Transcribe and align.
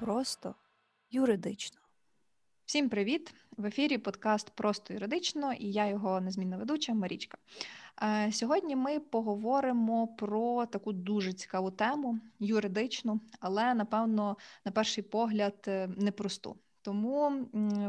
просто 0.00 0.54
юридично. 1.10 1.80
Всім 2.64 2.88
привіт! 2.88 3.34
В 3.56 3.66
ефірі 3.66 3.98
подкаст 3.98 4.50
Просто 4.50 4.94
юридично 4.94 5.52
і 5.52 5.72
я 5.72 5.86
його 5.86 6.20
незмінна 6.20 6.56
ведуча 6.56 6.94
Марічка. 6.94 7.38
Е, 8.02 8.32
сьогодні 8.32 8.76
ми 8.76 9.00
поговоримо 9.00 10.06
про 10.06 10.66
таку 10.66 10.92
дуже 10.92 11.32
цікаву 11.32 11.70
тему 11.70 12.18
юридичну, 12.38 13.20
але 13.40 13.74
напевно 13.74 14.36
на 14.64 14.72
перший 14.72 15.04
погляд 15.04 15.64
е, 15.68 15.88
непросту. 15.96 16.56
Тому 16.82 17.46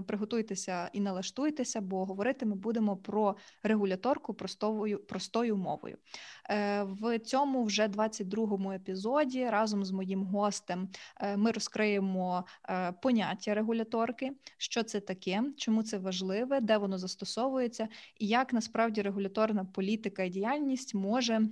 приготуйтеся 0.07 0.89
і 0.93 0.99
налаштуйтеся, 0.99 1.81
бо 1.81 2.05
говорити 2.05 2.45
ми 2.45 2.55
будемо 2.55 2.97
про 2.97 3.35
регуляторку 3.63 4.33
простою 4.33 4.99
простою 4.99 5.57
мовою. 5.57 5.97
Е, 6.49 6.83
в 6.83 7.19
цьому 7.19 7.63
вже 7.63 7.87
22-му 7.87 8.71
епізоді 8.71 9.49
разом 9.49 9.85
з 9.85 9.91
моїм 9.91 10.23
гостем 10.23 10.89
е, 11.19 11.37
ми 11.37 11.51
розкриємо 11.51 12.45
е, 12.69 12.91
поняття 12.91 13.53
регуляторки, 13.53 14.31
що 14.57 14.83
це 14.83 14.99
таке, 14.99 15.43
чому 15.57 15.83
це 15.83 15.97
важливе, 15.97 16.61
де 16.61 16.77
воно 16.77 16.97
застосовується, 16.97 17.87
і 18.19 18.27
як 18.27 18.53
насправді 18.53 19.01
регуляторна 19.01 19.65
політика 19.65 20.23
і 20.23 20.29
діяльність 20.29 20.95
може 20.95 21.47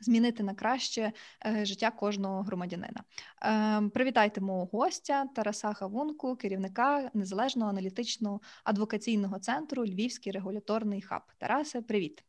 змінити 0.00 0.42
на 0.42 0.54
краще 0.54 1.12
е, 1.46 1.64
життя 1.64 1.90
кожного 1.90 2.42
громадянина. 2.42 3.04
Ем, 3.42 3.90
привітайте 3.90 4.40
мого 4.40 4.68
гостя 4.72 5.26
Тараса 5.34 5.72
Хавунку, 5.72 6.36
керівника 6.36 7.10
незалежного 7.14 7.70
аналітичного 7.70 8.40
адвокаційного 8.64 9.38
центру 9.38 9.86
Львівський 9.86 10.32
регуляторний 10.32 11.02
хаб. 11.02 11.22
Тарасе, 11.38 11.82
привіт. 11.82 12.24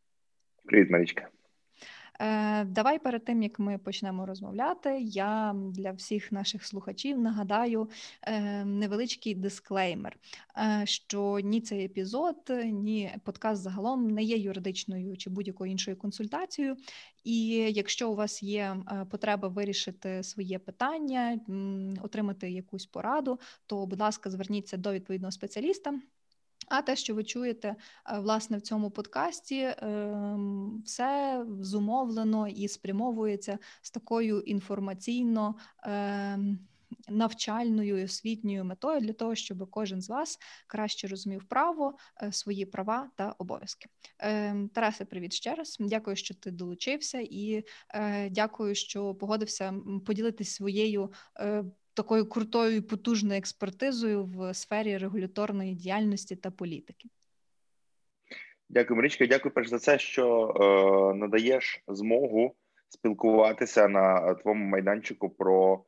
Привіт, 0.65 0.89
Марічка. 0.89 1.29
Е, 2.21 2.65
давай 2.65 2.99
перед 2.99 3.25
тим 3.25 3.43
як 3.43 3.59
ми 3.59 3.77
почнемо 3.77 4.25
розмовляти, 4.25 5.01
я 5.01 5.55
для 5.55 5.91
всіх 5.91 6.31
наших 6.31 6.65
слухачів 6.65 7.19
нагадаю 7.19 7.89
е, 8.21 8.65
невеличкий 8.65 9.35
дисклеймер, 9.35 10.17
е, 10.57 10.85
що 10.85 11.39
ні 11.43 11.61
цей 11.61 11.85
епізод, 11.85 12.35
ні 12.65 13.11
подкаст 13.23 13.61
загалом 13.61 14.07
не 14.07 14.23
є 14.23 14.37
юридичною 14.37 15.17
чи 15.17 15.29
будь-якою 15.29 15.71
іншою 15.71 15.97
консультацією. 15.97 16.77
І 17.23 17.47
якщо 17.71 18.11
у 18.11 18.15
вас 18.15 18.43
є 18.43 18.77
потреба 19.09 19.47
вирішити 19.47 20.23
своє 20.23 20.59
питання, 20.59 21.39
отримати 22.03 22.51
якусь 22.51 22.85
пораду, 22.85 23.39
то 23.65 23.85
будь 23.85 23.99
ласка, 23.99 24.29
зверніться 24.29 24.77
до 24.77 24.93
відповідного 24.93 25.31
спеціаліста. 25.31 25.99
А 26.69 26.81
те, 26.81 26.95
що 26.95 27.15
ви 27.15 27.23
чуєте 27.23 27.67
е, 27.67 28.19
власне 28.19 28.57
в 28.57 28.61
цьому 28.61 28.91
подкасті, 28.91 29.73
ем, 29.77 30.81
все 30.85 31.45
зумовлено 31.61 32.47
і 32.47 32.67
спрямовується 32.67 33.59
з 33.81 33.91
такою 33.91 34.39
інформаційно. 34.39 35.55
Ем, 35.83 36.59
навчальною 37.09 37.97
і 37.97 38.03
освітньою 38.03 38.65
метою 38.65 38.99
для 38.99 39.13
того, 39.13 39.35
щоб 39.35 39.69
кожен 39.69 40.01
з 40.01 40.09
вас 40.09 40.37
краще 40.67 41.07
розумів 41.07 41.43
право, 41.43 41.97
е, 42.23 42.31
свої 42.31 42.65
права 42.65 43.09
та 43.15 43.35
обов'язки. 43.37 43.89
Ем, 44.19 44.69
Тарасе, 44.69 45.05
привіт 45.05 45.33
ще 45.33 45.55
раз. 45.55 45.77
Дякую, 45.79 46.15
що 46.15 46.33
ти 46.35 46.51
долучився, 46.51 47.19
і 47.19 47.63
е, 47.89 48.29
дякую, 48.29 48.75
що 48.75 49.15
погодився 49.15 49.73
поділитися 50.05 50.53
своєю 50.53 51.11
такою 51.99 52.29
крутою 52.29 52.75
і 52.75 52.81
потужною 52.81 53.39
експертизою 53.39 54.23
в 54.23 54.53
сфері 54.53 54.97
регуляторної 54.97 55.73
діяльності 55.73 56.35
та 56.35 56.51
політики. 56.51 57.09
Дякую, 58.69 58.97
Марічка. 58.97 59.25
Дякую 59.27 59.53
перш 59.53 59.69
за 59.69 59.79
це, 59.79 59.99
що 59.99 60.25
е, 60.47 61.17
надаєш 61.17 61.83
змогу 61.87 62.55
спілкуватися 62.89 63.87
на 63.87 64.33
твоєму 64.33 64.65
майданчику 64.65 65.29
про 65.29 65.83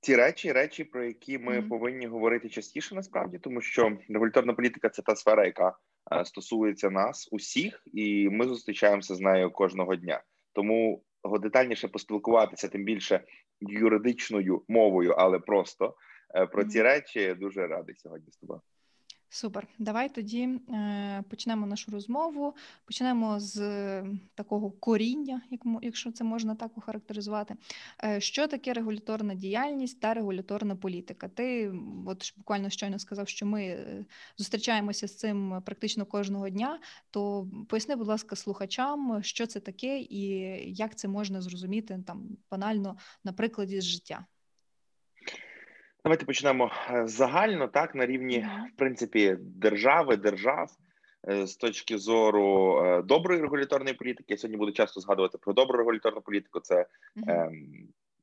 ті 0.00 0.16
речі, 0.16 0.52
речі, 0.52 0.84
про 0.84 1.04
які 1.04 1.38
ми 1.38 1.58
mm-hmm. 1.58 1.68
повинні 1.68 2.06
говорити 2.06 2.48
частіше, 2.48 2.94
насправді, 2.94 3.38
тому 3.38 3.60
що 3.60 3.98
регуляторна 4.08 4.52
політика 4.52 4.88
це 4.88 5.02
та 5.02 5.16
сфера, 5.16 5.44
яка 5.44 5.76
е, 6.12 6.24
стосується 6.24 6.90
нас 6.90 7.28
усіх, 7.32 7.82
і 7.92 8.28
ми 8.28 8.46
зустрічаємося 8.46 9.14
з 9.14 9.20
нею 9.20 9.50
кожного 9.50 9.96
дня. 9.96 10.22
Тому 10.52 11.02
детальніше 11.42 11.88
поспілкуватися, 11.88 12.68
тим 12.68 12.84
більше 12.84 13.20
юридичною 13.68 14.62
мовою, 14.68 15.14
але 15.18 15.38
просто 15.38 15.94
е, 16.34 16.46
про 16.46 16.64
ці 16.64 16.82
речі 16.82 17.34
дуже 17.34 17.66
радий 17.66 17.94
сьогодні 17.96 18.30
з 18.32 18.36
тобою. 18.36 18.60
Супер, 19.28 19.66
давай 19.78 20.14
тоді 20.14 20.42
е, 20.42 21.24
почнемо 21.30 21.66
нашу 21.66 21.90
розмову. 21.90 22.54
Почнемо 22.84 23.40
з 23.40 23.58
такого 24.34 24.70
коріння, 24.70 25.42
як 25.50 25.60
якщо 25.82 26.12
це 26.12 26.24
можна 26.24 26.54
так 26.54 26.78
охарактеризувати. 26.78 27.56
Е, 28.04 28.20
що 28.20 28.46
таке 28.46 28.72
регуляторна 28.72 29.34
діяльність 29.34 30.00
та 30.00 30.14
регуляторна 30.14 30.76
політика? 30.76 31.28
Ти 31.28 31.72
от 32.06 32.32
буквально 32.36 32.70
щойно 32.70 32.98
сказав, 32.98 33.28
що 33.28 33.46
ми 33.46 33.62
е, 33.62 34.06
зустрічаємося 34.38 35.08
з 35.08 35.16
цим 35.16 35.62
практично 35.66 36.06
кожного 36.06 36.48
дня. 36.48 36.80
То 37.10 37.48
поясни, 37.68 37.96
будь 37.96 38.08
ласка, 38.08 38.36
слухачам, 38.36 39.22
що 39.22 39.46
це 39.46 39.60
таке 39.60 39.98
і 39.98 40.20
як 40.74 40.98
це 40.98 41.08
можна 41.08 41.40
зрозуміти 41.40 42.02
там 42.06 42.28
банально 42.50 42.96
на 43.24 43.32
прикладі 43.32 43.80
з 43.80 43.84
життя. 43.84 44.26
Давайте 46.04 46.24
почнемо 46.24 46.70
е, 46.90 47.06
загально, 47.06 47.68
так 47.68 47.94
на 47.94 48.06
рівні 48.06 48.46
в 48.74 48.76
принципі 48.76 49.36
держави, 49.40 50.16
держав 50.16 50.70
е, 51.28 51.46
з 51.46 51.56
точки 51.56 51.98
зору 51.98 52.78
е, 52.84 53.02
доброї 53.02 53.40
регуляторної 53.40 53.94
політики. 53.94 54.24
Я 54.28 54.36
сьогодні 54.36 54.56
буду 54.56 54.72
часто 54.72 55.00
згадувати 55.00 55.38
про 55.38 55.52
добру 55.52 55.78
регуляторну 55.78 56.20
політику. 56.20 56.60
Це 56.60 56.86
е, 57.28 57.50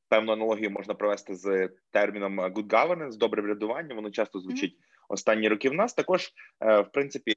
певну 0.08 0.32
аналогію 0.32 0.70
можна 0.70 0.94
провести 0.94 1.34
з 1.34 1.70
терміном 1.90 2.40
good 2.40 2.66
governance, 2.66 3.16
добре 3.16 3.42
врядування. 3.42 3.94
Воно 3.94 4.10
часто 4.10 4.40
звучить 4.40 4.76
останні 5.08 5.48
роки. 5.48 5.70
В 5.70 5.74
нас 5.74 5.94
також 5.94 6.32
е, 6.60 6.80
в 6.80 6.92
принципі 6.92 7.34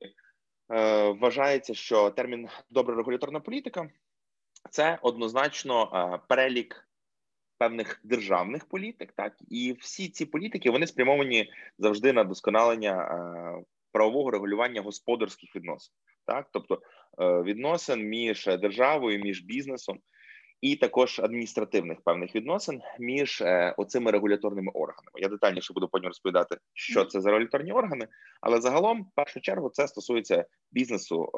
е, 0.71 1.09
вважається, 1.09 1.73
що 1.73 2.09
термін 2.09 2.47
добра 2.69 2.95
регуляторна 2.95 3.39
політика 3.39 3.89
це 4.69 4.99
однозначно 5.01 6.19
перелік 6.29 6.87
певних 7.57 8.01
державних 8.03 8.65
політик, 8.65 9.11
так 9.11 9.33
і 9.49 9.75
всі 9.79 10.09
ці 10.09 10.25
політики 10.25 10.71
вони 10.71 10.87
спрямовані 10.87 11.51
завжди 11.77 12.13
на 12.13 12.23
досконалення 12.23 13.01
е, 13.01 13.63
правового 13.91 14.31
регулювання 14.31 14.81
господарських 14.81 15.55
відносин, 15.55 15.93
так 16.25 16.47
тобто 16.51 16.81
е, 17.19 17.41
відносин 17.41 18.09
між 18.09 18.45
державою, 18.45 19.19
між 19.19 19.41
бізнесом. 19.41 19.99
І 20.65 20.75
також 20.75 21.19
адміністративних 21.19 22.01
певних 22.01 22.35
відносин 22.35 22.81
між 22.99 23.41
е, 23.41 23.75
оцими 23.77 24.11
регуляторними 24.11 24.71
органами. 24.73 25.11
Я 25.15 25.27
детальніше 25.27 25.73
буду 25.73 25.87
потім 25.87 26.07
розповідати, 26.07 26.57
що 26.73 27.05
це 27.05 27.21
за 27.21 27.29
регуляторні 27.31 27.71
органи, 27.71 28.07
але 28.41 28.61
загалом, 28.61 29.03
в 29.03 29.15
першу 29.15 29.41
чергу, 29.41 29.69
це 29.69 29.87
стосується 29.87 30.45
бізнесу, 30.71 31.23
е, 31.23 31.37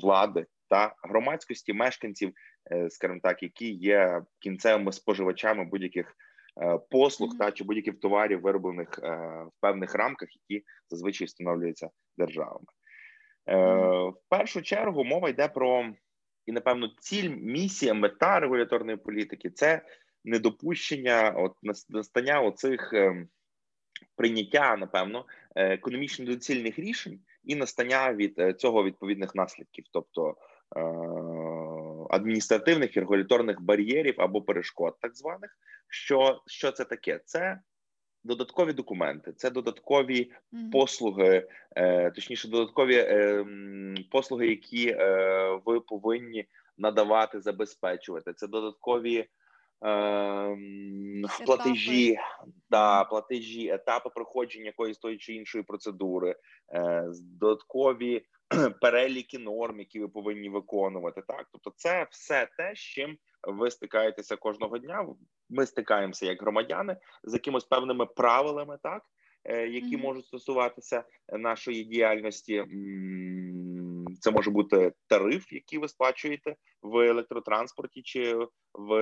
влади 0.00 0.46
та 0.68 0.94
громадськості 1.02 1.72
мешканців, 1.72 2.32
е, 2.72 2.90
скажімо 2.90 3.20
так, 3.22 3.42
які 3.42 3.70
є 3.70 4.22
кінцевими 4.40 4.92
споживачами 4.92 5.64
будь-яких 5.64 6.16
е, 6.62 6.78
послуг 6.90 7.30
mm-hmm. 7.30 7.38
та 7.38 7.52
чи 7.52 7.64
будь-яких 7.64 8.00
товарів, 8.00 8.40
вироблених 8.40 9.00
е, 9.02 9.08
в 9.44 9.60
певних 9.60 9.94
рамках, 9.94 10.28
які 10.36 10.64
зазвичай 10.90 11.26
встановлюються 11.26 11.90
державами. 12.18 12.66
Mm-hmm. 13.46 14.10
В 14.10 14.28
першу 14.28 14.62
чергу 14.62 15.04
мова 15.04 15.28
йде 15.28 15.48
про 15.48 15.92
і 16.46 16.52
напевно 16.52 16.88
ціль, 17.00 17.30
місія, 17.30 17.94
мета 17.94 18.40
регуляторної 18.40 18.96
політики 18.96 19.50
це 19.50 19.82
недопущення 20.24 21.30
от 21.30 21.52
настання 21.88 22.40
оцих 22.40 22.92
ем, 22.92 23.28
прийняття, 24.16 24.76
напевно, 24.76 25.26
економічно 25.54 26.26
доцільних 26.26 26.78
рішень 26.78 27.20
і 27.44 27.54
настання 27.54 28.14
від 28.14 28.60
цього 28.60 28.84
відповідних 28.84 29.34
наслідків, 29.34 29.84
тобто 29.92 30.36
Е, 30.74 30.80
адміністративних 32.10 32.96
і 32.96 33.00
регуляторних 33.00 33.60
бар'єрів 33.60 34.14
або 34.18 34.42
перешкод, 34.42 34.96
так 35.00 35.16
званих. 35.16 35.58
Що 35.88 36.42
що 36.46 36.72
це 36.72 36.84
таке? 36.84 37.20
Це 37.24 37.60
додаткові 38.26 38.72
документи, 38.72 39.32
це 39.32 39.50
додаткові 39.50 40.32
mm-hmm. 40.52 40.70
послуги, 40.72 41.48
е, 41.76 42.10
точніше, 42.10 42.48
додаткові 42.48 42.96
е, 42.96 43.46
послуги, 44.10 44.48
які 44.48 44.88
е, 44.88 45.60
ви 45.64 45.80
повинні 45.80 46.44
надавати, 46.78 47.40
забезпечувати. 47.40 48.32
Це 48.32 48.46
додаткові. 48.46 49.28
Е, 49.84 50.56
платежі 51.46 52.18
та 52.70 53.04
платежі, 53.04 53.68
етапи 53.68 54.10
проходження 54.14 54.64
якоїсь 54.66 54.98
тої 54.98 55.18
чи 55.18 55.34
іншої 55.34 55.64
процедури, 55.64 56.36
е, 56.74 57.04
додаткові 57.40 58.24
переліки 58.80 59.38
норм, 59.38 59.78
які 59.78 60.00
ви 60.00 60.08
повинні 60.08 60.48
виконувати. 60.48 61.22
Так, 61.28 61.46
тобто, 61.52 61.72
це 61.76 62.06
все 62.10 62.48
те, 62.56 62.74
з 62.74 62.78
чим 62.78 63.18
ви 63.46 63.70
стикаєтеся 63.70 64.36
кожного 64.36 64.78
дня. 64.78 65.06
Ми 65.50 65.66
стикаємося 65.66 66.26
як 66.26 66.42
громадяни 66.42 66.96
з 67.24 67.32
якимось 67.32 67.64
певними 67.64 68.06
правилами, 68.06 68.78
так 68.82 69.02
які 69.68 69.96
mm-hmm. 69.96 70.02
можуть 70.02 70.26
стосуватися 70.26 71.04
нашої 71.32 71.84
діяльності 71.84 72.64
це 74.20 74.30
може 74.30 74.50
бути 74.50 74.92
тариф, 75.08 75.52
який 75.52 75.78
ви 75.78 75.88
сплачуєте 75.88 76.56
в 76.82 77.08
електротранспорті 77.08 78.02
чи 78.02 78.36
в 78.74 78.92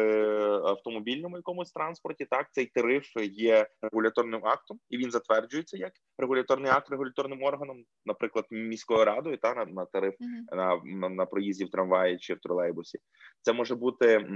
автомобільному 0.68 1.36
якомусь 1.36 1.72
транспорті. 1.72 2.26
Так, 2.30 2.46
цей 2.52 2.66
тариф 2.66 3.06
є 3.32 3.68
регуляторним 3.82 4.46
актом, 4.46 4.78
і 4.90 4.96
він 4.96 5.10
затверджується 5.10 5.76
як 5.76 5.92
регуляторний 6.18 6.70
акт 6.70 6.90
регуляторним 6.90 7.42
органом, 7.42 7.84
наприклад, 8.06 8.44
міською 8.50 9.04
радою 9.04 9.36
та 9.36 9.54
на, 9.54 9.64
на 9.64 9.84
тариф 9.84 10.14
mm-hmm. 10.14 10.56
на, 10.56 10.80
на 10.84 11.08
на 11.08 11.26
проїзді 11.26 11.64
в 11.64 11.70
трамваї 11.70 12.18
чи 12.18 12.34
в 12.34 12.40
тролейбусі. 12.40 12.98
Це 13.42 13.52
може 13.52 13.74
бути, 13.74 14.26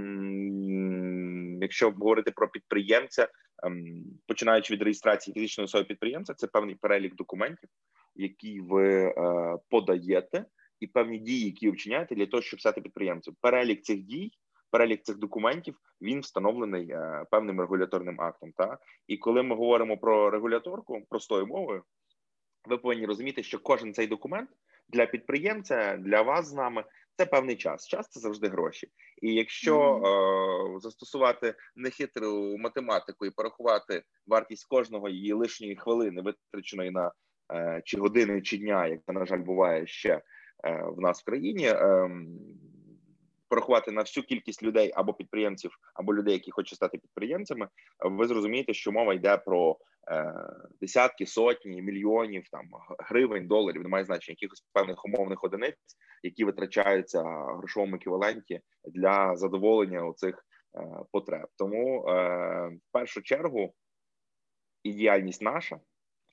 якщо 1.61 1.91
говорити 1.91 2.31
про 2.31 2.49
підприємця, 2.49 3.29
ем, 3.63 4.05
починаючи 4.27 4.75
від 4.75 4.83
реєстрації 4.83 5.35
фізичної 5.35 5.65
особи 5.65 5.85
підприємця, 5.85 6.35
це 6.35 6.47
певний 6.47 6.75
перелік 6.75 7.17
документів, 7.17 7.69
які 8.15 8.61
ви 8.61 9.05
е, 9.05 9.15
подаєте, 9.71 10.45
і 10.81 10.87
певні 10.87 11.19
дії, 11.19 11.47
які 11.47 11.71
вчиняєте 11.71 12.15
для 12.15 12.27
того, 12.27 12.43
щоб 12.43 12.61
стати 12.61 12.81
підприємцем. 12.81 13.37
Перелік 13.41 13.83
цих 13.83 14.03
дій. 14.03 14.33
Перелік 14.71 15.03
цих 15.03 15.17
документів 15.17 15.79
він 16.03 16.21
встановлений 16.21 16.91
е, 16.91 17.25
певним 17.31 17.61
регуляторним 17.61 18.21
актом. 18.21 18.53
Та 18.53 18.79
і 19.07 19.17
коли 19.17 19.43
ми 19.43 19.57
говоримо 19.57 19.99
про 19.99 20.31
регуляторку 20.31 21.03
простою 21.11 21.47
мовою, 21.47 21.83
ви 22.69 22.79
повинні 22.79 23.07
розуміти, 23.07 23.43
що 23.43 23.59
кожен 23.59 23.95
цей 23.95 24.07
документ 24.07 24.51
для 24.89 25.07
підприємця, 25.07 25.97
для 25.97 26.23
вас 26.23 26.47
з 26.47 26.55
нами 26.55 26.85
це 27.17 27.27
певний 27.27 27.57
час. 27.57 27.87
Час 27.87 28.09
це 28.09 28.21
завжди 28.21 28.49
гроші. 28.49 28.89
І 29.23 29.35
якщо 29.35 29.79
mm-hmm. 29.79 30.77
е, 30.77 30.81
застосувати 30.81 31.55
нехитру 31.77 32.57
математику 32.59 33.27
і 33.27 33.31
порахувати 33.31 34.03
вартість 34.27 34.69
кожного 34.69 35.09
її 35.09 35.33
лишньої 35.33 35.77
хвилини, 35.77 36.23
витраченої 36.23 36.91
на 36.91 37.13
е, 37.53 37.83
чи 37.85 37.99
години, 37.99 38.43
чи 38.43 38.59
дня, 38.59 38.87
як 38.87 39.01
на 39.09 39.27
жаль, 39.27 39.39
буває 39.39 39.87
ще 39.87 40.23
в 40.65 41.01
нас 41.01 41.21
в 41.21 41.25
країні. 41.25 41.69
Ем, 41.69 42.39
порахувати 43.49 43.91
на 43.91 44.01
всю 44.01 44.25
кількість 44.25 44.63
людей 44.63 44.93
або 44.95 45.15
підприємців, 45.15 45.79
або 45.95 46.15
людей, 46.15 46.35
які 46.35 46.51
хочуть 46.51 46.77
стати 46.77 46.99
підприємцями, 46.99 47.69
ви 48.05 48.27
зрозумієте, 48.27 48.75
що 48.75 48.93
мова 48.93 49.15
йде 49.15 49.37
про 49.37 49.79
е, 50.11 50.35
десятки, 50.81 51.27
сотні, 51.27 51.83
мільйонів 51.83 52.49
там 52.51 52.69
гривень, 52.99 53.47
доларів, 53.47 53.83
немає 53.83 54.05
значення 54.05 54.37
якихось 54.41 54.65
певних 54.73 55.05
умовних 55.05 55.45
одиниць, 55.45 55.97
які 56.23 56.45
витрачаються 56.45 57.23
грошовому 57.59 57.97
еквіваленті 57.97 58.61
для 58.85 59.37
задоволення 59.37 60.07
оцих 60.07 60.47
е, 60.77 61.05
потреб. 61.13 61.47
Тому 61.57 62.09
е, 62.09 62.13
в 62.69 62.93
першу 62.93 63.23
чергу 63.23 63.75
і 64.83 64.93
діяльність 64.93 65.43
наша 65.43 65.81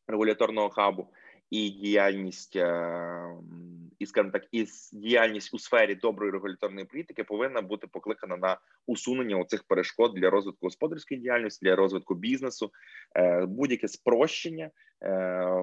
регуляторного 0.07 0.69
хабу, 0.69 1.07
і 1.49 1.69
діяльність 1.69 2.55
е, 2.55 3.35
і 3.99 4.05
скажімо 4.05 4.31
так, 4.31 4.47
і 4.51 4.65
діяльність 4.93 5.53
у 5.53 5.59
сфері 5.59 5.95
доброї 5.95 6.31
регуляторної 6.31 6.85
політики 6.85 7.23
повинна 7.23 7.61
бути 7.61 7.87
покликана 7.87 8.37
на 8.37 8.57
усунення 8.87 9.37
оцих 9.37 9.63
перешкод 9.63 10.13
для 10.13 10.29
розвитку 10.29 10.65
господарської 10.65 11.19
діяльності, 11.19 11.65
для 11.65 11.75
розвитку 11.75 12.15
бізнесу, 12.15 12.71
е, 13.15 13.45
будь-яке 13.45 13.87
спрощення 13.87 14.65
е, 14.65 14.71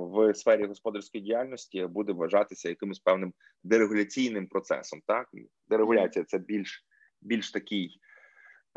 в 0.00 0.34
сфері 0.34 0.66
господарської 0.66 1.24
діяльності 1.24 1.86
буде 1.86 2.12
вважатися 2.12 2.68
якимось 2.68 2.98
певним 2.98 3.32
дерегуляційним 3.64 4.46
процесом. 4.46 5.02
Так 5.06 5.28
дерегуляція 5.68 6.24
це 6.24 6.38
більш 6.38 6.84
більш 7.22 7.50
такий. 7.50 8.00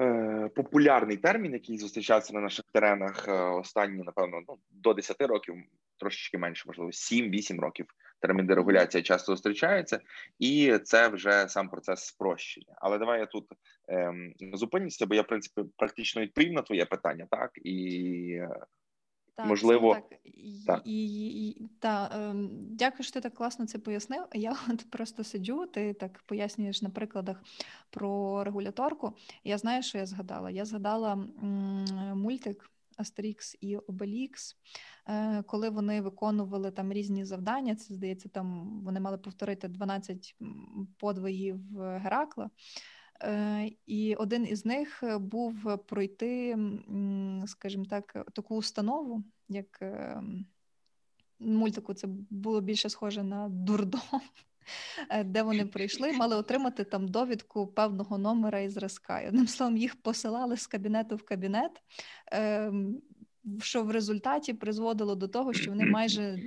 Е, 0.01 0.49
популярний 0.55 1.17
термін, 1.17 1.53
який 1.53 1.77
зустрічався 1.77 2.33
на 2.33 2.41
наших 2.41 2.65
теренах 2.73 3.27
останні, 3.59 4.03
напевно, 4.03 4.41
ну 4.47 4.57
до 4.71 4.93
10 4.93 5.21
років, 5.21 5.55
трошечки 5.97 6.37
менше, 6.37 6.63
можливо, 6.67 6.91
7-8 6.91 7.59
років 7.59 7.85
термін 8.19 8.45
дерегуляція 8.45 9.03
часто 9.03 9.31
зустрічається, 9.31 9.99
і 10.39 10.77
це 10.83 11.07
вже 11.07 11.49
сам 11.49 11.69
процес 11.69 12.05
спрощення. 12.05 12.75
Але 12.77 12.97
давай 12.97 13.19
я 13.19 13.25
тут 13.25 13.45
ем, 13.87 14.33
зупинюся, 14.53 15.05
бо 15.05 15.15
я 15.15 15.21
в 15.21 15.27
принципі 15.27 15.61
практично 15.77 16.21
відповім 16.21 16.53
на 16.53 16.61
твоє 16.61 16.85
питання, 16.85 17.27
так 17.31 17.51
і. 17.55 18.41
Так, 19.35 19.45
Можливо, 19.45 19.93
так. 19.93 20.19
так. 20.67 20.81
І, 20.85 21.05
і, 21.05 21.49
і, 21.49 21.69
та, 21.79 22.09
ем, 22.13 22.49
Дякую, 22.51 23.03
що 23.03 23.13
ти 23.13 23.21
так 23.21 23.33
класно 23.33 23.67
це 23.67 23.79
пояснив. 23.79 24.23
Я 24.33 24.51
от 24.69 24.89
просто 24.89 25.23
сиджу, 25.23 25.65
ти 25.65 25.93
так 25.93 26.23
пояснюєш 26.25 26.81
на 26.81 26.89
прикладах 26.89 27.43
про 27.89 28.43
регуляторку. 28.43 29.17
Я 29.43 29.57
знаю, 29.57 29.83
що 29.83 29.97
я 29.97 30.05
згадала. 30.05 30.51
Я 30.51 30.65
згадала 30.65 31.13
м- 31.13 31.85
мультик 32.15 32.69
Астерікс 32.97 33.57
і 33.61 33.77
Обелікс, 33.77 34.57
е, 35.07 35.43
коли 35.43 35.69
вони 35.69 36.01
виконували 36.01 36.71
там 36.71 36.93
різні 36.93 37.25
завдання. 37.25 37.75
Це 37.75 37.93
здається, 37.93 38.29
там 38.29 38.79
вони 38.83 38.99
мали 38.99 39.17
повторити 39.17 39.67
12 39.67 40.35
подвигів 40.97 41.59
Геракла. 41.79 42.49
Е, 43.21 43.71
і 43.85 44.15
один 44.15 44.47
із 44.47 44.65
них 44.65 45.03
був 45.19 45.77
пройти, 45.85 46.57
скажімо 47.45 47.85
так, 47.85 48.25
таку 48.33 48.55
установу, 48.55 49.23
як 49.49 49.77
ем, 49.81 50.45
мультику, 51.39 51.93
це 51.93 52.07
було 52.29 52.61
більше 52.61 52.89
схоже 52.89 53.23
на 53.23 53.49
дурдом. 53.49 54.01
Е, 55.09 55.23
де 55.23 55.43
вони 55.43 55.65
прийшли, 55.65 56.11
мали 56.11 56.35
отримати 56.35 56.83
там 56.83 57.07
довідку 57.07 57.67
певного 57.67 58.17
номера 58.17 58.59
і 58.59 58.69
зразка. 58.69 59.23
Одним 59.27 59.47
словом, 59.47 59.77
їх 59.77 59.95
посилали 59.95 60.57
з 60.57 60.67
кабінету 60.67 61.15
в 61.15 61.23
кабінет. 61.23 61.71
Що 63.61 63.83
в 63.83 63.91
результаті 63.91 64.53
призводило 64.53 65.15
до 65.15 65.27
того, 65.27 65.53
що 65.53 65.71
вони 65.71 65.85
майже 65.85 66.39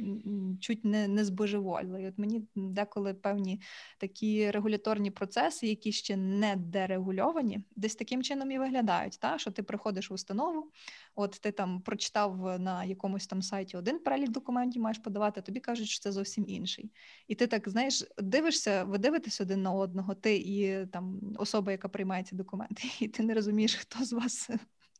чуть 0.61 0.85
не 0.85 1.09
не 1.09 1.25
збожеволіли. 1.25 2.09
От 2.09 2.19
мені 2.19 2.43
деколи 2.55 3.15
певні 3.15 3.61
такі 3.99 4.50
регуляторні 4.50 5.11
процеси, 5.11 5.67
які 5.67 5.93
ще 5.93 6.17
не 6.17 6.56
дерегульовані, 6.56 7.61
десь 7.77 7.95
таким 7.95 8.23
чином 8.23 8.50
і 8.50 8.59
виглядають. 8.59 9.19
Та? 9.21 9.39
Що 9.39 9.50
ти 9.50 9.62
приходиш 9.62 10.11
в 10.11 10.15
установу, 10.15 10.71
от 11.15 11.31
ти 11.31 11.53
там 11.53 11.81
прочитав 11.81 12.61
на 12.61 12.85
якомусь 12.85 13.27
там 13.27 13.43
сайті 13.43 13.77
один 13.77 13.99
перелік 13.99 14.31
документів, 14.31 14.83
маєш 14.83 14.99
подавати, 14.99 15.43
тобі 15.43 15.61
кажуть, 15.61 15.89
що 15.89 16.03
це 16.03 16.12
зовсім 16.12 16.45
інший. 16.49 16.91
І 17.29 17.35
ти 17.35 17.47
так 17.47 17.69
знаєш, 17.69 18.05
дивишся, 18.19 18.85
ви 18.85 18.99
дивитесь 18.99 19.41
один 19.41 19.62
на 19.62 19.73
одного, 19.73 20.15
ти 20.15 20.37
і 20.37 20.87
там 20.87 21.21
особа, 21.39 21.73
яка 21.73 21.89
приймає 21.89 22.25
ці 22.25 22.37
документи, 22.37 22.83
і 23.00 23.09
ти 23.09 23.23
не 23.23 23.35
розумієш, 23.35 23.75
хто 23.75 24.05
з 24.05 24.12
вас 24.12 24.50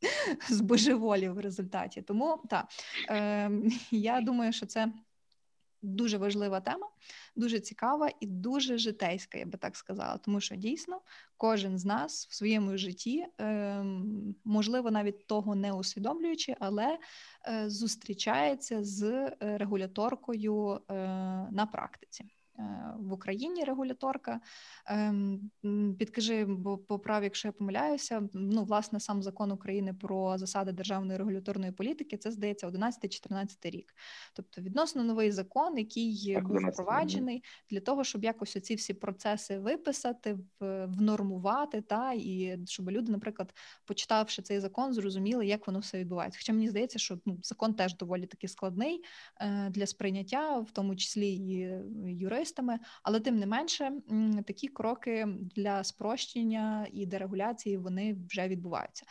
збожеволів 0.49 1.35
в 1.35 1.39
результаті. 1.39 2.03
Тому 2.03 2.43
так, 2.50 2.67
е, 3.11 3.50
я 3.91 4.21
думаю, 4.21 4.53
що 4.53 4.67
це. 4.67 4.93
Дуже 5.83 6.19
важлива 6.19 6.61
тема, 6.61 6.89
дуже 7.37 7.61
цікава 7.61 8.11
і 8.21 8.27
дуже 8.27 8.79
житейська, 8.79 9.39
я 9.39 9.47
би 9.47 9.59
так 9.59 9.77
сказала. 9.77 10.19
Тому 10.19 10.41
що 10.41 10.56
дійсно 10.56 11.00
кожен 11.37 11.79
з 11.79 11.85
нас 11.85 12.27
в 12.31 12.35
своєму 12.35 12.79
житті, 12.79 13.27
е, 13.41 13.85
можливо, 14.45 14.91
навіть 14.91 15.27
того 15.27 15.55
не 15.55 15.73
усвідомлюючи, 15.73 16.56
але 16.61 16.99
е, 17.49 17.71
зустрічається 17.71 18.85
з 18.85 19.02
е, 19.02 19.37
регуляторкою 19.40 20.81
е, 20.90 20.95
на 21.50 21.69
практиці. 21.73 22.25
Е, 22.59 22.95
в 22.99 23.12
Україні 23.12 23.65
регуляторка. 23.65 24.41
Ем, 24.87 25.50
підкажи, 25.99 26.45
бо 26.45 26.79
поправ, 26.79 27.25
якщо 27.25 27.49
я 27.49 27.53
помиляюся, 27.53 28.29
ну 28.35 28.65
власне 28.65 29.00
сам 29.00 29.23
закон 29.23 29.53
України 29.53 29.95
про 29.95 30.38
засади 30.38 30.73
державної 30.73 31.19
регуляторної 31.19 31.73
політики, 31.73 32.17
це 32.17 32.31
здається 32.31 32.69
11-14 32.69 33.71
рік. 33.71 33.95
Тобто 34.35 34.61
відносно 34.61 35.05
новий 35.05 35.31
закон, 35.31 35.79
який 35.79 36.35
так, 36.35 36.49
був 36.49 36.59
впроваджений 36.73 37.45
для 37.71 37.81
того, 37.81 38.05
щоб 38.05 38.25
якось 38.25 38.57
оці 38.57 38.75
всі 38.75 38.95
процеси 38.95 39.59
виписати, 39.59 40.38
внормувати, 40.87 41.81
та 41.81 42.12
і 42.12 42.59
щоб 42.67 42.91
люди, 42.91 43.12
наприклад, 43.12 43.55
почитавши 43.85 44.43
цей 44.43 44.61
закон, 44.61 44.93
зрозуміли, 44.93 45.47
як 45.47 45.67
воно 45.67 45.79
все 45.79 45.99
відбувається. 45.99 46.38
Хоча 46.43 46.53
мені 46.53 46.69
здається, 46.69 46.99
що 46.99 47.19
ну, 47.27 47.38
закон 47.43 47.75
теж 47.75 47.97
доволі 47.97 48.27
таки 48.27 48.49
складний 48.49 49.05
е, 49.41 49.71
для 49.71 49.87
сприйняття, 49.87 50.59
в 50.59 50.71
тому 50.71 50.97
числі 50.97 51.29
і 51.29 51.71
юристів 52.05 52.48
юристами, 52.49 52.78
але 53.02 53.21
тим 53.21 53.38
не 53.38 53.47
менше 53.47 53.93
такі 54.47 54.69
кроки 54.69 55.26
для 55.57 55.85
спрощення 55.85 56.87
і 56.93 57.07
дерегуляції 57.07 57.76
вони 57.76 58.17
вже 58.28 58.49
відбуваються. 58.49 59.05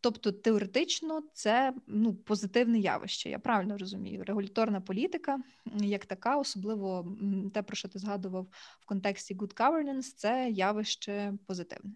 Тобто 0.00 0.32
теоретично 0.32 1.22
це 1.32 1.72
ну 1.86 2.14
позитивне 2.14 2.78
явище. 2.78 3.30
Я 3.30 3.38
правильно 3.38 3.78
розумію. 3.78 4.24
Регуляторна 4.24 4.80
політика 4.80 5.38
як 5.80 6.06
така, 6.06 6.36
особливо 6.36 7.06
те, 7.54 7.62
про 7.62 7.76
що 7.76 7.88
ти 7.88 7.98
згадував 7.98 8.46
в 8.80 8.86
контексті 8.86 9.34
good 9.34 9.54
governance, 9.54 10.14
це 10.16 10.48
явище 10.50 11.32
позитивне. 11.46 11.90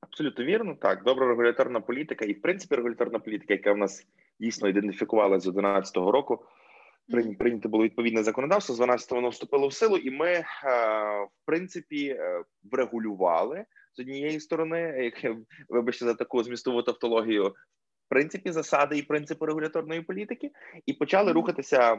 Абсолютно 0.00 0.44
вірно, 0.44 0.76
так. 0.80 1.04
Добра 1.04 1.26
регуляторна 1.26 1.80
політика, 1.80 2.24
і 2.24 2.32
в 2.32 2.42
принципі 2.42 2.74
регуляторна 2.74 3.18
політика, 3.18 3.54
яка 3.54 3.72
в 3.72 3.76
нас 3.76 4.06
дійсно 4.40 4.68
ідентифікувалася 4.68 5.50
з 5.50 5.54
2011 5.54 5.96
року, 5.96 6.44
прийнято 7.38 7.68
було 7.68 7.84
відповідне 7.84 8.22
законодавство. 8.22 8.74
З 8.74 8.78
12 8.78 9.10
воно 9.10 9.28
вступило 9.28 9.68
в 9.68 9.72
силу, 9.72 9.96
і 9.96 10.10
ми 10.10 10.28
е, 10.28 10.44
в 11.24 11.46
принципі 11.46 12.06
е, 12.08 12.44
врегулювали 12.70 13.64
з 13.94 14.00
однієї 14.00 14.40
сторони, 14.40 14.80
як 14.80 15.36
вибачте 15.68 16.04
за 16.04 16.14
таку 16.14 16.42
змістову 16.42 16.82
тавтологію. 16.82 17.48
В 17.48 18.08
принципі, 18.08 18.52
засади 18.52 18.98
і 18.98 19.02
принципи 19.02 19.46
регуляторної 19.46 20.02
політики, 20.02 20.50
і 20.86 20.92
почали 20.92 21.32
рухатися 21.32 21.92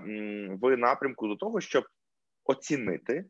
в 0.61 0.77
напрямку 0.77 1.27
до 1.27 1.35
того, 1.35 1.61
щоб 1.61 1.83
оцінити 2.43 3.25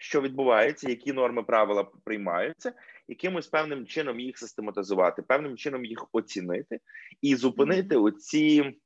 що 0.00 0.20
відбувається, 0.20 0.88
які 0.88 1.12
норми 1.12 1.42
правила 1.42 1.84
приймаються, 2.04 2.72
якимось 3.08 3.46
певним 3.46 3.86
чином 3.86 4.20
їх 4.20 4.38
систематизувати, 4.38 5.22
певним 5.22 5.56
чином 5.56 5.84
їх 5.84 6.06
оцінити 6.12 6.80
і 7.22 7.36
зупинити 7.36 7.96
оці 7.96 8.80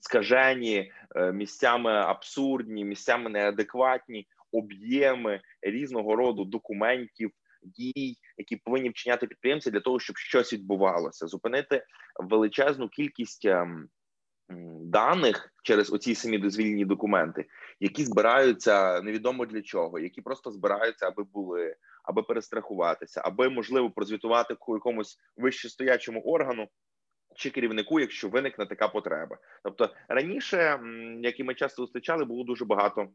скажені 0.00 0.92
е, 1.16 1.32
місцями 1.32 1.92
абсурдні, 1.92 2.84
місцями 2.84 3.30
неадекватні 3.30 4.26
об'єми 4.52 5.40
різного 5.62 6.16
роду 6.16 6.44
документів. 6.44 7.30
Дій, 7.62 8.16
які 8.36 8.56
повинні 8.56 8.90
вчиняти 8.90 9.26
підприємці 9.26 9.70
для 9.70 9.80
того, 9.80 10.00
щоб 10.00 10.16
щось 10.16 10.52
відбувалося, 10.52 11.26
зупинити 11.26 11.84
величезну 12.20 12.88
кількість 12.88 13.44
ем, 13.44 13.88
даних 14.80 15.52
через 15.62 15.92
оці 15.92 16.14
самі 16.14 16.38
дозвільні 16.38 16.84
документи, 16.84 17.46
які 17.80 18.04
збираються 18.04 19.00
невідомо 19.00 19.46
для 19.46 19.62
чого, 19.62 19.98
які 19.98 20.20
просто 20.20 20.50
збираються, 20.50 21.06
аби 21.06 21.24
були, 21.24 21.76
аби 22.04 22.22
перестрахуватися, 22.22 23.22
аби 23.24 23.48
можливо 23.48 23.90
прозвітувати 23.90 24.56
якомусь 24.68 25.18
вищестоячому 25.36 26.20
органу. 26.20 26.68
Чи 27.34 27.50
керівнику, 27.50 28.00
якщо 28.00 28.28
виникне 28.28 28.66
така 28.66 28.88
потреба, 28.88 29.38
тобто 29.62 29.90
раніше, 30.08 30.80
як 31.20 31.40
і 31.40 31.44
ми 31.44 31.54
часто 31.54 31.82
зустрічали, 31.82 32.24
було 32.24 32.44
дуже 32.44 32.64
багато 32.64 33.08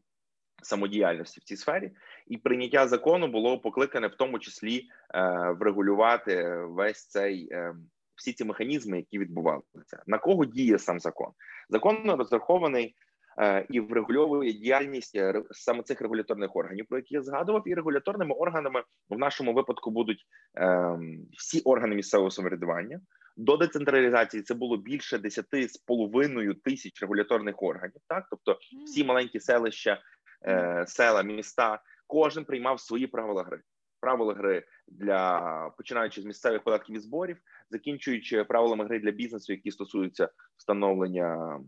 самодіяльності 0.62 1.40
в 1.40 1.44
цій 1.44 1.56
сфері, 1.56 1.90
і 2.26 2.36
прийняття 2.36 2.88
закону 2.88 3.28
було 3.28 3.58
покликане 3.58 4.06
в 4.06 4.14
тому 4.14 4.38
числі 4.38 4.88
е, 5.14 5.50
врегулювати 5.60 6.56
весь 6.64 7.06
цей 7.06 7.48
е, 7.52 7.74
всі 8.16 8.32
ці 8.32 8.44
механізми, 8.44 8.96
які 8.96 9.18
відбувалися. 9.18 10.02
На 10.06 10.18
кого 10.18 10.44
діє 10.44 10.78
сам 10.78 11.00
закон? 11.00 11.28
Закон 11.68 12.10
розрахований 12.10 12.94
е, 13.38 13.66
і 13.70 13.80
врегульовує 13.80 14.52
діяльність 14.52 15.16
е, 15.16 15.42
саме 15.50 15.82
цих 15.82 16.00
регуляторних 16.00 16.56
органів, 16.56 16.86
про 16.88 16.98
які 16.98 17.14
я 17.14 17.22
згадував, 17.22 17.68
і 17.68 17.74
регуляторними 17.74 18.34
органами 18.34 18.82
в 19.08 19.18
нашому 19.18 19.54
випадку 19.54 19.90
будуть 19.90 20.26
е, 20.58 20.98
всі 21.38 21.60
органи 21.60 21.94
місцевого 21.94 22.30
самоврядування. 22.30 23.00
До 23.36 23.56
децентралізації 23.56 24.42
це 24.42 24.54
було 24.54 24.76
більше 24.76 25.18
10 25.18 25.46
з 25.52 25.76
половиною 25.76 26.54
тисяч 26.54 27.02
регуляторних 27.02 27.62
органів. 27.62 28.00
Так, 28.08 28.26
тобто 28.30 28.58
всі 28.86 29.04
маленькі 29.04 29.40
селища, 29.40 30.00
села, 30.86 31.22
міста, 31.22 31.82
кожен 32.06 32.44
приймав 32.44 32.80
свої 32.80 33.06
правила 33.06 33.42
гри. 33.42 33.60
Правила 34.00 34.34
гри 34.34 34.64
для 34.88 35.70
починаючи 35.76 36.22
з 36.22 36.24
місцевих 36.24 36.62
податків 36.62 36.96
і 36.96 36.98
зборів, 36.98 37.36
закінчуючи 37.70 38.44
правилами 38.44 38.84
гри 38.84 38.98
для 38.98 39.10
бізнесу, 39.10 39.52
які 39.52 39.70
стосуються 39.70 40.28
встановлення 40.56 41.58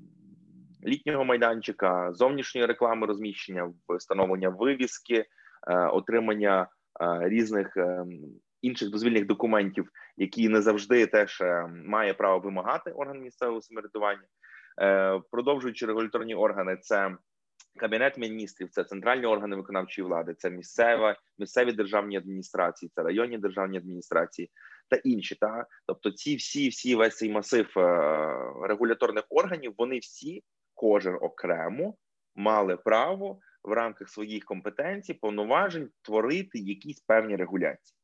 літнього 0.84 1.25
майданчика, 1.25 2.12
зовнішньої 2.12 2.66
реклами 2.66 3.06
розміщення, 3.06 3.72
встановлення 3.98 4.48
вивіски, 4.48 5.14
е, 5.14 5.87
отримання 5.87 6.68
е, 7.00 7.28
різних 7.28 7.76
е, 7.76 8.04
інших 8.62 8.90
дозвільних 8.90 9.26
документів, 9.26 9.88
які 10.16 10.48
не 10.48 10.62
завжди 10.62 11.06
теж 11.06 11.42
має 11.84 12.14
право 12.14 12.38
вимагати 12.38 12.90
орган 12.90 13.20
місцевого 13.20 13.62
самоврядування, 13.62 14.26
продовжуючи 15.30 15.86
регуляторні 15.86 16.34
органи, 16.34 16.76
це 16.76 17.16
Кабінет 17.78 18.18
міністрів 18.18 18.70
це 18.70 18.84
центральні 18.84 19.26
органи 19.26 19.56
виконавчої 19.56 20.08
влади, 20.08 20.34
це 20.38 20.50
місцева, 20.50 21.16
місцеві 21.38 21.72
державні 21.72 22.16
адміністрації, 22.16 22.90
це 22.94 23.02
районні 23.02 23.38
державні 23.38 23.78
адміністрації 23.78 24.50
та 24.88 24.96
інші. 24.96 25.34
Та 25.34 25.66
тобто, 25.86 26.10
ці 26.10 26.36
всі, 26.36 26.68
всі 26.68 26.94
весь 26.94 27.16
цей 27.16 27.30
масив 27.30 27.72
е, 27.76 27.80
регуляторних 28.62 29.24
органів, 29.28 29.74
вони 29.78 29.98
всі, 29.98 30.42
кожен 30.74 31.14
окремо, 31.20 31.94
мали 32.34 32.76
право 32.76 33.38
в 33.64 33.72
рамках 33.72 34.08
своїх 34.08 34.44
компетенцій, 34.44 35.14
повноважень 35.14 35.90
творити 36.02 36.58
якісь 36.58 37.00
певні 37.00 37.36
регуляції. 37.36 37.98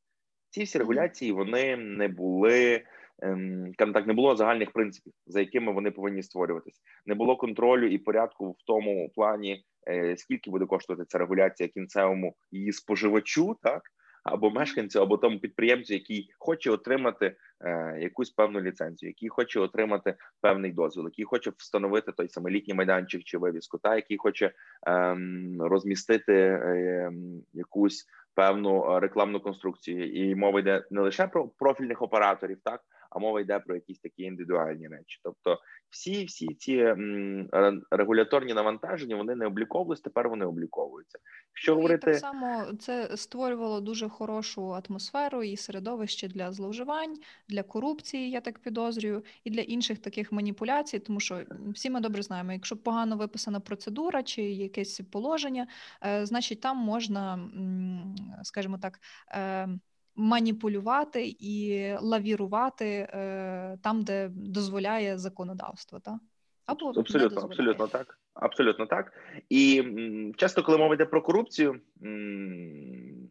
Ці 0.54 0.62
всі 0.62 0.78
регуляції 0.78 1.32
вони 1.32 1.76
не 1.76 2.08
були 2.08 2.82
Ем, 3.22 3.72
так, 3.78 4.06
не 4.06 4.12
було 4.12 4.36
загальних 4.36 4.70
принципів, 4.72 5.12
за 5.26 5.40
якими 5.40 5.72
вони 5.72 5.90
повинні 5.90 6.22
створюватись. 6.22 6.82
Не 7.06 7.14
було 7.14 7.36
контролю 7.36 7.86
і 7.86 7.98
порядку 7.98 8.50
в 8.50 8.62
тому 8.66 9.10
плані, 9.14 9.64
е, 9.88 10.16
скільки 10.16 10.50
буде 10.50 10.66
коштувати 10.66 11.04
ця 11.08 11.18
регуляція 11.18 11.68
кінцевому 11.68 12.34
її 12.52 12.72
споживачу, 12.72 13.56
так 13.62 13.82
або 14.24 14.50
мешканцю, 14.50 15.02
або 15.02 15.16
тому 15.16 15.38
підприємцю, 15.38 15.94
який 15.94 16.30
хоче 16.38 16.70
отримати 16.70 17.36
е, 17.60 17.98
якусь 18.00 18.30
певну 18.30 18.60
ліцензію, 18.60 19.10
який 19.10 19.28
хоче 19.28 19.60
отримати 19.60 20.14
певний 20.40 20.72
дозвіл, 20.72 21.04
який 21.04 21.24
хоче 21.24 21.52
встановити 21.56 22.12
той 22.12 22.28
самий 22.28 22.54
літній 22.54 22.74
майданчик 22.74 23.24
чи 23.24 23.38
вивіску, 23.38 23.78
та 23.78 23.96
який 23.96 24.16
хоче 24.16 24.52
е, 24.88 25.16
розмістити 25.60 26.34
е, 26.34 27.12
якусь 27.52 28.06
певну 28.34 29.00
рекламну 29.00 29.40
конструкцію, 29.40 30.12
і 30.12 30.34
мова 30.34 30.60
йде 30.60 30.84
не 30.90 31.00
лише 31.00 31.26
про 31.26 31.48
профільних 31.48 32.02
операторів, 32.02 32.58
так 32.64 32.80
а 33.14 33.18
мова 33.18 33.40
йде 33.40 33.58
про 33.58 33.74
якісь 33.74 33.98
такі 33.98 34.22
індивідуальні 34.22 34.88
речі. 34.88 35.20
Тобто, 35.22 35.58
всі 35.90 36.24
всі 36.24 36.46
ці 36.46 36.94
регуляторні 37.90 38.54
навантаження 38.54 39.16
вони 39.16 39.34
не 39.34 39.46
обліковувалися, 39.46 40.02
тепер 40.02 40.28
вони 40.28 40.46
обліковуються. 40.46 41.18
Що 41.52 41.72
ну, 41.72 41.76
говорити 41.76 42.06
так 42.06 42.20
само, 42.20 42.64
це 42.78 43.16
створювало 43.16 43.80
дуже 43.80 44.08
хорошу 44.08 44.74
атмосферу 44.74 45.42
і 45.42 45.56
середовище 45.56 46.28
для 46.28 46.52
зловживань, 46.52 47.18
для 47.48 47.62
корупції, 47.62 48.30
я 48.30 48.40
так 48.40 48.58
підозрюю, 48.58 49.24
і 49.44 49.50
для 49.50 49.60
інших 49.60 49.98
таких 49.98 50.32
маніпуляцій, 50.32 50.98
тому 50.98 51.20
що 51.20 51.40
всі 51.74 51.90
ми 51.90 52.00
добре 52.00 52.22
знаємо, 52.22 52.52
якщо 52.52 52.76
погано 52.76 53.16
виписана 53.16 53.60
процедура 53.60 54.22
чи 54.22 54.42
якесь 54.42 55.00
положення, 55.12 55.66
е, 56.04 56.26
значить 56.26 56.60
там 56.60 56.76
можна, 56.76 57.50
скажімо 58.42 58.78
так. 58.82 58.98
Маніпулювати 60.16 61.36
і 61.40 61.88
лавірувати 62.00 62.86
е, 62.86 63.78
там, 63.82 64.02
де 64.02 64.28
дозволяє 64.34 65.18
законодавство, 65.18 66.00
так? 66.00 66.18
Або 66.66 66.88
абсолютно, 66.88 67.42
абсолютно 67.42 67.86
так. 67.86 68.18
Абсолютно 68.34 68.86
так. 68.86 69.12
І 69.48 69.78
м, 69.80 70.34
часто, 70.34 70.62
коли 70.62 70.78
мова 70.78 70.94
йде 70.94 71.04
про 71.04 71.22
корупцію, 71.22 71.80
м, 72.02 73.28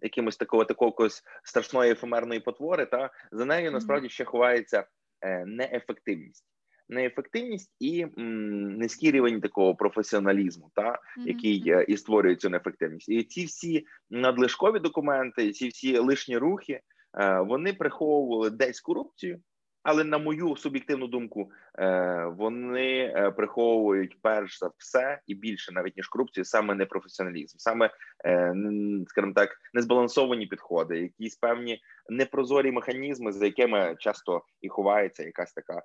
якимось 0.00 0.36
такого 0.36 0.64
такого 0.64 1.08
страшної 1.44 1.92
ефемерної 1.92 2.40
потвори, 2.40 2.86
та 2.86 3.10
за 3.32 3.44
нею 3.44 3.72
насправді 3.72 4.08
ще 4.08 4.24
ховається 4.24 4.86
е, 5.20 5.44
неефективність 5.46 6.44
неефективність 6.90 7.70
і 7.80 8.06
м, 8.18 8.76
низький 8.76 9.10
рівень 9.10 9.40
такого 9.40 9.74
професіоналізму, 9.74 10.70
та 10.74 10.82
mm-hmm. 10.82 11.26
який 11.26 11.70
е, 11.70 11.84
і 11.88 11.96
створює 11.96 12.36
цю 12.36 12.50
неефективність. 12.50 13.08
І 13.08 13.22
ці 13.22 13.44
всі 13.44 13.86
надлишкові 14.10 14.78
документи, 14.78 15.52
ці 15.52 15.68
всі 15.68 15.98
лишні 15.98 16.38
рухи, 16.38 16.80
е, 17.20 17.40
вони 17.40 17.72
приховували 17.72 18.50
десь 18.50 18.80
корупцію. 18.80 19.40
Але 19.82 20.04
на 20.04 20.18
мою 20.18 20.56
суб'єктивну 20.56 21.06
думку, 21.06 21.50
е, 21.78 22.24
вони 22.38 23.14
приховують 23.36 24.16
перш 24.22 24.58
за 24.58 24.70
все 24.78 25.20
і 25.26 25.34
більше, 25.34 25.72
навіть 25.72 25.96
ніж 25.96 26.08
корупцію, 26.08 26.44
саме 26.44 26.74
непрофесіоналізм, 26.74 27.58
саме 27.58 27.90
скажімо 29.08 29.32
так, 29.34 29.56
незбалансовані 29.74 30.46
підходи, 30.46 30.98
якісь 31.00 31.36
певні 31.36 31.80
непрозорі 32.08 32.72
механізми, 32.72 33.32
за 33.32 33.44
якими 33.44 33.96
часто 33.98 34.44
і 34.60 34.68
ховається 34.68 35.24
якась 35.24 35.52
така 35.52 35.82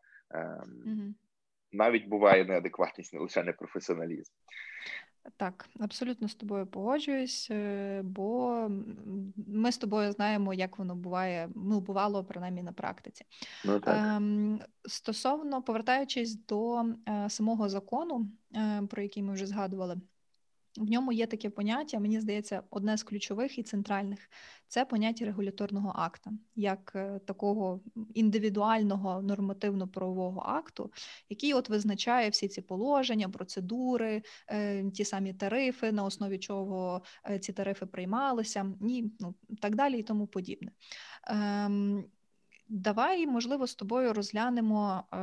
угу. 0.86 1.14
навіть 1.72 2.08
буває 2.08 2.46
неадекватність, 2.46 3.14
не 3.14 3.20
лише 3.20 3.44
непрофесіоналізм. 3.44 4.32
Так, 5.38 5.70
абсолютно 5.80 6.28
з 6.28 6.36
тобою 6.36 6.68
погоджуюсь, 6.68 7.48
е, 7.52 8.02
бо 8.04 8.68
ми 9.48 9.72
з 9.72 9.78
тобою 9.78 10.12
знаємо, 10.12 10.54
як 10.54 10.80
воно 10.80 10.96
буває, 10.96 11.50
ну 11.56 11.80
бувало 11.80 12.24
принаймні 12.24 12.64
на 12.64 12.74
практиці. 12.74 13.26
Ну, 13.66 13.80
так. 13.80 13.98
Ем, 13.98 14.60
Стосовно 14.86 15.62
повертаючись 15.62 16.46
до 16.46 16.82
е, 16.82 17.30
самого 17.30 17.70
закону, 17.70 18.32
е, 18.56 18.82
про 18.90 19.02
який 19.02 19.24
ми 19.24 19.34
вже 19.34 19.46
згадували. 19.46 19.98
В 20.78 20.90
ньому 20.90 21.12
є 21.12 21.28
таке 21.28 21.50
поняття, 21.50 22.00
мені 22.00 22.20
здається, 22.20 22.64
одне 22.70 22.98
з 22.98 23.04
ключових 23.04 23.60
і 23.60 23.64
центральних 23.64 24.30
це 24.68 24.86
поняття 24.86 25.26
регуляторного 25.26 25.92
акта, 25.96 26.32
як 26.56 26.92
е, 26.96 27.20
такого 27.26 27.82
індивідуального 28.14 29.22
нормативно-правового 29.22 30.42
акту, 30.46 30.92
який 31.30 31.54
от 31.54 31.70
визначає 31.70 32.30
всі 32.30 32.48
ці 32.48 32.62
положення, 32.62 33.30
процедури, 33.30 34.22
е, 34.48 34.92
ті 34.92 35.06
самі 35.06 35.34
тарифи, 35.34 35.92
на 35.92 36.04
основі 36.04 36.40
чого 36.40 37.02
е, 37.30 37.40
ці 37.40 37.54
тарифи 37.54 37.86
приймалися, 37.86 38.74
і 38.82 39.12
ну, 39.20 39.36
так 39.62 39.76
далі 39.76 40.00
і 40.00 40.04
тому 40.04 40.28
подібне. 40.28 40.72
Давай, 42.70 43.28
можливо, 43.28 43.68
з 43.68 43.76
тобою 43.76 44.14
розглянемо 44.14 45.04
е, 45.14 45.18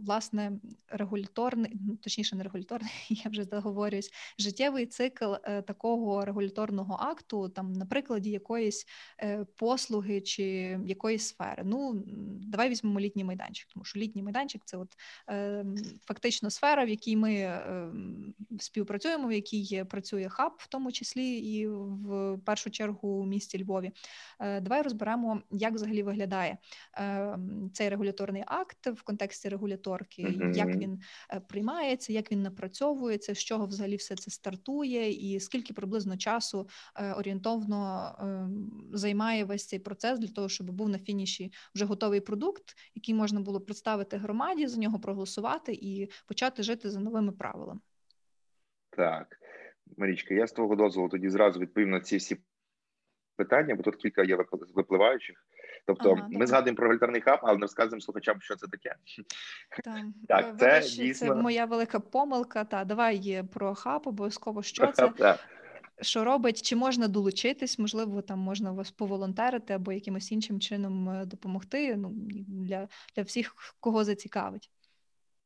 власне 0.00 0.52
регуляторний, 0.88 1.72
ну, 1.86 1.96
точніше, 1.96 2.36
не 2.36 2.42
регуляторний, 2.42 2.92
я 3.24 3.30
вже 3.30 3.44
договорююсь, 3.44 4.10
життєвий 4.38 4.86
цикл 4.86 5.34
е, 5.44 5.62
такого 5.62 6.24
регуляторного 6.24 6.94
акту, 7.00 7.48
там 7.48 7.72
на 7.72 7.86
прикладі 7.86 8.30
якоїсь 8.30 8.86
е, 9.20 9.46
послуги 9.56 10.20
чи 10.20 10.44
якоїсь 10.86 11.26
сфери. 11.26 11.62
Ну 11.66 12.04
давай 12.46 12.68
візьмемо 12.68 13.00
літній 13.00 13.24
майданчик, 13.24 13.68
тому 13.74 13.84
що 13.84 14.00
літній 14.00 14.22
майданчик 14.22 14.62
це 14.64 14.76
от 14.76 14.96
фактично 16.06 16.50
сфера, 16.50 16.84
в 16.84 16.88
якій 16.88 17.16
ми 17.16 17.62
співпрацюємо, 18.60 19.28
в 19.28 19.32
якій 19.32 19.84
працює 19.84 20.28
хаб, 20.28 20.52
в 20.58 20.66
тому 20.66 20.92
числі 20.92 21.36
і 21.36 21.68
в 21.68 22.38
першу 22.44 22.70
чергу 22.70 23.08
у 23.08 23.26
місті 23.26 23.62
Львові. 23.62 23.92
Давай 24.40 24.82
розберемо, 24.82 25.42
як 25.50 25.74
взагалі 25.74 26.02
виглядає. 26.02 26.58
Ем, 26.96 27.70
цей 27.72 27.88
регуляторний 27.88 28.42
акт 28.46 28.86
в 28.86 29.02
контексті 29.02 29.48
регуляторки, 29.48 30.22
uh-huh. 30.22 30.52
як 30.52 30.68
він 30.68 31.00
е, 31.30 31.40
приймається, 31.40 32.12
як 32.12 32.32
він 32.32 32.42
напрацьовується, 32.42 33.34
з 33.34 33.44
чого 33.44 33.66
взагалі 33.66 33.96
все 33.96 34.16
це 34.16 34.30
стартує, 34.30 35.10
і 35.10 35.40
скільки 35.40 35.72
приблизно 35.72 36.16
часу 36.16 36.68
е, 36.96 37.12
орієнтовно 37.12 38.10
ем, 38.20 38.90
займає 38.92 39.44
весь 39.44 39.66
цей 39.66 39.78
процес 39.78 40.18
для 40.18 40.28
того, 40.28 40.48
щоб 40.48 40.70
був 40.70 40.88
на 40.88 40.98
фініші 40.98 41.52
вже 41.74 41.84
готовий 41.84 42.20
продукт, 42.20 42.64
який 42.94 43.14
можна 43.14 43.40
було 43.40 43.60
представити 43.60 44.16
громаді, 44.16 44.66
за 44.66 44.80
нього 44.80 44.98
проголосувати 44.98 45.72
і 45.72 46.10
почати 46.26 46.62
жити 46.62 46.90
за 46.90 47.00
новими 47.00 47.32
правилами. 47.32 47.80
Так, 48.90 49.36
Марічка, 49.96 50.34
я 50.34 50.46
з 50.46 50.52
твого 50.52 50.76
дозволу 50.76 51.08
тоді 51.08 51.28
зразу 51.28 51.60
відповім 51.60 51.90
на 51.90 52.00
ці 52.00 52.16
всі 52.16 52.36
питання, 53.36 53.74
бо 53.74 53.82
тут 53.82 53.96
кілька 53.96 54.22
є 54.22 54.38
випливаючих. 54.74 55.46
Тобто 55.86 56.12
ага, 56.12 56.28
ми 56.30 56.46
згадуємо 56.46 56.76
про 56.76 56.84
регуляторний 56.84 57.20
хаб, 57.20 57.38
але 57.42 57.54
не 57.54 57.60
розказуємо 57.60 58.00
слухачам, 58.00 58.40
що 58.40 58.56
це 58.56 58.66
таке. 58.66 58.94
Так, 59.84 60.04
так 60.28 60.58
це 60.58 60.66
Вибач, 60.66 60.94
дійсно... 60.94 61.28
це 61.28 61.34
моя 61.34 61.64
велика 61.64 62.00
помилка. 62.00 62.64
Та 62.64 62.84
давай 62.84 63.44
про 63.52 63.74
хаб, 63.74 64.02
обов'язково 64.04 64.62
що 64.62 64.86
це. 64.86 65.08
Так. 65.08 65.40
Що 66.00 66.24
робить, 66.24 66.62
чи 66.62 66.76
можна 66.76 67.08
долучитись? 67.08 67.78
Можливо, 67.78 68.22
там 68.22 68.38
можна 68.38 68.72
вас 68.72 68.90
поволонтерити 68.90 69.74
або 69.74 69.92
якимось 69.92 70.32
іншим 70.32 70.60
чином 70.60 71.08
е, 71.08 71.26
допомогти. 71.26 71.96
Ну 71.96 72.12
для 72.48 72.88
для 73.16 73.22
всіх, 73.22 73.54
кого 73.80 74.04
зацікавить. 74.04 74.70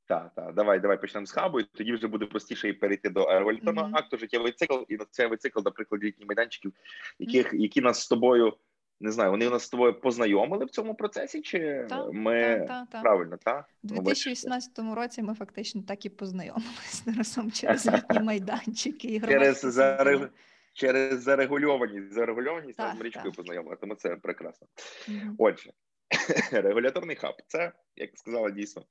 Так, 0.08 0.32
так, 0.34 0.54
давай, 0.54 0.80
давай 0.80 1.00
почнемо 1.00 1.26
з 1.26 1.32
хабу, 1.32 1.60
і 1.60 1.64
тоді 1.64 1.92
вже 1.92 2.06
буде 2.06 2.26
простіше 2.26 2.68
і 2.68 2.72
перейти 2.72 3.10
до 3.10 3.26
регуляторного 3.26 3.88
mm-hmm. 3.88 3.98
акту, 3.98 4.16
життєвий 4.16 4.52
цикл, 4.52 4.74
і 4.88 4.96
на 4.96 5.04
цей 5.10 5.36
цикл, 5.36 5.60
наприклад, 5.64 6.04
літніх 6.04 6.28
майданчиків, 6.28 6.72
яких 7.18 7.54
mm-hmm. 7.54 7.58
які 7.58 7.80
нас 7.80 8.02
з 8.02 8.08
тобою 8.08 8.56
не 9.00 9.12
знаю, 9.12 9.30
вони 9.30 9.50
нас 9.50 9.62
з 9.62 9.68
тобою 9.68 10.00
познайомили 10.00 10.64
в 10.64 10.70
цьому 10.70 10.94
процесі, 10.94 11.40
чи 11.40 11.86
та, 11.88 12.06
ми 12.12 12.64
та, 12.68 12.86
та, 12.92 13.00
правильно 13.00 13.36
так? 13.44 13.68
У 13.84 13.86
2018 13.86 14.78
році 14.78 15.22
ми 15.22 15.34
фактично 15.34 15.82
так 15.88 16.06
і 16.06 16.08
познайомилися 16.08 17.02
разом 17.18 17.52
через 17.52 17.86
літні 17.92 18.20
майданчики 18.20 19.08
і 19.08 19.20
через 19.20 19.60
зарег... 19.60 20.30
через 20.72 21.22
зарегульованість, 21.22 22.12
зарегульованість 22.12 22.80
з 22.80 22.98
Марічкою 22.98 23.32
познайомили, 23.32 23.76
тому 23.80 23.94
це 23.94 24.16
прекрасно. 24.16 24.66
Отже, 25.38 25.72
регуляторний 26.52 27.16
хаб 27.16 27.34
це, 27.46 27.72
як 27.96 28.10
сказала 28.14 28.50
дійсно. 28.50 28.82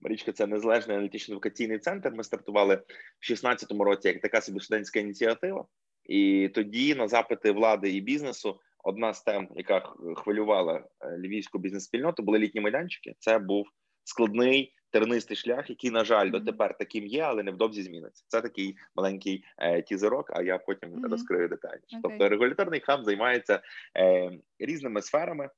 Марічка, 0.00 0.32
це 0.32 0.46
незалежний 0.46 0.96
аналітично-евакаційний 0.96 1.78
центр. 1.78 2.12
Ми 2.12 2.24
стартували 2.24 2.74
в 2.74 2.78
2016 2.78 3.72
році 3.72 4.08
як 4.08 4.20
така 4.20 4.40
собі 4.40 4.60
студентська 4.60 5.00
ініціатива, 5.00 5.64
і 6.04 6.50
тоді 6.54 6.94
на 6.94 7.08
запити 7.08 7.50
влади 7.50 7.90
і 7.90 8.00
бізнесу 8.00 8.60
одна 8.82 9.14
з 9.14 9.22
тем, 9.22 9.48
яка 9.54 9.80
хвилювала 10.16 10.84
е, 11.00 11.18
львівську 11.18 11.58
бізнес-спільноту, 11.58 12.22
були 12.22 12.38
літні 12.38 12.60
майданчики. 12.60 13.14
Це 13.18 13.38
був 13.38 13.66
складний 14.04 14.74
тернистий 14.90 15.36
шлях, 15.36 15.70
який, 15.70 15.90
на 15.90 16.04
жаль, 16.04 16.30
дотепер 16.30 16.78
таким 16.78 17.06
є, 17.06 17.22
але 17.22 17.42
невдовзі 17.42 17.82
зміниться. 17.82 18.24
Це 18.28 18.40
такий 18.40 18.76
маленький 18.96 19.44
е, 19.58 19.82
тізерок. 19.82 20.30
А 20.34 20.42
я 20.42 20.58
потім 20.58 20.90
mm-hmm. 20.90 21.10
розкрию 21.10 21.48
детальніше. 21.48 21.96
Okay. 21.96 22.00
Тобто, 22.02 22.28
регуляторний 22.28 22.80
хаб 22.80 23.04
займається 23.04 23.62
е, 23.96 24.30
різними 24.58 25.02
сферами, 25.02 25.50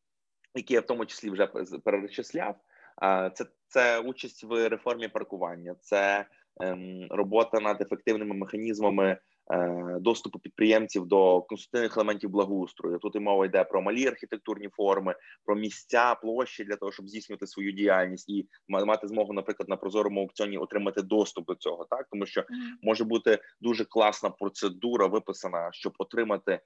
які 0.55 0.75
я 0.75 0.81
в 0.81 0.87
тому 0.87 1.07
числі 1.07 1.31
вже 1.31 1.47
перечисляв. 1.85 2.57
Е, 3.03 3.31
це 3.35 3.45
це 3.69 4.01
участь 4.01 4.45
в 4.45 4.69
реформі 4.69 5.09
паркування, 5.09 5.75
це 5.81 6.27
е, 6.63 6.77
робота 7.11 7.61
над 7.61 7.81
ефективними 7.81 8.35
механізмами. 8.35 9.19
Е, 9.53 9.97
доступу 10.01 10.39
підприємців 10.39 11.07
до 11.07 11.43
конструктивних 11.43 11.97
елементів 11.97 12.31
благоустрою. 12.31 12.99
Тут 12.99 13.17
і 13.17 13.19
мова 13.19 13.47
йде 13.47 13.65
про 13.65 13.83
малі 13.83 14.07
архітектурні 14.07 14.69
форми, 14.69 15.15
про 15.45 15.57
місця, 15.57 16.15
площі 16.15 16.65
для 16.65 16.77
того, 16.77 16.93
щоб 16.93 17.09
здійснювати 17.09 17.47
свою 17.47 17.73
діяльність 17.73 18.29
і 18.29 18.49
мати 18.69 19.09
змогу, 19.09 19.33
наприклад, 19.33 19.69
на 19.69 19.77
прозорому 19.77 20.21
аукціоні 20.21 20.59
отримати 20.59 21.03
доступ 21.03 21.47
до 21.47 21.55
цього, 21.55 21.87
так 21.91 22.07
тому 22.11 22.27
що 22.27 22.45
може 22.83 23.05
бути 23.05 23.39
дуже 23.61 23.85
класна 23.85 24.31
процедура 24.31 25.07
виписана, 25.07 25.69
щоб 25.73 25.93
отримати 25.99 26.61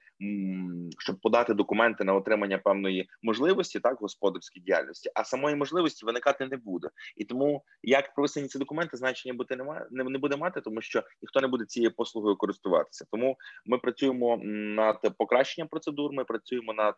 щоб 0.99 1.19
подати 1.21 1.53
документи 1.53 2.03
на 2.03 2.13
отримання 2.13 2.57
певної 2.57 3.09
можливості, 3.23 3.79
так 3.79 3.97
господарської 3.99 4.63
діяльності, 4.63 5.09
а 5.15 5.23
самої 5.23 5.55
можливості 5.55 6.05
виникати 6.05 6.47
не 6.47 6.57
буде. 6.57 6.89
І 7.17 7.25
тому 7.25 7.63
як 7.83 8.13
прописані 8.13 8.47
ці 8.47 8.59
документи 8.59 8.97
значення 8.97 9.33
бути 9.33 9.55
немає, 9.55 9.87
не 9.91 10.17
буде 10.17 10.37
мати, 10.37 10.61
тому 10.61 10.81
що 10.81 11.03
ніхто 11.21 11.41
не 11.41 11.47
буде 11.47 11.65
цією 11.65 11.95
послугою 11.95 12.35
користуватися 12.35 12.68
користуватися. 12.69 13.05
Тому 13.11 13.37
ми 13.65 13.77
працюємо 13.77 14.39
над 14.43 15.17
покращенням 15.17 15.67
процедур. 15.67 16.11
Ми 16.13 16.23
працюємо 16.23 16.73
над 16.73 16.95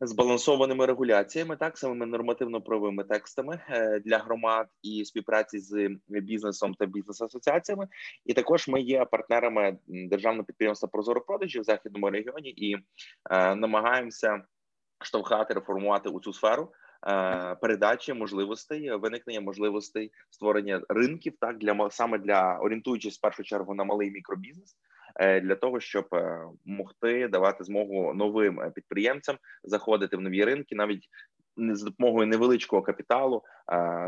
збалансованими 0.00 0.86
регуляціями, 0.86 1.56
так 1.56 1.78
самими 1.78 2.06
нормативно-правовими 2.06 3.04
текстами 3.04 3.60
е, 3.70 4.00
для 4.00 4.18
громад 4.18 4.66
і 4.82 5.04
співпраці 5.04 5.58
з 5.58 5.88
бізнесом 6.08 6.74
та 6.74 6.86
бізнес-асоціаціями. 6.86 7.88
І 8.24 8.34
також 8.34 8.68
ми 8.68 8.80
є 8.80 9.04
партнерами 9.04 9.78
державного 9.86 10.44
підприємства 10.44 10.88
Прозоропродажі 10.88 11.60
в 11.60 11.64
західному 11.64 12.10
регіоні 12.10 12.50
і 12.50 12.76
е, 13.30 13.54
намагаємося 13.54 14.42
штовхати 15.04 15.54
реформувати 15.54 16.08
у 16.08 16.20
цю 16.20 16.32
сферу. 16.32 16.72
Е, 17.06 17.54
передачі 17.54 18.14
можливостей, 18.14 18.96
виникнення 18.96 19.40
можливостей 19.40 20.12
створення 20.30 20.80
ринків, 20.88 21.32
так 21.40 21.58
для 21.58 21.90
саме 21.90 22.18
для 22.18 22.58
орієнтуючись 22.58 23.18
в 23.18 23.20
першу 23.20 23.42
чергу 23.42 23.74
на 23.74 23.84
малий 23.84 24.10
мікробізнес, 24.10 24.76
для 25.20 25.54
того, 25.54 25.80
щоб 25.80 26.08
е, 26.12 26.40
могти 26.64 27.28
давати 27.28 27.64
змогу 27.64 28.14
новим 28.14 28.60
е, 28.60 28.70
підприємцям 28.70 29.36
заходити 29.64 30.16
в 30.16 30.20
нові 30.20 30.44
ринки, 30.44 30.74
навіть 30.74 31.08
з 31.56 31.82
допомогою 31.82 32.26
невеличкого 32.26 32.82
капіталу 32.82 33.42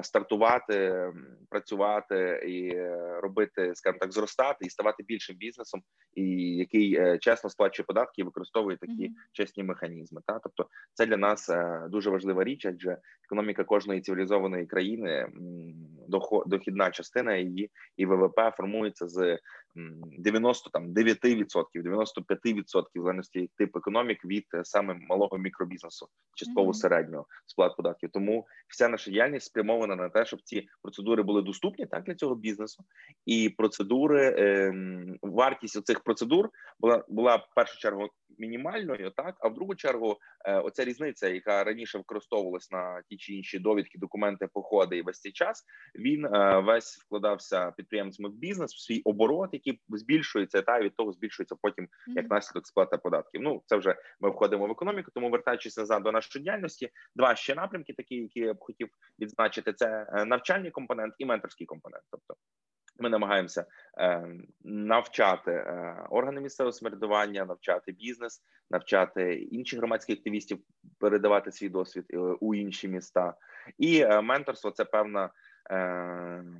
стартувати, 0.03 1.12
працювати 1.51 2.42
і 2.47 2.81
робити, 3.21 3.73
скажімо 3.75 3.99
так, 4.01 4.12
зростати 4.12 4.66
і 4.66 4.71
ставати 4.71 5.03
більшим 5.03 5.37
бізнесом, 5.37 5.83
і 6.14 6.25
який 6.57 7.19
чесно 7.19 7.51
сплачує 7.51 7.85
податки 7.87 8.23
і 8.23 8.25
використовує 8.25 8.77
такі 8.77 9.09
mm-hmm. 9.09 9.14
чесні 9.33 9.62
механізми. 9.62 10.21
Та 10.27 10.38
тобто, 10.38 10.66
це 10.95 11.07
для 11.07 11.16
нас 11.16 11.51
дуже 11.88 12.11
важлива 12.11 12.45
річ, 12.45 12.66
адже 12.66 12.99
економіка 13.25 13.64
кожної 13.64 14.01
цивілізованої 14.01 14.66
країни 14.66 15.29
дохідна 16.47 16.90
частина 16.90 17.37
її 17.37 17.71
і 17.97 18.07
ВВП 18.07 18.40
формується 18.57 19.09
з 19.09 19.38
90 20.19 20.71
там 20.71 20.88
9%, 20.88 21.47
95% 21.75 22.85
в 22.95 23.03
залежності 23.03 23.51
тип 23.57 23.77
економік 23.77 24.25
від 24.25 24.45
саме 24.62 24.95
малого 24.95 25.38
мікробізнесу, 25.38 26.09
частково 26.35 26.71
mm-hmm. 26.71 26.75
середнього 26.75 27.27
сплат 27.47 27.77
податків. 27.77 28.11
Тому 28.12 28.47
вся 28.69 28.88
наша 28.88 29.11
діяльність 29.11 29.46
спрямована 29.47 29.97
на 29.97 30.09
те, 30.09 30.27
щоб 30.27 30.41
ці 30.43 30.69
процедури 30.83 31.23
були 31.23 31.43
доступні 31.43 31.87
так 31.87 32.05
для 32.05 32.15
цього 32.15 32.35
бізнесу, 32.35 32.85
і 33.27 33.49
процедури 33.49 34.35
е, 34.39 34.75
вартість 35.23 35.77
оцих 35.77 36.01
процедур 36.01 36.51
була 36.81 37.05
була 37.09 37.37
в 37.37 37.49
першу 37.55 37.79
чергу 37.79 38.09
мінімальною, 38.39 39.13
так 39.17 39.37
а 39.41 39.49
в 39.49 39.55
другу 39.55 39.75
чергу, 39.75 40.19
е, 40.45 40.59
оця 40.59 40.85
різниця, 40.85 41.29
яка 41.29 41.65
раніше 41.65 41.99
використовувалась 41.99 42.71
на 42.71 43.03
ті 43.09 43.17
чи 43.17 43.35
інші 43.35 43.59
довідки, 43.59 43.99
документи, 43.99 44.49
походи 44.53 44.97
і 44.97 45.03
весь 45.03 45.21
цей 45.21 45.33
час, 45.33 45.65
він 45.95 46.25
е, 46.25 46.59
весь 46.59 46.99
вкладався 46.99 47.71
підприємцями 47.77 48.29
в 48.29 48.33
бізнес 48.33 48.75
в 48.75 48.81
свій 48.81 49.03
оборот, 49.05 49.51
який 49.53 49.81
збільшується, 49.89 50.63
та 50.63 50.81
від 50.81 50.97
того 50.97 51.13
збільшується 51.13 51.57
потім 51.63 51.89
як 52.07 52.31
наслідок 52.31 52.67
сплата 52.67 52.97
податків. 52.97 53.41
Ну 53.43 53.63
це 53.67 53.77
вже 53.77 53.97
ми 54.21 54.31
входимо 54.31 54.67
в 54.67 54.71
економіку. 54.71 55.11
Тому 55.15 55.31
вертаючись 55.31 55.77
назад 55.77 56.03
до 56.03 56.13
нашої 56.13 56.43
діяльності, 56.43 56.91
два 57.17 57.37
ще 57.37 57.55
напрямки, 57.55 57.93
такі, 57.93 58.15
які 58.15 58.41
я 58.41 58.55
б 58.55 58.61
хотів 58.61 58.89
відзначити, 59.19 59.36
це 59.72 60.07
е, 60.12 60.25
навчальний 60.25 60.70
компонент 60.70 61.14
і 61.18 61.27
менторський 61.27 61.66
компонент, 61.66 62.05
тобто. 62.11 62.35
Ми 62.99 63.09
намагаємося 63.09 63.66
е, 63.99 64.27
навчати 64.64 65.51
е, 65.51 65.96
органи 66.11 66.40
місцевого 66.40 66.72
самоврядування, 66.72 67.44
навчати 67.44 67.92
бізнес, 67.92 68.42
навчати 68.70 69.35
інших 69.35 69.79
громадських 69.79 70.18
активістів, 70.18 70.59
передавати 70.99 71.53
свій 71.53 71.68
досвід 71.68 72.05
у 72.40 72.55
інші 72.55 72.88
міста. 72.88 73.35
І 73.79 74.07
менторство 74.07 74.70
це 74.70 74.85
певна 74.85 75.31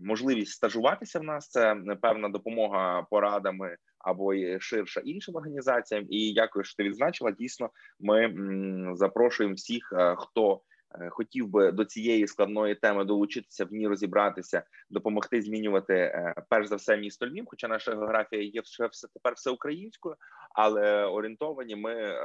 можливість 0.03 0.53
стажуватися 0.53 1.19
в 1.19 1.23
нас. 1.23 1.49
Це 1.49 1.77
певна 2.03 2.29
допомога 2.29 3.03
порадами 3.03 3.77
або 3.99 4.33
ширша 4.59 5.01
іншим 5.01 5.37
організаціям. 5.37 6.07
І 6.11 6.35
дякую, 6.35 6.65
що 6.65 6.77
ти 6.77 6.83
відзначила. 6.85 7.31
Дійсно, 7.31 7.71
ми 8.01 8.35
запрошуємо 8.95 9.55
всіх, 9.55 9.93
хто 10.17 10.61
хотів 11.11 11.49
би 11.49 11.73
до 11.73 11.85
цієї 11.85 12.27
складної 12.27 12.75
теми 12.75 13.05
долучитися 13.05 13.65
в 13.65 13.73
ній 13.73 13.89
розібратися, 13.89 14.63
допомогти 14.91 15.43
змінювати 15.43 16.25
перш 16.51 16.69
за 16.69 16.77
все 16.77 16.97
місто 16.97 17.27
Львів, 17.27 17.45
хоча 17.47 17.69
наша 17.69 17.93
географія 17.93 18.43
є 18.43 18.61
все 18.61 18.89
тепер 19.15 19.35
все 19.35 19.51
українською, 19.51 20.17
але 20.55 21.05
орієнтовані 21.05 21.77
ми 21.77 22.19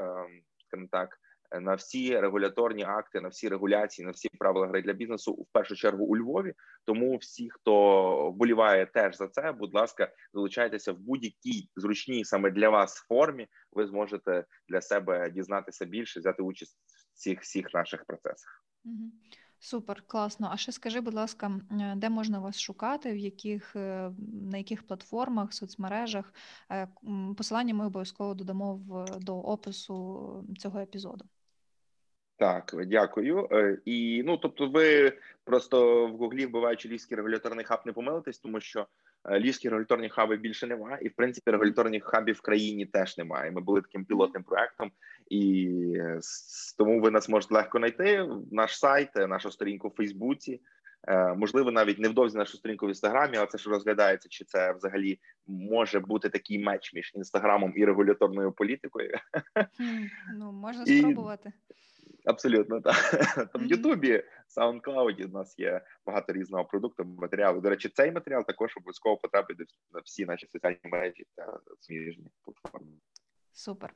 скажімо 0.68 0.88
так 0.92 1.18
на 1.60 1.76
всі 1.76 2.20
регуляторні 2.20 2.84
акти, 2.84 3.22
на 3.22 3.30
всі 3.30 3.50
регуляції, 3.50 4.06
на 4.06 4.12
всі 4.12 4.30
правила 4.40 4.68
гри 4.68 4.82
для 4.82 4.94
бізнесу 4.94 5.34
в 5.34 5.46
першу 5.52 5.76
чергу 5.76 6.06
у 6.06 6.18
Львові. 6.18 6.54
Тому 6.86 7.18
всі, 7.18 7.50
хто 7.50 8.32
вболіває 8.32 8.86
теж 8.86 9.18
за 9.18 9.28
це, 9.28 9.52
будь 9.52 9.74
ласка, 9.74 10.12
долучайтеся 10.34 10.92
в 10.92 10.98
будь-якій 10.98 11.70
зручній 11.76 12.26
саме 12.26 12.52
для 12.52 12.70
вас 12.70 12.96
формі. 12.96 13.48
Ви 13.72 13.88
зможете 13.88 14.46
для 14.70 14.82
себе 14.82 15.30
дізнатися 15.30 15.86
більше, 15.86 16.20
взяти 16.20 16.44
участь 16.44 16.78
цих 17.22 17.42
всіх 17.42 17.74
наших 17.74 18.06
процесах. 18.06 18.64
Супер, 19.60 20.04
класно. 20.08 20.50
А 20.52 20.58
ще 20.58 20.72
скажи, 20.72 21.02
будь 21.02 21.14
ласка, 21.14 21.52
де 21.96 22.10
можна 22.10 22.40
вас 22.40 22.60
шукати, 22.60 23.12
в 23.12 23.18
яких 23.18 23.76
е, 23.76 24.12
на 24.52 24.58
яких 24.58 24.88
платформах, 24.88 25.54
соцмережах? 25.54 26.34
Е, 26.72 26.88
посилання 27.38 27.74
ми 27.74 27.86
обов'язково 27.86 28.34
додамо 28.34 28.76
в 28.76 29.20
до 29.20 29.38
опису 29.38 30.46
цього 30.58 30.80
епізоду. 30.80 31.26
Так, 32.38 32.76
дякую. 32.88 33.48
Е, 33.52 33.78
і 33.86 34.24
ну 34.26 34.38
тобто, 34.38 34.68
ви 34.68 35.18
просто 35.44 36.08
в 36.08 36.18
гуглі 36.18 36.46
вбиваючи 36.46 36.90
львівський 36.90 37.18
регуляторний 37.18 37.66
хаб, 37.66 37.80
не 37.86 37.94
помилитесь, 37.94 38.40
тому 38.40 38.60
що 38.60 38.80
е, 38.80 38.86
львівські 39.30 39.70
регуляторні 39.70 40.10
хаби 40.10 40.38
більше 40.38 40.68
немає, 40.68 41.00
і 41.02 41.10
в 41.10 41.16
принципі 41.16 41.52
регуляторних 41.52 42.04
хабів 42.04 42.36
в 42.36 42.42
країні 42.42 42.86
теж 42.86 43.18
немає. 43.18 43.52
Ми 43.52 43.62
були 43.62 43.82
таким 43.82 44.06
пілотним 44.06 44.44
проектом, 44.44 44.92
і 45.30 45.70
тому 46.78 47.02
ви 47.02 47.12
нас 47.12 47.30
можете 47.30 47.54
легко 47.54 47.78
знайти. 47.78 48.28
Наш 48.52 48.80
сайт, 48.80 49.10
е, 49.16 49.28
нашу 49.28 49.52
сторінку 49.52 49.88
в 49.88 49.96
Фейсбуці. 49.96 50.62
Можливо, 51.38 51.72
навіть 51.72 52.00
невдовзі 52.00 52.38
нашу 52.38 52.58
сторінку 52.58 52.86
в 52.86 52.90
інстаграмі, 52.90 53.38
але 53.38 53.48
це 53.48 53.58
ж 53.58 53.70
розглядається, 53.70 54.30
чи 54.30 54.46
це 54.46 54.74
взагалі 54.74 55.20
може 55.48 56.00
бути 56.00 56.30
такий 56.30 56.60
меч 56.60 56.94
між 56.94 57.12
інстаграмом 57.16 57.74
і 57.76 57.86
регуляторною 57.86 58.52
політикою. 58.52 59.18
Ну 60.36 60.52
можна 60.52 60.86
спробувати. 60.86 61.52
Абсолютно 62.26 62.82
так. 62.82 62.96
Там 63.54 63.62
в 63.62 63.66
Ютубі, 63.66 64.24
SoundCloud 64.58 65.26
у 65.26 65.28
нас 65.28 65.60
є 65.60 65.82
багато 66.06 66.34
різного 66.34 66.66
продукту, 66.66 67.06
матеріалу. 67.06 67.62
До 67.62 67.70
речі, 67.70 67.90
цей 67.90 68.12
матеріал 68.12 68.46
також 68.46 68.78
обов'язково 68.78 69.18
потрапить 69.18 69.58
на 69.92 70.00
всі 70.00 70.26
наші 70.26 70.48
соціальні 70.48 70.80
мережі 70.84 71.26
та 71.36 71.60
сміжні 71.80 72.28
платформи. 72.46 72.92
Супер. 73.54 73.94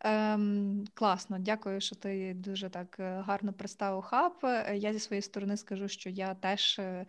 Ем, 0.00 0.84
Класно, 0.94 1.38
дякую, 1.38 1.80
що 1.80 1.96
ти 1.96 2.34
дуже 2.34 2.68
так 2.68 2.96
е, 3.00 3.22
гарно 3.26 3.52
представив 3.52 4.02
хаб. 4.02 4.32
Е, 4.42 4.76
я 4.76 4.92
зі 4.92 4.98
своєї 4.98 5.22
сторони 5.22 5.56
скажу, 5.56 5.88
що 5.88 6.10
я 6.10 6.34
теж 6.34 6.78
е, 6.78 7.06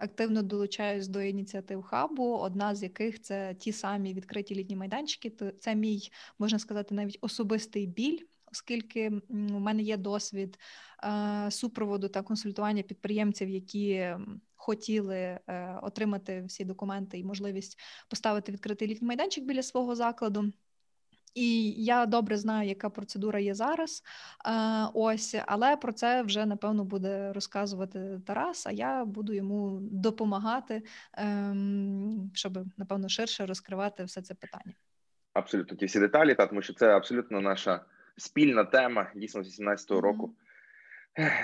активно 0.00 0.42
долучаюсь 0.42 1.08
до 1.08 1.22
ініціатив 1.22 1.82
хабу, 1.82 2.24
одна 2.24 2.74
з 2.74 2.82
яких 2.82 3.20
це 3.20 3.54
ті 3.54 3.72
самі 3.72 4.14
відкриті 4.14 4.54
літні 4.54 4.76
майданчики. 4.76 5.32
Це 5.60 5.74
мій 5.74 6.10
можна 6.38 6.58
сказати 6.58 6.94
навіть 6.94 7.18
особистий 7.20 7.86
біль 7.86 8.18
оскільки 8.52 9.10
у 9.28 9.58
мене 9.58 9.82
є 9.82 9.96
досвід 9.96 10.58
е, 11.04 11.50
супроводу 11.50 12.08
та 12.08 12.22
консультування 12.22 12.82
підприємців, 12.82 13.48
які 13.48 14.16
хотіли 14.56 15.16
е, 15.16 15.78
отримати 15.82 16.42
всі 16.42 16.64
документи 16.64 17.18
і 17.18 17.24
можливість 17.24 17.78
поставити 18.08 18.52
відкритий 18.52 18.88
літній 18.88 19.08
майданчик 19.08 19.44
біля 19.44 19.62
свого 19.62 19.94
закладу. 19.94 20.52
І 21.34 21.70
я 21.70 22.06
добре 22.06 22.36
знаю, 22.36 22.68
яка 22.68 22.90
процедура 22.90 23.40
є 23.40 23.54
зараз. 23.54 24.02
Е, 24.46 24.52
ось, 24.94 25.36
але 25.46 25.76
про 25.76 25.92
це 25.92 26.22
вже 26.22 26.46
напевно 26.46 26.84
буде 26.84 27.32
розказувати 27.32 28.20
Тарас. 28.26 28.66
А 28.66 28.72
я 28.72 29.04
буду 29.04 29.32
йому 29.32 29.78
допомагати, 29.82 30.82
щоб 32.32 32.58
напевно 32.76 33.08
ширше 33.08 33.46
розкривати 33.46 34.04
все 34.04 34.22
це 34.22 34.34
питання. 34.34 34.74
Абсолютно 35.32 35.76
ті 35.76 35.86
всі 35.86 36.00
деталі, 36.00 36.34
та 36.34 36.46
тому 36.46 36.62
що 36.62 36.74
це 36.74 36.96
абсолютно 36.96 37.40
наша 37.40 37.84
спільна 38.16 38.64
тема 38.64 39.10
дійсно 39.14 39.42
з 39.44 39.60
18-го 39.60 40.00
року, 40.00 40.34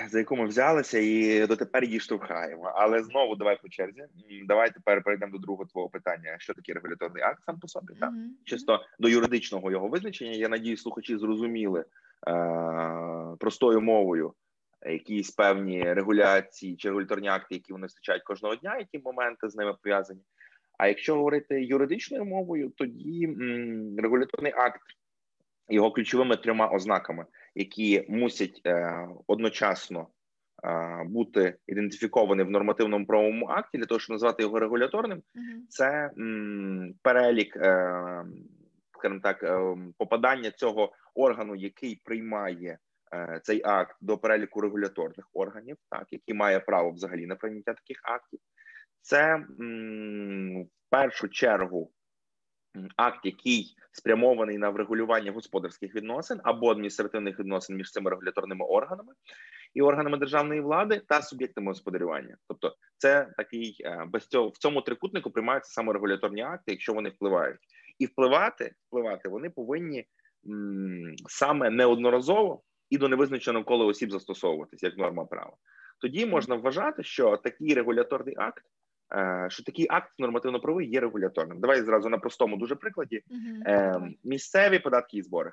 за 0.09 0.19
яку 0.19 0.35
ми 0.35 0.45
взялися, 0.45 0.99
і 0.99 1.47
дотепер 1.47 1.83
її 1.83 1.99
штовхаємо. 1.99 2.71
Але 2.75 3.03
знову 3.03 3.35
давай 3.35 3.61
по 3.61 3.69
черзі. 3.69 4.03
Давай 4.45 4.71
тепер 4.73 5.03
перейдемо 5.03 5.31
до 5.31 5.37
другого 5.37 5.65
твого 5.65 5.89
питання: 5.89 6.35
що 6.39 6.53
таке 6.53 6.73
регуляторний 6.73 7.23
акт 7.23 7.43
сам 7.43 7.59
по 7.59 7.67
собі? 7.67 7.93
Так? 7.99 8.11
Чисто 8.43 8.85
до 8.99 9.09
юридичного 9.09 9.71
його 9.71 9.87
визначення. 9.87 10.31
Я 10.31 10.49
надію, 10.49 10.77
слухачі 10.77 11.17
зрозуміли 11.17 11.85
е- 12.27 13.35
простою 13.39 13.81
мовою. 13.81 14.33
Якісь 14.85 15.31
певні 15.31 15.93
регуляції 15.93 16.75
чи 16.75 16.87
регуляторні 16.87 17.27
акти, 17.27 17.55
які 17.55 17.73
вони 17.73 17.87
зустрічають 17.87 18.23
кожного 18.23 18.55
дня, 18.55 18.77
які 18.77 18.99
моменти 18.99 19.49
з 19.49 19.55
ними 19.55 19.73
пов'язані. 19.83 20.21
А 20.77 20.87
якщо 20.87 21.15
говорити 21.15 21.63
юридичною 21.65 22.25
мовою, 22.25 22.71
тоді 22.77 23.25
м, 23.25 23.95
регуляторний 23.99 24.53
акт 24.55 24.81
його 25.69 25.91
ключовими 25.91 26.37
трьома 26.37 26.67
ознаками, 26.67 27.25
які 27.55 28.05
мусять 28.09 28.61
е, 28.65 29.07
одночасно 29.27 30.07
е, 30.63 31.03
бути 31.05 31.55
ідентифіковані 31.67 32.43
в 32.43 32.51
нормативному 32.51 33.05
правовому 33.05 33.47
акті 33.47 33.77
для 33.77 33.85
того, 33.85 33.99
щоб 33.99 34.13
назвати 34.13 34.43
його 34.43 34.59
регуляторним, 34.59 35.17
mm-hmm. 35.17 35.61
це 35.69 36.11
м, 36.17 36.93
перелік, 37.01 37.55
е, 37.55 38.23
скажімо 38.97 39.19
так, 39.23 39.43
е, 39.43 39.77
попадання 39.97 40.51
цього 40.51 40.91
органу, 41.15 41.55
який 41.55 42.01
приймає. 42.03 42.77
Е, 43.13 43.39
цей 43.43 43.61
акт 43.65 43.97
до 44.01 44.17
переліку 44.17 44.61
регуляторних 44.61 45.29
органів, 45.33 45.77
так 45.89 46.07
які 46.11 46.33
має 46.33 46.59
право 46.59 46.91
взагалі 46.91 47.25
на 47.25 47.35
прийняття 47.35 47.73
таких 47.73 48.01
актів, 48.03 48.39
це 49.01 49.33
м, 49.59 50.63
в 50.63 50.89
першу 50.89 51.27
чергу 51.27 51.91
акт, 52.95 53.19
який 53.23 53.75
спрямований 53.91 54.57
на 54.57 54.69
врегулювання 54.69 55.31
господарських 55.31 55.95
відносин 55.95 56.39
або 56.43 56.71
адміністративних 56.71 57.39
відносин 57.39 57.75
між 57.75 57.91
цими 57.91 58.09
регуляторними 58.09 58.65
органами 58.65 59.13
і 59.73 59.81
органами 59.81 60.17
державної 60.17 60.61
влади 60.61 61.01
та 61.07 61.21
суб'єктами 61.21 61.67
господарювання. 61.67 62.37
Тобто, 62.47 62.75
це 62.97 63.33
такий 63.37 63.77
е, 63.85 64.05
без 64.07 64.27
цього 64.27 64.49
в 64.49 64.57
цьому 64.57 64.81
трикутнику 64.81 65.31
приймаються 65.31 65.71
саме 65.71 65.93
регуляторні 65.93 66.41
акти, 66.41 66.71
якщо 66.71 66.93
вони 66.93 67.09
впливають, 67.09 67.59
і 67.99 68.05
впливати 68.05 68.75
впливати 68.87 69.29
вони 69.29 69.49
повинні 69.49 70.05
м, 70.47 71.15
саме 71.27 71.69
неодноразово 71.69 72.61
і 72.89 72.97
до 72.97 73.07
невизначеного 73.07 73.65
кола 73.65 73.85
осіб 73.85 74.11
застосовуватись 74.11 74.83
як 74.83 74.97
норма 74.97 75.25
права. 75.25 75.53
Тоді 76.01 76.25
можна 76.25 76.55
вважати, 76.55 77.03
що 77.03 77.37
такий 77.37 77.73
регуляторний 77.73 78.35
акт 78.37 78.63
що 79.47 79.63
такий 79.63 79.87
акт 79.89 80.11
нормативно-правовий 80.19 80.89
є 80.89 80.99
регуляторним. 80.99 81.59
Давай 81.59 81.81
зразу 81.81 82.09
на 82.09 82.17
простому 82.17 82.57
дуже 82.57 82.75
прикладі. 82.75 83.23
Uh-huh. 83.29 84.13
Місцеві 84.23 84.79
податки 84.79 85.17
і 85.17 85.21
збори 85.21 85.51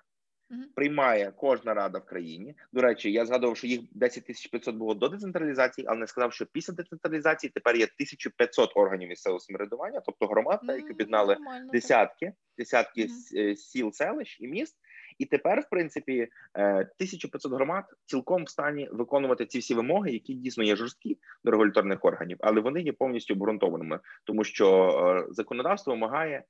uh-huh. 0.51 0.75
приймає 0.75 1.33
кожна 1.37 1.75
рада 1.75 1.99
в 1.99 2.05
країні. 2.05 2.55
До 2.73 2.81
речі, 2.81 3.12
я 3.12 3.27
згадував, 3.27 3.57
що 3.57 3.67
їх 3.67 3.81
10 3.93 4.25
тисяч 4.25 4.47
500 4.47 4.77
було 4.77 4.95
до 4.95 5.09
децентралізації, 5.09 5.87
але 5.87 5.99
не 5.99 6.07
сказав, 6.07 6.33
що 6.33 6.47
після 6.47 6.75
децентралізації 6.75 7.51
тепер 7.55 7.77
є 7.77 7.85
1500 7.85 8.71
органів 8.75 9.09
місцевого 9.09 9.40
самоврядування, 9.40 10.01
тобто 10.01 10.27
громад, 10.27 10.61
uh-huh. 10.62 10.77
які 10.77 10.93
об'єднали 10.93 11.37
десятки, 11.73 12.33
десятки 12.59 13.09
сіл, 13.57 13.93
селищ 13.93 14.40
і 14.40 14.49
міст. 14.49 14.77
І 15.18 15.24
тепер, 15.27 15.61
в 15.61 15.70
принципі, 15.70 16.29
1500 16.55 17.53
е, 17.53 17.57
громад 17.57 17.85
цілком 18.07 18.44
в 18.44 18.48
стані 18.48 18.88
виконувати 18.92 19.46
ці 19.46 19.59
всі 19.59 19.74
вимоги, 19.74 20.12
які 20.12 20.35
дійсно 20.35 20.64
є 20.64 20.77
жорсткі 20.77 21.18
до 21.44 21.50
регуляторних 21.50 22.05
органів, 22.05 22.38
але 22.40 22.61
вони 22.61 22.81
є 22.81 22.92
повністю 22.92 23.35
обґрунтованими, 23.35 24.00
тому 24.24 24.44
що 24.44 24.88
е, 25.29 25.33
законодавство 25.33 25.92
вимагає 25.92 26.44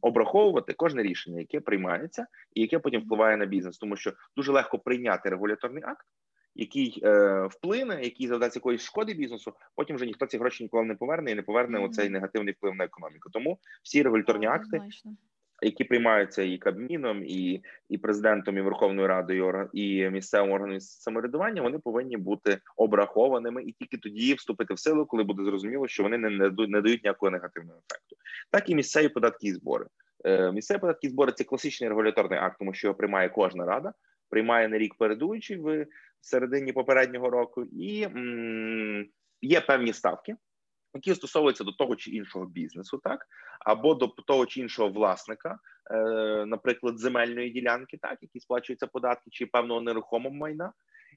обраховувати 0.00 0.72
кожне 0.72 1.02
рішення, 1.02 1.40
яке 1.40 1.60
приймається, 1.60 2.26
і 2.54 2.60
яке 2.60 2.78
потім 2.78 3.00
впливає 3.00 3.36
на 3.36 3.46
бізнес, 3.46 3.78
тому 3.78 3.96
що 3.96 4.12
дуже 4.36 4.52
легко 4.52 4.78
прийняти 4.78 5.28
регуляторний 5.28 5.82
акт. 5.82 6.06
Який 6.54 7.00
е, 7.04 7.46
вплине, 7.50 8.02
який 8.02 8.26
завдасть 8.26 8.56
якоїсь 8.56 8.82
шкоди 8.82 9.14
бізнесу, 9.14 9.52
потім 9.76 9.96
вже 9.96 10.06
ніхто 10.06 10.26
ці 10.26 10.38
гроші 10.38 10.64
ніколи 10.64 10.84
не 10.84 10.94
поверне 10.94 11.30
і 11.30 11.34
не 11.34 11.42
поверне 11.42 11.78
mm-hmm. 11.78 11.84
оцей 11.84 12.08
негативний 12.08 12.54
вплив 12.54 12.74
на 12.74 12.84
економіку. 12.84 13.30
Тому 13.30 13.58
всі 13.82 14.02
регуляторні 14.02 14.46
акти 14.46 14.80
які 15.62 15.84
приймаються 15.84 16.42
і 16.42 16.58
Кабміном, 16.58 17.24
і 17.24 17.62
і 17.88 17.98
президентом, 17.98 18.58
і 18.58 18.60
Верховною 18.60 19.08
Радою 19.08 19.68
і 19.72 20.10
місцевим 20.10 20.52
органом 20.52 20.80
самоврядування, 20.80 21.62
вони 21.62 21.78
повинні 21.78 22.16
бути 22.16 22.58
обрахованими 22.76 23.62
і 23.62 23.72
тільки 23.72 23.96
тоді 23.96 24.34
вступити 24.34 24.74
в 24.74 24.78
силу, 24.78 25.06
коли 25.06 25.24
буде 25.24 25.44
зрозуміло, 25.44 25.88
що 25.88 26.02
вони 26.02 26.18
не, 26.18 26.30
не, 26.68 26.80
дають 26.80 27.04
ніякого 27.04 27.30
негативного 27.30 27.78
ефекту. 27.78 28.16
Так 28.50 28.68
і 28.68 28.74
місцеві 28.74 29.08
податки 29.08 29.46
і 29.46 29.52
збори. 29.52 29.86
Е, 30.24 30.52
Місцеві 30.52 30.78
податки 30.78 31.06
і 31.06 31.10
збори 31.10 31.32
це 31.32 31.44
класичний 31.44 31.88
регуляторний 31.88 32.38
акт, 32.38 32.56
тому 32.58 32.74
що 32.74 32.86
його 32.86 32.96
приймає 32.96 33.28
кожна 33.28 33.66
рада, 33.66 33.92
приймає 34.30 34.68
на 34.68 34.78
рік 34.78 34.94
передуючий 34.94 35.56
в 35.56 35.86
середині 36.20 36.72
попереднього 36.72 37.30
року, 37.30 37.64
і 37.64 38.02
м- 38.02 39.06
є 39.42 39.60
певні 39.60 39.92
ставки 39.92 40.36
які 40.94 41.14
стосовуються 41.14 41.64
до 41.64 41.72
того 41.72 41.96
чи 41.96 42.10
іншого 42.10 42.46
бізнесу, 42.46 43.00
так 43.04 43.26
або 43.60 43.94
до 43.94 44.06
того 44.06 44.46
чи 44.46 44.60
іншого 44.60 44.88
власника, 44.88 45.58
е, 45.90 45.96
наприклад, 46.46 46.98
земельної 46.98 47.50
ділянки, 47.50 47.98
так 48.02 48.18
які 48.22 48.40
сплачуються 48.40 48.86
податки 48.86 49.30
чи 49.30 49.46
певного 49.46 49.80
нерухомого 49.80 50.34
майна. 50.34 50.72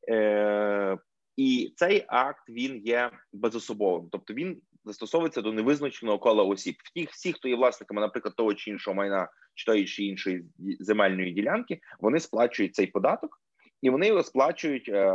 Е, 0.10 0.98
І 1.38 1.74
цей 1.76 2.06
акт 2.08 2.50
він 2.50 2.78
є 2.78 3.12
безособовим, 3.34 4.10
тобто 4.12 4.34
він 4.34 4.62
застосовується 4.86 5.42
до 5.42 5.54
невизначеного 5.54 6.20
кола 6.20 6.44
осіб. 6.44 6.76
Всі, 6.84 7.08
всі, 7.12 7.34
хто 7.34 7.50
є 7.50 7.56
власниками, 7.56 8.02
наприклад, 8.02 8.36
того 8.36 8.54
чи 8.54 8.72
іншого 8.72 8.96
майна 8.96 9.30
чи 9.56 9.66
тої 9.66 9.86
чи 9.86 10.04
іншої 10.04 10.46
земельної 10.80 11.32
ділянки, 11.32 11.80
вони 12.00 12.20
сплачують 12.20 12.76
цей 12.76 12.88
податок, 12.88 13.42
і 13.82 13.90
вони 13.90 14.08
його 14.08 14.24
сплачують 14.24 14.90
е, 14.90 15.14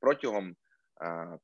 протягом 0.00 0.54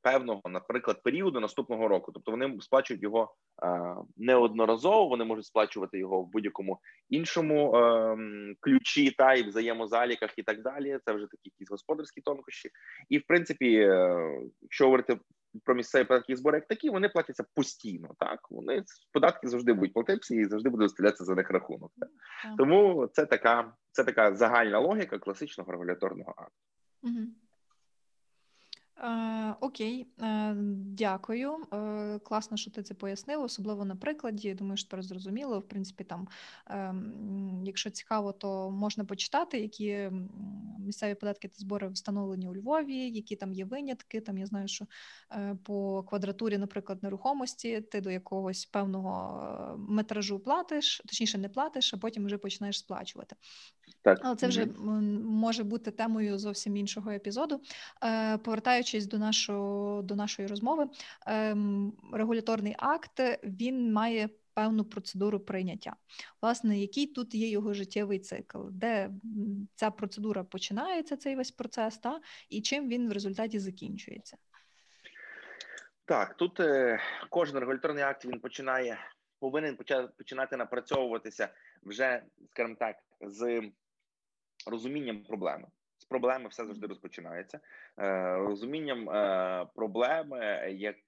певного, 0.01 0.41
наприклад, 0.49 1.03
періоду 1.03 1.39
наступного 1.39 1.87
року. 1.87 2.11
Тобто 2.11 2.31
вони 2.31 2.57
сплачують 2.61 3.03
його 3.03 3.35
е, 3.63 3.95
неодноразово. 4.17 5.07
Вони 5.07 5.25
можуть 5.25 5.45
сплачувати 5.45 5.97
його 5.97 6.21
в 6.21 6.31
будь-якому 6.31 6.79
іншому 7.09 7.75
е, 7.75 8.17
ключі 8.59 9.11
та 9.11 9.33
і 9.33 9.43
взаємозаліках, 9.43 10.33
і 10.37 10.43
так 10.43 10.61
далі. 10.61 10.99
Це 11.05 11.13
вже 11.13 11.25
такі 11.25 11.41
якісь 11.43 11.71
господарські 11.71 12.21
тонкощі. 12.21 12.69
І 13.09 13.17
в 13.17 13.23
принципі, 13.27 13.75
е, 13.75 14.39
якщо 14.61 14.85
говорити 14.85 15.19
про 15.63 15.75
місцеві 15.75 16.03
податки 16.03 16.33
і 16.33 16.35
збори, 16.35 16.57
як 16.57 16.67
такі, 16.67 16.89
вони 16.89 17.09
платяться 17.09 17.45
постійно. 17.55 18.09
Так 18.19 18.51
вони 18.51 18.83
податки 19.13 19.47
завжди 19.47 19.73
будуть 19.73 19.93
платитися 19.93 20.35
і 20.35 20.45
завжди 20.45 20.69
буде 20.69 20.83
виставлятися 20.83 21.23
за 21.23 21.35
них 21.35 21.49
рахунок. 21.49 21.91
Так? 21.99 22.09
Тому 22.57 23.07
це 23.13 23.25
така 23.25 23.73
це 23.91 24.03
така 24.03 24.35
загальна 24.35 24.79
логіка 24.79 25.19
класичного 25.19 25.71
регуляторного 25.71 26.33
акту. 26.37 26.53
Угу. 27.03 27.27
Е, 29.03 29.55
окей, 29.59 30.07
е, 30.21 30.53
дякую. 30.75 31.57
Е, 31.73 32.19
класно, 32.19 32.57
що 32.57 32.71
ти 32.71 32.83
це 32.83 32.93
пояснив, 32.93 33.41
особливо 33.41 33.85
на 33.85 33.95
прикладі. 33.95 34.53
Думаю, 34.53 34.77
що 34.77 34.89
тепер 34.89 35.03
зрозуміло. 35.03 35.59
В 35.59 35.67
принципі, 35.67 36.03
там, 36.03 36.27
ем, 36.67 37.61
якщо 37.65 37.89
цікаво, 37.89 38.31
то 38.31 38.71
можна 38.71 39.05
почитати, 39.05 39.59
які 39.59 40.11
місцеві 40.79 41.15
податки 41.15 41.47
та 41.47 41.55
збори 41.57 41.87
встановлені 41.87 42.47
у 42.47 42.55
Львові, 42.55 43.09
які 43.09 43.35
там 43.35 43.53
є 43.53 43.65
винятки. 43.65 44.21
Там 44.21 44.37
я 44.37 44.45
знаю, 44.45 44.67
що 44.67 44.85
по 45.63 46.03
квадратурі, 46.03 46.57
наприклад, 46.57 47.03
нерухомості, 47.03 47.81
ти 47.81 48.01
до 48.01 48.11
якогось 48.11 48.65
певного 48.65 49.75
метражу 49.77 50.39
платиш, 50.39 51.01
точніше, 51.05 51.37
не 51.37 51.49
платиш, 51.49 51.93
а 51.93 51.97
потім 51.97 52.25
вже 52.25 52.37
починаєш 52.37 52.79
сплачувати. 52.79 53.35
Так. 54.01 54.19
Але 54.23 54.35
це 54.35 54.47
вже 54.47 54.65
може 55.25 55.63
бути 55.63 55.91
темою 55.91 56.39
зовсім 56.39 56.77
іншого 56.77 57.11
епізоду. 57.11 57.61
Повертаючись 58.89 59.07
до 59.07 59.17
нашого 59.17 60.01
до 60.01 60.15
нашої 60.15 60.47
розмови, 60.47 60.89
ем, 61.27 61.93
регуляторний 62.13 62.75
акт 62.77 63.19
він 63.43 63.93
має 63.93 64.29
певну 64.53 64.85
процедуру 64.85 65.39
прийняття. 65.39 65.95
Власне, 66.41 66.79
який 66.79 67.07
тут 67.07 67.35
є 67.35 67.49
його 67.49 67.73
життєвий 67.73 68.19
цикл, 68.19 68.57
де 68.71 69.09
ця 69.75 69.91
процедура 69.91 70.43
починається, 70.43 71.17
цей 71.17 71.35
весь 71.35 71.51
процес, 71.51 71.97
та 71.97 72.19
і 72.49 72.61
чим 72.61 72.89
він 72.89 73.09
в 73.09 73.11
результаті 73.11 73.59
закінчується? 73.59 74.37
Так, 76.05 76.37
тут 76.37 76.59
е, 76.59 76.99
кожен 77.29 77.59
регуляторний 77.59 78.03
акт 78.03 78.25
він 78.25 78.39
починає, 78.39 78.97
повинен 79.39 79.77
починати 80.17 80.57
напрацьовуватися 80.57 81.49
вже, 81.83 82.23
скажімо 82.49 82.75
так, 82.79 82.95
з 83.21 83.61
розумінням 84.65 85.23
проблеми 85.23 85.67
проблеми 86.09 86.49
все 86.49 86.65
завжди 86.65 86.87
розпочинається 86.87 87.59
е, 87.99 88.35
розумінням 88.37 89.09
е, 89.09 89.67
проблеми, 89.75 90.39
які 90.77 91.01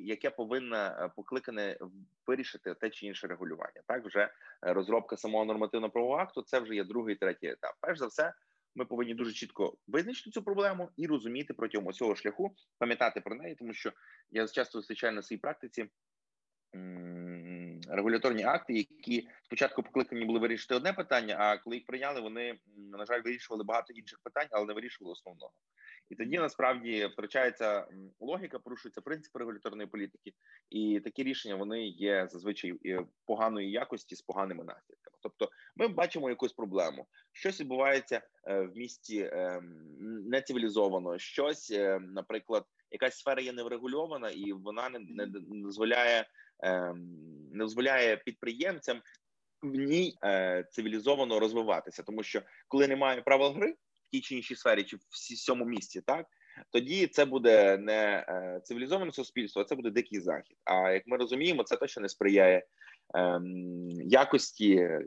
яке 0.00 0.30
повинна 0.30 0.98
е, 1.00 1.10
покликане 1.16 1.78
вирішити 2.26 2.74
те 2.74 2.90
чи 2.90 3.06
інше 3.06 3.26
регулювання. 3.26 3.82
Так 3.86 4.06
вже 4.06 4.30
розробка 4.62 5.16
самого 5.16 5.44
нормативно-правового 5.44 6.20
акту. 6.20 6.42
Це 6.42 6.60
вже 6.60 6.74
є 6.74 6.84
другий, 6.84 7.16
третій 7.16 7.46
етап. 7.46 7.74
Перш 7.80 7.98
за 7.98 8.06
все, 8.06 8.34
ми 8.74 8.84
повинні 8.84 9.14
дуже 9.14 9.32
чітко 9.32 9.76
визначити 9.88 10.30
цю 10.30 10.42
проблему 10.42 10.90
і 10.96 11.06
розуміти 11.06 11.54
протягом 11.54 11.86
усього 11.86 12.16
шляху, 12.16 12.54
пам'ятати 12.78 13.20
про 13.20 13.34
неї, 13.34 13.54
тому 13.54 13.72
що 13.72 13.92
я 14.30 14.48
часто 14.48 14.78
зустрічаю 14.78 15.12
на 15.12 15.22
своїй 15.22 15.40
практиці 15.40 15.88
регуляторні 17.88 18.44
акти, 18.44 18.74
які 18.74 19.28
спочатку 19.44 19.82
покликані 19.82 20.24
були 20.24 20.38
вирішити 20.38 20.74
одне 20.74 20.92
питання. 20.92 21.36
А 21.38 21.58
коли 21.58 21.76
їх 21.76 21.86
прийняли, 21.86 22.20
вони 22.20 22.58
на 22.76 23.06
жаль 23.06 23.22
вирішували 23.24 23.64
багато 23.64 23.92
інших 23.92 24.18
питань, 24.24 24.48
але 24.50 24.66
не 24.66 24.74
вирішували 24.74 25.12
основного. 25.12 25.52
І 26.10 26.14
тоді 26.14 26.38
насправді 26.38 27.06
втрачається 27.06 27.86
логіка, 28.20 28.58
порушується 28.58 29.00
принцип 29.00 29.36
регуляторної 29.36 29.88
політики, 29.88 30.32
і 30.70 31.00
такі 31.04 31.22
рішення 31.22 31.54
вони 31.54 31.86
є 31.86 32.28
зазвичай 32.30 32.74
поганої 33.26 33.70
якості 33.70 34.16
з 34.16 34.22
поганими 34.22 34.64
наслідками. 34.64 35.16
Тобто, 35.20 35.50
ми 35.76 35.88
бачимо 35.88 36.28
якусь 36.28 36.52
проблему, 36.52 37.06
щось 37.32 37.60
відбувається 37.60 38.20
е, 38.44 38.60
в 38.60 38.76
місті 38.76 39.30
ем, 39.32 39.74
нецивілізовано, 40.28 41.18
щось, 41.18 41.70
е, 41.70 42.00
наприклад, 42.00 42.64
якась 42.90 43.18
сфера 43.18 43.42
є 43.42 43.52
неврегульована, 43.52 44.30
і 44.30 44.52
вона 44.52 44.88
не, 44.88 44.98
не 44.98 45.26
дозволяє 45.62 46.28
ем, 46.60 47.37
не 47.52 47.64
дозволяє 47.64 48.16
підприємцям 48.16 49.00
в 49.62 49.74
ній 49.74 50.18
е, 50.24 50.64
цивілізовано 50.70 51.40
розвиватися, 51.40 52.02
тому 52.02 52.22
що 52.22 52.42
коли 52.68 52.88
немає 52.88 53.22
правил 53.22 53.52
гри 53.52 53.72
в 53.72 54.10
тій 54.10 54.20
чи 54.20 54.34
іншій 54.34 54.56
сфері, 54.56 54.82
чи 54.82 54.96
в 54.96 55.00
всьому 55.10 55.64
місті, 55.64 56.00
так 56.00 56.26
тоді 56.70 57.06
це 57.06 57.24
буде 57.24 57.76
не 57.76 58.26
е, 58.28 58.60
цивілізоване 58.64 59.12
суспільство, 59.12 59.62
а 59.62 59.64
це 59.64 59.74
буде 59.74 59.90
дикий 59.90 60.20
захід. 60.20 60.56
А 60.64 60.90
як 60.90 61.02
ми 61.06 61.16
розуміємо, 61.16 61.62
це 61.62 61.76
точно 61.76 62.02
не 62.02 62.08
сприяє 62.08 62.66
ем, 63.14 63.88
якості 63.90 64.74
е, 64.74 65.02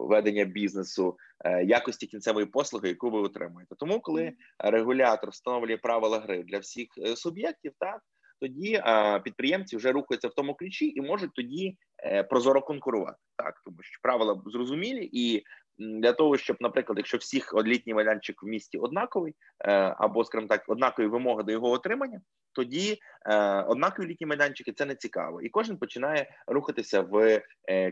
ведення 0.00 0.44
бізнесу, 0.44 1.16
якості 1.64 2.06
кінцевої 2.06 2.46
послуги, 2.46 2.88
яку 2.88 3.10
ви 3.10 3.20
отримуєте. 3.20 3.74
Тому, 3.78 4.00
коли 4.00 4.32
регулятор 4.58 5.30
встановлює 5.30 5.76
правила 5.76 6.18
гри 6.18 6.42
для 6.42 6.58
всіх 6.58 6.88
суб'єктів, 7.16 7.72
так 7.78 8.00
тоді 8.40 8.82
підприємці 9.24 9.76
вже 9.76 9.92
рухаються 9.92 10.28
в 10.28 10.34
тому 10.34 10.54
ключі 10.54 10.92
і 10.96 11.00
можуть 11.00 11.34
тоді 11.34 11.76
е, 12.04 12.22
прозоро 12.22 12.62
конкурувати. 12.62 13.18
Так, 13.36 13.54
тому 13.64 13.76
що 13.80 14.00
правила 14.02 14.42
зрозумілі, 14.46 15.10
і 15.12 15.42
для 15.78 16.12
того, 16.12 16.36
щоб, 16.36 16.56
наприклад, 16.60 16.98
якщо 16.98 17.18
всіх 17.18 17.54
літній 17.64 17.94
майданчик 17.94 18.42
в 18.42 18.46
місті 18.46 18.78
однаковий, 18.78 19.34
е, 19.64 19.72
або, 19.98 20.24
скажімо 20.24 20.48
так, 20.48 20.64
однакові 20.68 21.06
вимоги 21.06 21.42
до 21.42 21.52
його 21.52 21.70
отримання, 21.70 22.20
тоді 22.52 22.98
е, 23.26 23.62
однакові 23.62 24.06
літні 24.06 24.26
майданчики 24.26 24.72
це 24.72 24.84
не 24.84 24.94
цікаво, 24.94 25.42
і 25.42 25.48
кожен 25.48 25.76
починає 25.76 26.30
рухатися 26.46 27.00
в 27.00 27.42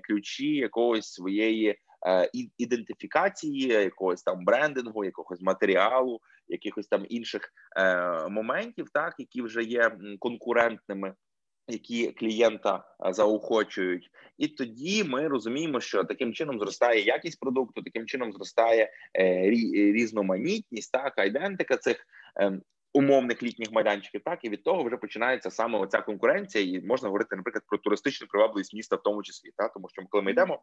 ключі 0.08 0.54
якогось 0.54 1.12
своєї 1.12 1.78
ідентифікації, 2.58 3.66
якогось 3.66 4.22
там 4.22 4.44
брендингу, 4.44 5.04
якогось 5.04 5.40
матеріалу, 5.40 6.20
якихось 6.48 6.86
там 6.86 7.06
інших 7.08 7.52
е, 7.76 8.28
моментів, 8.28 8.86
так 8.92 9.14
які 9.18 9.42
вже 9.42 9.62
є 9.62 9.98
конкурентними. 10.18 11.14
Які 11.70 12.12
клієнта 12.12 12.84
заохочують, 13.10 14.10
і 14.38 14.48
тоді 14.48 15.04
ми 15.04 15.28
розуміємо, 15.28 15.80
що 15.80 16.04
таким 16.04 16.32
чином 16.32 16.58
зростає 16.58 17.00
якість 17.00 17.40
продукту, 17.40 17.82
таким 17.82 18.06
чином 18.06 18.32
зростає 18.32 18.92
е, 19.18 19.50
різноманітність, 19.92 20.92
так 20.92 21.18
айдентика 21.18 21.76
цих 21.76 22.06
е, 22.40 22.60
умовних 22.92 23.42
літніх 23.42 23.72
майданчиків. 23.72 24.20
Так 24.24 24.44
і 24.44 24.48
від 24.48 24.64
того 24.64 24.84
вже 24.84 24.96
починається 24.96 25.50
саме 25.50 25.78
оця 25.78 26.00
конкуренція, 26.00 26.64
і 26.64 26.86
можна 26.86 27.08
говорити, 27.08 27.36
наприклад, 27.36 27.64
про 27.66 27.78
туристичну 27.78 28.26
привабливість 28.26 28.74
міста, 28.74 28.96
в 28.96 29.02
тому 29.02 29.22
числі, 29.22 29.50
так 29.56 29.72
тому 29.72 29.88
що 29.88 30.02
коли 30.10 30.22
ми 30.22 30.30
йдемо 30.30 30.62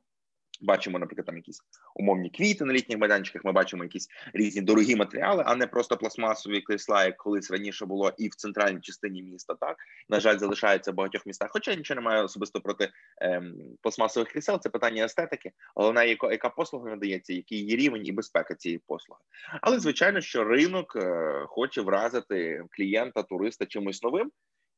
Бачимо, 0.62 1.00
наприклад, 1.00 1.26
там 1.26 1.36
якісь 1.36 1.62
умовні 1.96 2.30
квіти 2.30 2.66
на 2.66 2.74
літніх 2.74 3.00
майданчиках. 3.00 3.46
Ми 3.46 3.52
бачимо 3.52 3.84
якісь 3.84 4.08
різні 4.34 4.62
дорогі 4.62 4.96
матеріали, 4.96 5.44
а 5.46 5.56
не 5.56 5.68
просто 5.68 5.98
пластмасові 5.98 6.62
крісла, 6.62 7.06
як 7.06 7.18
колись 7.18 7.52
раніше 7.52 7.86
було 7.86 8.12
і 8.18 8.28
в 8.28 8.36
центральній 8.36 8.82
частині 8.82 9.24
міста. 9.24 9.54
Так 9.54 9.78
на 10.10 10.20
жаль, 10.20 10.38
залишається 10.38 10.92
в 10.92 10.96
багатьох 10.96 11.26
містах. 11.26 11.50
Хоча 11.52 11.76
нічого 11.76 12.02
немає 12.02 12.24
особисто 12.24 12.62
проти 12.62 12.90
ем, 13.22 13.56
пластмасових 13.82 14.30
крісел. 14.30 14.60
Це 14.60 14.70
питання 14.70 15.06
естетики. 15.06 15.52
Головне, 15.76 16.08
яка, 16.08 16.32
яка 16.32 16.50
послуга 16.50 16.90
надається, 16.90 17.34
який 17.34 17.58
її 17.58 17.76
рівень 17.76 18.08
і 18.08 18.12
безпека 18.12 18.56
цієї 18.56 18.82
послуги. 18.88 19.22
Але 19.62 19.80
звичайно, 19.80 20.22
що 20.22 20.44
ринок 20.44 20.96
е, 20.96 21.34
хоче 21.48 21.82
вразити 21.82 22.64
клієнта, 22.70 23.24
туриста 23.24 23.66
чимось 23.66 24.04
новим, 24.04 24.32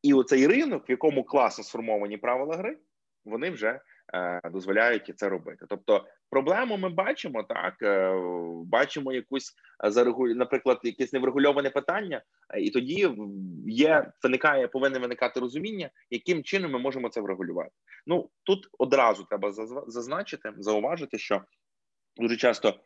і 0.04 0.14
оцей 0.14 0.48
ринок, 0.48 0.90
в 0.90 0.92
якому 0.92 1.24
класно 1.24 1.64
сформовані 1.64 2.18
правила 2.18 2.58
гри, 2.58 2.78
вони 3.26 3.50
вже. 3.50 3.82
Е, 4.14 4.42
дозволяють 4.50 5.14
це 5.16 5.30
робити. 5.30 5.66
Тобто, 5.70 6.06
проблему 6.30 6.78
ми 6.78 6.90
бачимо 6.90 7.44
так, 7.44 7.76
е, 7.82 8.14
бачимо 8.66 9.14
якусь 9.14 9.54
е, 9.86 9.92
зарегулю, 9.92 10.36
наприклад, 10.36 10.80
якесь 10.84 11.14
неврегульоване 11.14 11.70
питання, 11.70 12.22
і 12.58 12.70
тоді 12.70 13.10
є 13.68 14.12
виникає, 14.24 14.68
повинне 14.68 15.00
виникати 15.00 15.40
розуміння, 15.40 15.90
яким 16.10 16.44
чином 16.44 16.72
ми 16.72 16.80
можемо 16.80 17.10
це 17.10 17.22
врегулювати. 17.22 17.72
Ну 18.06 18.30
тут 18.44 18.68
одразу 18.80 19.24
треба 19.24 19.52
зазначити, 19.88 20.54
зауважити, 20.58 21.18
що 21.18 21.42
дуже 22.18 22.38
часто. 22.38 22.80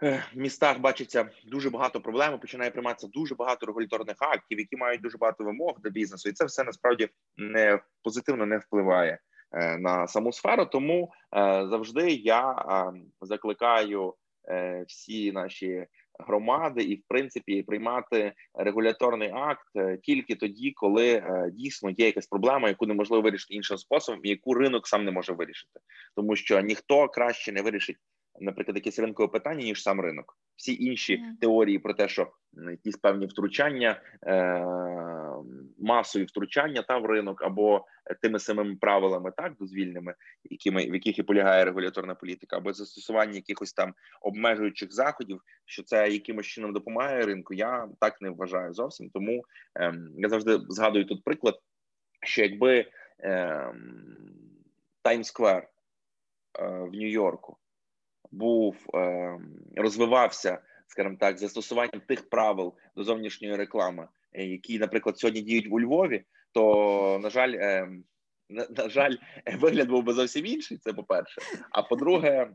В 0.00 0.22
містах 0.34 0.78
бачиться 0.78 1.30
дуже 1.44 1.70
багато 1.70 2.00
проблем. 2.00 2.38
Починає 2.38 2.70
прийматися 2.70 3.08
дуже 3.12 3.34
багато 3.34 3.66
регуляторних 3.66 4.16
актів, 4.18 4.58
які 4.58 4.76
мають 4.76 5.02
дуже 5.02 5.18
багато 5.18 5.44
вимог 5.44 5.80
до 5.80 5.90
бізнесу, 5.90 6.28
і 6.28 6.32
це 6.32 6.44
все 6.44 6.64
насправді 6.64 7.08
не 7.36 7.80
позитивно 8.02 8.46
не 8.46 8.58
впливає 8.58 9.18
на 9.78 10.06
саму 10.06 10.32
сферу. 10.32 10.66
Тому 10.66 11.12
е, 11.36 11.66
завжди 11.70 12.10
я 12.10 12.50
е, 12.50 13.00
закликаю 13.20 14.14
всі 14.86 15.32
наші 15.32 15.86
громади 16.18 16.82
і, 16.82 16.96
в 16.96 17.02
принципі, 17.08 17.62
приймати 17.62 18.32
регуляторний 18.54 19.30
акт 19.34 19.68
е, 19.76 19.98
тільки 20.02 20.34
тоді, 20.34 20.70
коли 20.70 21.12
е, 21.12 21.50
дійсно 21.52 21.90
є 21.90 22.06
якась 22.06 22.26
проблема, 22.26 22.68
яку 22.68 22.86
неможливо 22.86 23.22
вирішити 23.22 23.54
іншим 23.54 23.78
способом, 23.78 24.20
яку 24.24 24.54
ринок 24.54 24.88
сам 24.88 25.04
не 25.04 25.10
може 25.10 25.32
вирішити, 25.32 25.80
тому 26.16 26.36
що 26.36 26.60
ніхто 26.60 27.08
краще 27.08 27.52
не 27.52 27.62
вирішить 27.62 27.96
наприклад, 28.40 28.76
якесь 28.76 28.98
ринкове 28.98 29.28
питання 29.28 29.64
ніж 29.64 29.82
сам 29.82 30.00
ринок. 30.00 30.38
Всі 30.56 30.84
інші 30.84 31.16
mm. 31.16 31.40
теорії 31.40 31.78
про 31.78 31.94
те, 31.94 32.08
що 32.08 32.32
якісь 32.70 32.96
певні 32.96 33.26
втручання, 33.26 34.02
е, 34.26 34.66
масові 35.78 36.24
втручання 36.24 36.82
та 36.82 36.98
в 36.98 37.06
ринок 37.06 37.42
або 37.42 37.86
тими 38.22 38.38
самими 38.38 38.76
правилами, 38.76 39.32
так 39.36 39.56
дозвільними, 39.60 40.14
якими 40.44 40.90
в 40.90 40.94
яких 40.94 41.18
і 41.18 41.22
полягає 41.22 41.64
регуляторна 41.64 42.14
політика, 42.14 42.56
або 42.56 42.72
застосування 42.72 43.34
якихось 43.34 43.72
там 43.72 43.94
обмежуючих 44.20 44.92
заходів, 44.92 45.40
що 45.64 45.82
це 45.82 46.08
якимось 46.08 46.46
чином 46.46 46.72
допомагає 46.72 47.26
ринку. 47.26 47.54
Я 47.54 47.88
так 48.00 48.20
не 48.20 48.30
вважаю 48.30 48.74
зовсім. 48.74 49.10
Тому 49.10 49.44
е, 49.78 49.94
я 50.16 50.28
завжди 50.28 50.58
згадую 50.68 51.04
тут 51.04 51.24
приклад, 51.24 51.58
що 52.22 52.42
якби 52.42 52.86
Таймсквер 55.02 55.68
е, 56.58 56.68
в 56.68 56.94
Нью-Йорку 56.94 57.56
був 58.34 58.76
е, 58.94 59.38
розвивався, 59.76 60.58
скажімо 60.86 61.16
так, 61.20 61.38
застосуванням 61.38 62.00
тих 62.08 62.28
правил 62.28 62.74
до 62.96 63.04
зовнішньої 63.04 63.56
реклами, 63.56 64.08
е, 64.32 64.44
які, 64.44 64.78
наприклад, 64.78 65.18
сьогодні 65.18 65.42
діють 65.42 65.68
у 65.70 65.80
Львові, 65.80 66.24
то 66.52 67.18
на 67.22 67.30
жаль, 67.30 67.52
е, 67.52 67.88
на, 68.50 68.66
на 68.76 68.88
жаль, 68.88 69.16
вигляд 69.60 69.88
був 69.88 70.04
би 70.04 70.12
зовсім 70.12 70.46
інший. 70.46 70.78
Це 70.78 70.92
по 70.92 71.04
перше. 71.04 71.40
А 71.70 71.82
по-друге, 71.82 72.50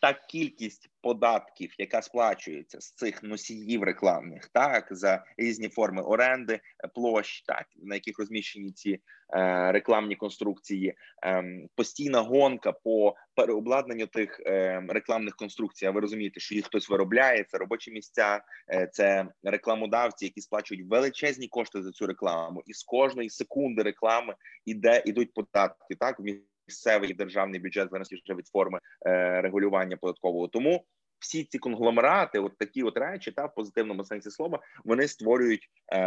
та 0.00 0.12
кількість 0.12 0.90
податків, 1.00 1.74
яка 1.78 2.02
сплачується 2.02 2.80
з 2.80 2.92
цих 2.92 3.22
носіїв 3.22 3.82
рекламних, 3.82 4.48
так 4.48 4.86
за 4.90 5.24
різні 5.36 5.68
форми 5.68 6.02
оренди, 6.02 6.60
площ, 6.94 7.42
так 7.42 7.66
на 7.76 7.94
яких 7.94 8.18
розміщені 8.18 8.72
ці 8.72 9.00
е, 9.34 9.72
рекламні 9.72 10.16
конструкції, 10.16 10.94
е, 11.24 11.44
постійна 11.74 12.20
гонка 12.20 12.72
по 12.72 13.14
переобладнанню 13.34 14.06
тих 14.06 14.40
е, 14.46 14.82
рекламних 14.88 15.36
конструкцій. 15.36 15.86
А 15.86 15.90
ви 15.90 16.00
розумієте, 16.00 16.40
що 16.40 16.54
їх 16.54 16.66
хтось 16.66 16.88
виробляє, 16.88 17.44
це 17.44 17.58
робочі 17.58 17.90
місця, 17.90 18.40
е, 18.70 18.88
це 18.92 19.26
рекламодавці, 19.42 20.24
які 20.24 20.40
сплачують 20.40 20.88
величезні 20.90 21.48
кошти 21.48 21.82
за 21.82 21.90
цю 21.90 22.06
рекламу, 22.06 22.62
і 22.66 22.74
з 22.74 22.82
кожної 22.82 23.30
секунди 23.30 23.82
реклами 23.82 24.34
іде 24.64 25.02
ідуть 25.06 25.34
податки. 25.34 25.94
Так 26.00 26.20
місцевий 26.68 27.14
державний 27.14 27.60
бюджет 27.60 27.90
залежить 27.90 28.22
вже 28.24 28.34
від 28.34 28.46
форми 28.46 28.78
е, 29.06 29.40
регулювання 29.40 29.96
податкового. 29.96 30.48
Тому 30.48 30.84
всі 31.18 31.44
ці 31.44 31.58
конгломерати, 31.58 32.38
от 32.38 32.58
такі 32.58 32.82
от 32.82 32.98
речі, 32.98 33.32
та 33.32 33.46
в 33.46 33.54
позитивному 33.54 34.04
сенсі 34.04 34.30
слова, 34.30 34.60
вони 34.84 35.08
створюють 35.08 35.70
е, 35.92 35.98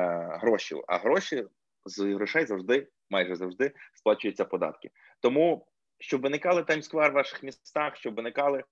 гроші. 0.41 0.75
А 0.87 0.97
гроші 0.97 1.45
з 1.85 1.99
грошей 1.99 2.45
завжди, 2.45 2.87
майже 3.09 3.35
завжди, 3.35 3.71
сплачуються 3.93 4.45
податки. 4.45 4.89
Тому 5.19 5.67
щоб 5.99 6.21
виникали 6.21 6.63
таймсквер 6.63 7.11
в 7.11 7.15
ваших 7.15 7.43
містах, 7.43 7.97
щоб 7.97 8.15
виникали 8.15 8.59
е, 8.59 8.63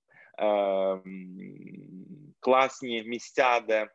класні 2.39 3.03
місця, 3.03 3.59
де 3.67 3.87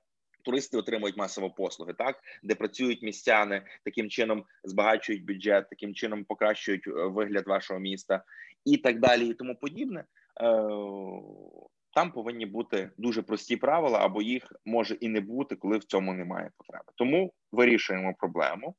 туристи 0.45 0.79
отримують 0.79 1.17
масово 1.17 1.51
послуги, 1.51 1.93
так 1.93 2.17
де 2.43 2.55
працюють 2.55 3.03
містяни, 3.03 3.63
таким 3.85 4.11
чином 4.11 4.45
збагачують 4.65 5.25
бюджет, 5.25 5.69
таким 5.71 5.95
чином 5.95 6.25
покращують 6.25 6.87
е, 6.87 6.91
вигляд 6.91 7.47
вашого 7.47 7.81
міста 7.81 8.25
і 8.65 8.77
так 8.77 9.01
далі, 9.01 9.27
і 9.27 9.35
тому 9.35 9.57
подібне. 9.57 10.01
Е, 10.01 10.05
там 11.95 12.13
повинні 12.13 12.47
бути 12.47 12.91
дуже 12.99 13.23
прості 13.23 13.57
правила, 13.57 13.99
або 13.99 14.23
їх 14.23 14.53
може 14.65 14.95
і 14.95 15.09
не 15.09 15.21
бути, 15.21 15.57
коли 15.57 15.79
в 15.79 15.85
цьому 15.85 16.15
немає 16.15 16.51
потреби. 16.57 16.93
Тому 16.95 17.33
вирішуємо 17.53 18.15
проблему. 18.19 18.75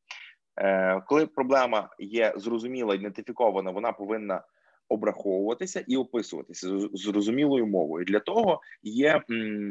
Е, 0.57 1.01
коли 1.07 1.27
проблема 1.27 1.89
є 1.99 2.33
зрозуміла, 2.35 2.95
ідентифікована, 2.95 3.71
вона 3.71 3.91
повинна 3.91 4.43
обраховуватися 4.89 5.83
і 5.87 5.97
описуватися 5.97 6.79
зрозумілою 6.93 7.65
мовою. 7.67 8.05
Для 8.05 8.19
того 8.19 8.61
є 8.83 9.21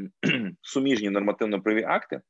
суміжні 0.62 1.11
нормативно-праві 1.11 1.83
акти. 1.83 2.20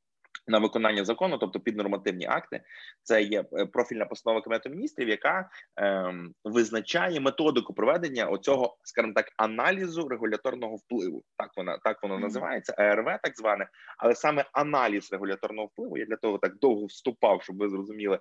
На 0.46 0.58
виконання 0.58 1.04
закону, 1.04 1.38
тобто 1.38 1.60
піднормативні 1.60 2.26
акти, 2.26 2.60
це 3.02 3.22
є 3.22 3.44
е, 3.52 3.66
профільна 3.66 4.04
постанова 4.04 4.42
Кабінету 4.42 4.70
міністрів, 4.70 5.08
яка 5.08 5.50
е, 5.80 6.14
визначає 6.44 7.20
методику 7.20 7.74
проведення 7.74 8.26
оцього, 8.26 8.76
скажімо 8.82 9.12
так, 9.16 9.32
аналізу 9.36 10.08
регуляторного 10.08 10.76
впливу. 10.76 11.24
Так 11.36 11.50
вона 11.56 11.78
так 11.78 12.02
воно 12.02 12.18
називається, 12.18 12.74
АРВ, 12.78 13.04
так 13.04 13.36
зване, 13.36 13.68
але 13.98 14.14
саме 14.14 14.44
аналіз 14.52 15.12
регуляторного 15.12 15.66
впливу. 15.66 15.98
Я 15.98 16.04
для 16.04 16.16
того 16.16 16.38
так 16.38 16.58
довго 16.58 16.86
вступав, 16.86 17.42
щоб 17.42 17.56
ви 17.56 17.68
зрозуміли, 17.68 18.18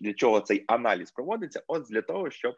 для 0.00 0.14
чого 0.14 0.40
цей 0.40 0.64
аналіз 0.68 1.10
проводиться. 1.10 1.62
От 1.66 1.84
для 1.90 2.02
того, 2.02 2.30
щоб 2.30 2.54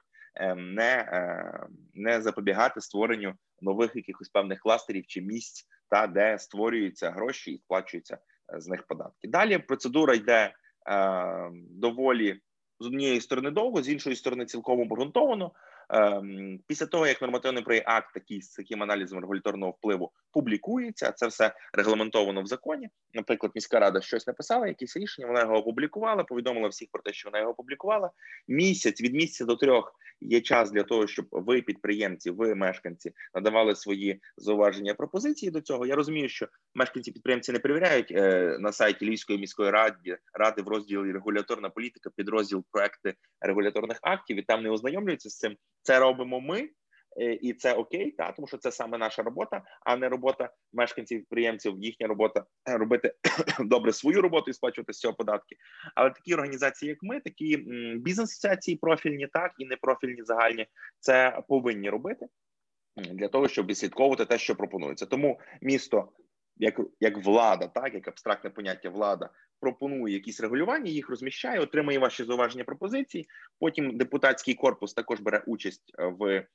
не 0.56 1.08
е, 1.12 1.66
не 1.94 2.22
запобігати 2.22 2.80
створенню 2.80 3.34
нових 3.60 3.96
якихось 3.96 4.28
певних 4.28 4.60
кластерів 4.60 5.06
чи 5.06 5.20
місць, 5.20 5.66
та 5.90 6.06
де 6.06 6.38
створюються 6.38 7.10
гроші 7.10 7.52
і 7.52 7.58
сплачуються 7.58 8.18
е, 8.54 8.60
з 8.60 8.68
них 8.68 8.86
податки. 8.86 9.28
Далі 9.28 9.58
процедура 9.58 10.14
йде 10.14 10.54
е, 10.90 11.50
доволі 11.70 12.40
з 12.80 12.86
однієї 12.86 13.20
сторони 13.20 13.50
довго, 13.50 13.82
з 13.82 13.88
іншої 13.88 14.16
сторони, 14.16 14.46
цілком 14.46 14.80
обґрунтовано. 14.80 15.52
Ем, 15.92 16.60
після 16.66 16.86
того 16.86 17.06
як 17.06 17.22
нормативний 17.22 17.62
проєкт 17.62 18.14
такий 18.14 18.42
з 18.42 18.48
таким 18.48 18.82
аналізом 18.82 19.20
регуляторного 19.20 19.72
впливу 19.72 20.12
публікується, 20.32 21.12
це 21.12 21.26
все 21.26 21.54
регламентовано 21.72 22.42
в 22.42 22.46
законі. 22.46 22.88
Наприклад, 23.14 23.52
міська 23.54 23.80
рада 23.80 24.00
щось 24.00 24.26
написала, 24.26 24.68
якісь 24.68 24.96
рішення. 24.96 25.28
Вона 25.28 25.40
його 25.40 25.56
опублікувала, 25.56 26.24
повідомила 26.24 26.68
всіх 26.68 26.88
про 26.92 27.02
те, 27.02 27.12
що 27.12 27.28
вона 27.28 27.38
його 27.38 27.50
опублікувала. 27.50 28.10
Місяць 28.48 29.00
від 29.00 29.14
місяця 29.14 29.44
до 29.44 29.56
трьох 29.56 29.94
є 30.20 30.40
час 30.40 30.70
для 30.70 30.82
того, 30.82 31.06
щоб 31.06 31.26
ви, 31.30 31.62
підприємці, 31.62 32.30
ви 32.30 32.54
мешканці, 32.54 33.12
надавали 33.34 33.76
свої 33.76 34.20
зауваження 34.36 34.94
пропозиції 34.94 35.50
до 35.50 35.60
цього. 35.60 35.86
Я 35.86 35.94
розумію, 35.94 36.28
що 36.28 36.48
мешканці 36.74 37.12
підприємці 37.12 37.52
не 37.52 37.58
перевіряють 37.58 38.10
е, 38.10 38.56
на 38.60 38.72
сайті 38.72 39.06
Львівської 39.06 39.38
міської 39.38 39.70
ради 39.70 40.18
ради 40.34 40.62
в 40.62 40.68
розділі 40.68 41.12
регуляторна 41.12 41.70
політика, 41.70 42.10
підрозділ 42.16 42.64
проекти 42.70 43.14
регуляторних 43.40 43.98
актів 44.02 44.38
і 44.38 44.42
там 44.42 44.62
не 44.62 44.70
ознайомлюються 44.70 45.30
з 45.30 45.38
цим. 45.38 45.56
Це 45.82 45.98
робимо 45.98 46.40
ми. 46.40 46.68
Е, 47.16 47.32
і 47.32 47.52
це 47.52 47.74
окей, 47.74 48.10
та 48.10 48.32
тому 48.32 48.48
що 48.48 48.58
це 48.58 48.72
саме 48.72 48.98
наша 48.98 49.22
робота, 49.22 49.62
а 49.80 49.96
не 49.96 50.08
робота 50.08 50.50
мешканців 50.72 51.18
підприємців. 51.18 51.78
Їхня 51.78 52.06
робота 52.06 52.44
е, 52.68 52.78
робити 52.78 53.14
добре 53.60 53.92
свою 53.92 54.22
роботу 54.22 54.50
і 54.50 54.54
сплачувати 54.54 54.92
з 54.92 54.98
цього 54.98 55.14
податки. 55.14 55.56
Але 55.94 56.10
такі 56.10 56.34
організації, 56.34 56.88
як 56.88 56.98
ми, 57.02 57.20
такі 57.20 57.56
бізнес-асоціації 57.96 58.76
профільні, 58.76 59.26
так 59.32 59.52
і 59.58 59.66
непрофільні 59.66 60.22
загальні, 60.22 60.66
це 60.98 61.42
повинні 61.48 61.90
робити 61.90 62.26
для 62.96 63.28
того, 63.28 63.48
щоб 63.48 63.66
відслідковувати 63.66 64.24
те, 64.24 64.38
що 64.38 64.56
пропонується. 64.56 65.06
Тому 65.06 65.40
місто. 65.62 66.12
Як 66.62 66.80
як 67.00 67.24
влада, 67.24 67.66
так 67.66 67.94
як 67.94 68.08
абстрактне 68.08 68.50
поняття 68.50 68.88
влада 68.88 69.30
пропонує 69.60 70.14
якісь 70.14 70.40
регулювання, 70.40 70.90
їх 70.90 71.10
розміщає, 71.10 71.60
отримує 71.60 71.98
ваші 71.98 72.24
зауваження 72.24 72.64
пропозиції. 72.64 73.28
Потім 73.60 73.96
депутатський 73.96 74.54
корпус 74.54 74.94
також 74.94 75.20
бере 75.20 75.42
участь 75.46 75.94
е, 75.98 76.14
в 76.18 76.46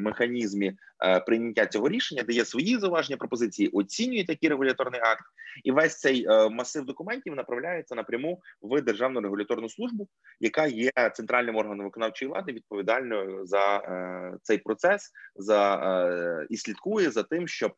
механізмі 0.00 0.76
е, 1.04 1.20
прийняття 1.20 1.66
цього 1.66 1.88
рішення, 1.88 2.22
дає 2.22 2.44
свої 2.44 2.78
зауваження 2.78 3.16
пропозиції, 3.16 3.68
оцінює 3.68 4.24
такий 4.24 4.48
регуляторний 4.48 5.00
акт, 5.00 5.24
і 5.64 5.72
весь 5.72 5.98
цей 5.98 6.26
е, 6.28 6.48
масив 6.48 6.84
документів 6.84 7.34
направляється 7.34 7.94
напряму 7.94 8.40
в 8.62 8.82
державну 8.82 9.20
регуляторну 9.20 9.68
службу, 9.68 10.08
яка 10.40 10.66
є 10.66 10.90
центральним 11.14 11.56
органом 11.56 11.86
виконавчої 11.86 12.30
влади, 12.30 12.52
відповідальною 12.52 13.46
за 13.46 13.80
цей 14.42 14.58
процес, 14.58 15.10
за 15.36 16.46
і 16.50 16.56
слідкує 16.56 17.10
за 17.10 17.22
тим, 17.22 17.48
щоб 17.48 17.72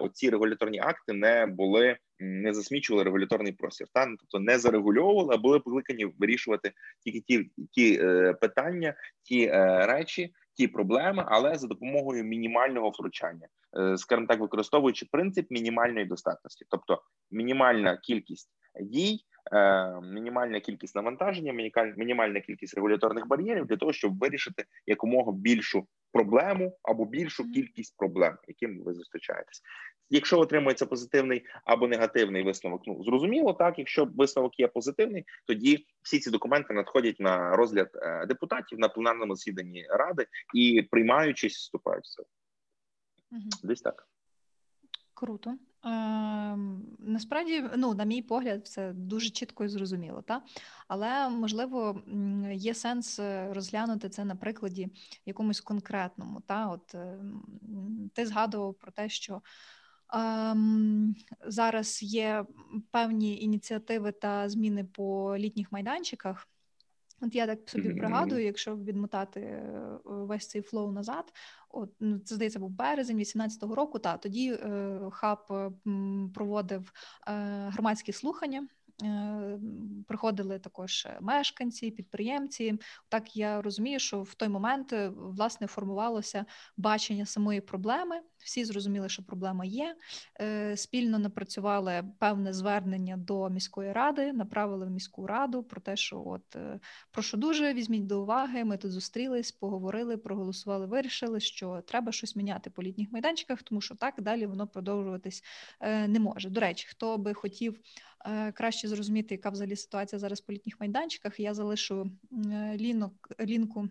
оці 0.00 0.30
регуляторні 0.30 0.80
акти 0.80 1.12
не 1.12 1.46
були 1.46 1.96
не 2.20 2.54
засмічували 2.54 3.04
регуляторний 3.04 3.52
простір, 3.52 3.86
та 3.92 4.06
тобто 4.06 4.40
не 4.40 4.58
зарегульовували, 4.58 5.34
а 5.34 5.38
були 5.38 5.60
покликані 5.60 6.04
вирішувати 6.18 6.72
тільки 7.04 7.20
ті 7.20 7.50
ті 7.72 8.00
е, 8.02 8.32
питання, 8.32 8.94
ті 9.22 9.44
е, 9.44 9.86
речі, 9.86 10.32
ті 10.54 10.68
проблеми, 10.68 11.24
але 11.26 11.58
за 11.58 11.66
допомогою 11.66 12.24
мінімального 12.24 12.90
втручання, 12.90 13.46
е, 13.78 13.96
скажімо 13.98 14.26
так, 14.26 14.40
використовуючи 14.40 15.06
принцип 15.12 15.50
мінімальної 15.50 16.06
достатності, 16.06 16.64
тобто 16.68 17.02
мінімальна 17.30 17.96
кількість 17.96 18.50
дій. 18.80 19.20
Е, 19.52 20.00
мінімальна 20.00 20.60
кількість 20.60 20.96
навантаження, 20.96 21.72
мінімальна 21.96 22.40
кількість 22.40 22.74
регуляторних 22.74 23.26
бар'єрів 23.26 23.66
для 23.66 23.76
того, 23.76 23.92
щоб 23.92 24.18
вирішити 24.18 24.64
якомога 24.86 25.32
більшу 25.32 25.86
проблему 26.12 26.78
або 26.82 27.04
більшу 27.04 27.50
кількість 27.50 27.96
проблем, 27.96 28.38
яким 28.48 28.82
ви 28.82 28.94
зустрічаєтесь. 28.94 29.62
Якщо 30.10 30.40
отримується 30.40 30.86
позитивний 30.86 31.44
або 31.64 31.88
негативний 31.88 32.42
висновок, 32.42 32.82
ну 32.86 33.04
зрозуміло, 33.04 33.52
так 33.52 33.78
якщо 33.78 34.04
висновок 34.04 34.60
є 34.60 34.68
позитивний, 34.68 35.24
тоді 35.46 35.86
всі 36.02 36.18
ці 36.18 36.30
документи 36.30 36.74
надходять 36.74 37.20
на 37.20 37.56
розгляд 37.56 37.90
е, 37.94 38.26
депутатів 38.26 38.78
на 38.78 38.88
пленарному 38.88 39.36
засіданні 39.36 39.86
ради 39.90 40.26
і 40.54 40.82
приймаючись, 40.90 41.56
вступають 41.56 42.04
в 42.04 42.08
силу. 42.08 42.28
Угу. 43.32 43.48
Десь 43.62 43.80
так. 43.80 44.08
Круто. 45.14 45.54
Ем, 45.84 46.82
насправді, 46.98 47.64
ну, 47.76 47.94
на 47.94 48.04
мій 48.04 48.22
погляд, 48.22 48.66
це 48.66 48.92
дуже 48.92 49.30
чітко 49.30 49.64
і 49.64 49.68
зрозуміло, 49.68 50.22
та? 50.22 50.42
але 50.88 51.28
можливо 51.28 52.02
є 52.52 52.74
сенс 52.74 53.18
е, 53.18 53.52
розглянути 53.52 54.08
це 54.08 54.24
на 54.24 54.36
прикладі 54.36 54.88
якомусь 55.26 55.60
конкретному. 55.60 56.40
Та? 56.40 56.66
От 56.68 56.94
ем, 56.94 58.10
Ти 58.14 58.26
згадував 58.26 58.74
про 58.74 58.92
те, 58.92 59.08
що 59.08 59.42
ем, 60.14 61.14
зараз 61.46 62.02
є 62.02 62.44
певні 62.90 63.40
ініціативи 63.40 64.12
та 64.12 64.48
зміни 64.48 64.84
по 64.84 65.38
літніх 65.38 65.72
майданчиках. 65.72 66.48
От 67.20 67.34
я 67.34 67.46
так 67.46 67.70
собі 67.70 67.94
пригадую, 67.94 68.44
якщо 68.44 68.76
відмотати 68.76 69.40
е, 69.40 69.98
весь 70.04 70.46
цей 70.46 70.62
flow 70.62 70.92
назад, 70.92 71.32
от 71.70 71.90
ну 72.00 72.18
це 72.18 72.34
здається, 72.34 72.58
був 72.58 72.70
березень 72.70 73.18
18-го 73.18 73.74
року. 73.74 73.98
Та 73.98 74.16
тоді 74.16 74.52
е, 74.52 75.00
хаб 75.12 75.38
е, 75.50 75.70
проводив 76.34 76.92
е, 77.28 77.32
громадські 77.70 78.12
слухання 78.12 78.68
Е, 79.02 79.58
приходили 80.08 80.58
також 80.58 81.08
мешканці, 81.20 81.90
підприємці. 81.90 82.78
Так 83.08 83.36
я 83.36 83.62
розумію, 83.62 83.98
що 83.98 84.22
в 84.22 84.34
той 84.34 84.48
момент 84.48 84.94
власне 85.16 85.66
формувалося 85.66 86.44
бачення 86.76 87.26
самої 87.26 87.60
проблеми. 87.60 88.20
Всі 88.38 88.64
зрозуміли, 88.64 89.08
що 89.08 89.22
проблема 89.22 89.64
є. 89.64 89.96
Е, 90.40 90.76
спільно 90.76 91.18
напрацювали 91.18 92.04
певне 92.18 92.52
звернення 92.52 93.16
до 93.16 93.48
міської 93.48 93.92
ради, 93.92 94.32
направили 94.32 94.86
в 94.86 94.90
міську 94.90 95.26
раду 95.26 95.62
про 95.62 95.80
те, 95.80 95.96
що 95.96 96.22
от 96.26 96.56
прошу 97.10 97.36
дуже 97.36 97.74
візьміть 97.74 98.06
до 98.06 98.22
уваги. 98.22 98.64
Ми 98.64 98.76
тут 98.76 98.92
зустрілись, 98.92 99.52
поговорили, 99.52 100.16
проголосували, 100.16 100.86
вирішили, 100.86 101.40
що 101.40 101.82
треба 101.86 102.12
щось 102.12 102.36
міняти 102.36 102.70
по 102.70 102.82
літніх 102.82 103.12
майданчиках, 103.12 103.62
тому 103.62 103.80
що 103.80 103.94
так 103.94 104.14
далі 104.18 104.46
воно 104.46 104.66
продовжуватись 104.66 105.42
не 105.80 106.20
може. 106.20 106.50
До 106.50 106.60
речі, 106.60 106.86
хто 106.90 107.18
би 107.18 107.34
хотів 107.34 107.80
Е, 108.24 108.52
краще 108.52 108.88
зрозуміти, 108.88 109.34
яка 109.34 109.50
взагалі 109.50 109.76
ситуація 109.76 110.18
зараз 110.18 110.40
по 110.40 110.52
літніх 110.52 110.80
майданчиках. 110.80 111.40
Я 111.40 111.54
залишу 111.54 112.10
е, 112.32 112.76
лінок 112.76 113.28
лінку 113.40 113.88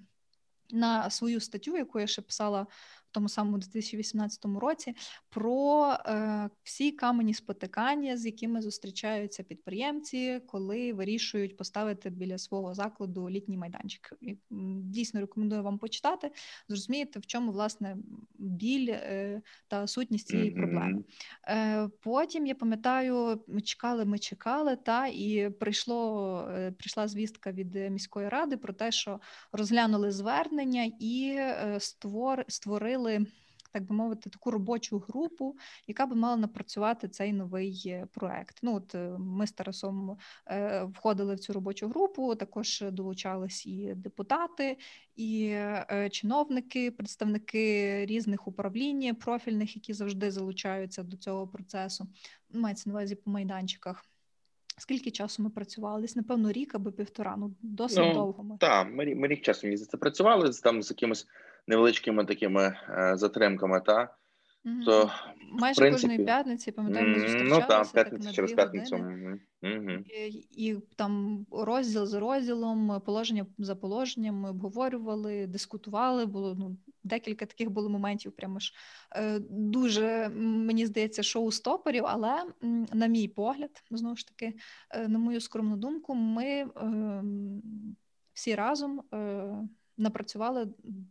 на 0.70 1.10
свою 1.10 1.40
статтю, 1.40 1.78
яку 1.78 2.00
я 2.00 2.08
ще 2.08 2.22
писала 2.22 2.68
тому 3.12 3.30
самому 3.30 3.58
2018 3.58 4.46
році 4.46 4.96
про 5.30 5.92
е, 6.06 6.50
всі 6.64 6.92
камені 6.92 7.34
спотикання, 7.34 8.18
з 8.18 8.26
якими 8.26 8.62
зустрічаються 8.62 9.44
підприємці, 9.44 10.42
коли 10.48 10.94
вирішують 10.94 11.58
поставити 11.58 12.10
біля 12.10 12.38
свого 12.38 12.74
закладу 12.74 13.30
літній 13.30 13.58
майданчик. 13.58 14.14
І, 14.22 14.38
дійсно 14.82 15.20
рекомендую 15.20 15.64
вам 15.64 15.78
почитати, 15.78 16.32
зрозумієте, 16.68 17.20
в 17.20 17.26
чому 17.26 17.52
власне 17.52 17.98
біль 18.36 18.90
е, 18.90 19.42
та 19.68 19.88
сутність 19.88 20.28
цієї 20.28 20.52
проблеми. 20.52 21.04
Е, 21.48 21.90
Потім 22.02 22.46
я 22.46 22.56
пам'ятаю, 22.56 23.44
ми 23.48 23.62
чекали, 23.62 24.06
ми 24.06 24.20
чекали, 24.20 24.76
та 24.76 25.08
і 25.08 25.50
прийшло 25.60 26.40
е, 26.52 26.72
прийшла 26.72 27.08
звістка 27.08 27.52
від 27.52 27.76
міської 27.76 28.30
ради 28.30 28.58
про 28.58 28.74
те, 28.74 28.92
що 28.92 29.20
розглянули 29.52 30.12
звернення 30.12 30.92
і 31.00 31.36
е, 31.38 31.78
створ, 31.80 32.46
створили 32.48 33.07
створили. 33.08 33.26
Так 33.74 33.84
би 33.84 33.96
мовити, 33.96 34.30
таку 34.30 34.52
робочу 34.52 35.00
групу, 35.00 35.56
яка 35.88 36.06
би 36.06 36.16
мала 36.16 36.38
напрацювати 36.38 37.08
цей 37.08 37.34
новий 37.34 37.84
е, 37.86 38.08
проект. 38.14 38.60
Ну 38.62 38.76
от 38.76 38.96
е, 38.96 39.16
ми 39.20 39.48
з 39.48 39.52
Тарасом 39.52 40.18
е, 40.48 40.84
входили 40.84 41.36
в 41.36 41.40
цю 41.40 41.54
робочу 41.54 41.88
групу. 41.88 42.36
Також 42.36 42.84
долучались 42.92 43.66
і 43.66 43.94
депутати, 43.96 44.78
і 45.16 45.58
чиновники, 46.12 46.92
представники 46.92 48.06
різних 48.06 48.48
управлінь 48.48 49.16
профільних, 49.16 49.76
які 49.76 49.94
завжди 49.94 50.32
залучаються 50.32 51.04
до 51.04 51.18
цього 51.18 51.48
процесу. 51.48 52.08
Мається 52.54 52.90
на 52.90 52.94
увазі 52.94 53.16
по 53.16 53.32
майданчиках. 53.32 54.06
Скільки 54.80 55.12
часу 55.12 55.44
ми 55.44 55.50
працювали? 55.50 56.02
Десь, 56.02 56.16
напевно, 56.16 56.52
рік 56.52 56.76
або 56.76 56.92
півтора. 56.92 57.36
Ну 57.38 57.56
досить 57.62 57.98
ну, 57.98 58.14
довго. 58.14 58.44
Ми 58.44 58.58
так, 58.58 58.88
ми, 58.94 59.16
ми 59.16 59.28
рік 59.28 59.42
часу 59.42 59.68
мені 59.68 59.78
за 59.78 59.86
це 59.86 59.98
працювали 59.98 60.50
там 60.64 60.84
з 60.84 60.90
якимось 60.90 61.28
невеличкими 61.68 62.26
такими 62.26 62.76
е, 62.90 63.14
затримками, 63.18 63.82
та 63.82 64.16
mm-hmm. 64.66 64.86
то 64.86 65.12
майже 65.52 65.82
принципі, 65.82 66.08
кожної 66.08 66.26
п'ятниці 66.26 66.72
пам'ятаю, 66.72 67.08
ми 67.08 67.20
зустрічалися 67.20 67.60
ну, 67.60 67.68
так, 67.68 67.92
п'ятниця 67.92 68.26
так, 68.26 68.36
через 68.36 68.54
п'ятницю. 68.54 68.96
Mm-hmm. 68.96 70.04
І, 70.06 70.28
і 70.52 70.78
там 70.96 71.46
розділ 71.52 72.06
за 72.06 72.20
розділом, 72.20 73.02
положення 73.06 73.46
за 73.58 73.76
положенням 73.76 74.36
ми 74.36 74.50
обговорювали, 74.50 75.48
дискутували. 75.48 76.26
Було 76.26 76.56
ну 76.56 76.78
декілька 77.04 77.46
таких 77.46 77.70
було 77.70 77.90
моментів. 77.90 78.32
Прямо 78.32 78.60
ж 78.60 78.74
е, 79.16 79.40
дуже 79.50 80.30
мені 80.40 80.86
здається, 80.86 81.24
шоу 81.24 81.52
стоперів. 81.52 82.04
Але 82.08 82.44
на 82.94 83.08
мій 83.08 83.28
погляд, 83.28 83.84
знову 83.92 84.16
ж 84.16 84.28
таки, 84.28 84.54
е, 84.90 85.08
на 85.08 85.20
мою 85.20 85.42
скромну 85.42 85.78
думку, 85.78 86.16
ми 86.16 86.46
е, 86.46 86.68
всі 88.34 88.56
разом. 88.56 89.02
Напрацювали 89.98 90.68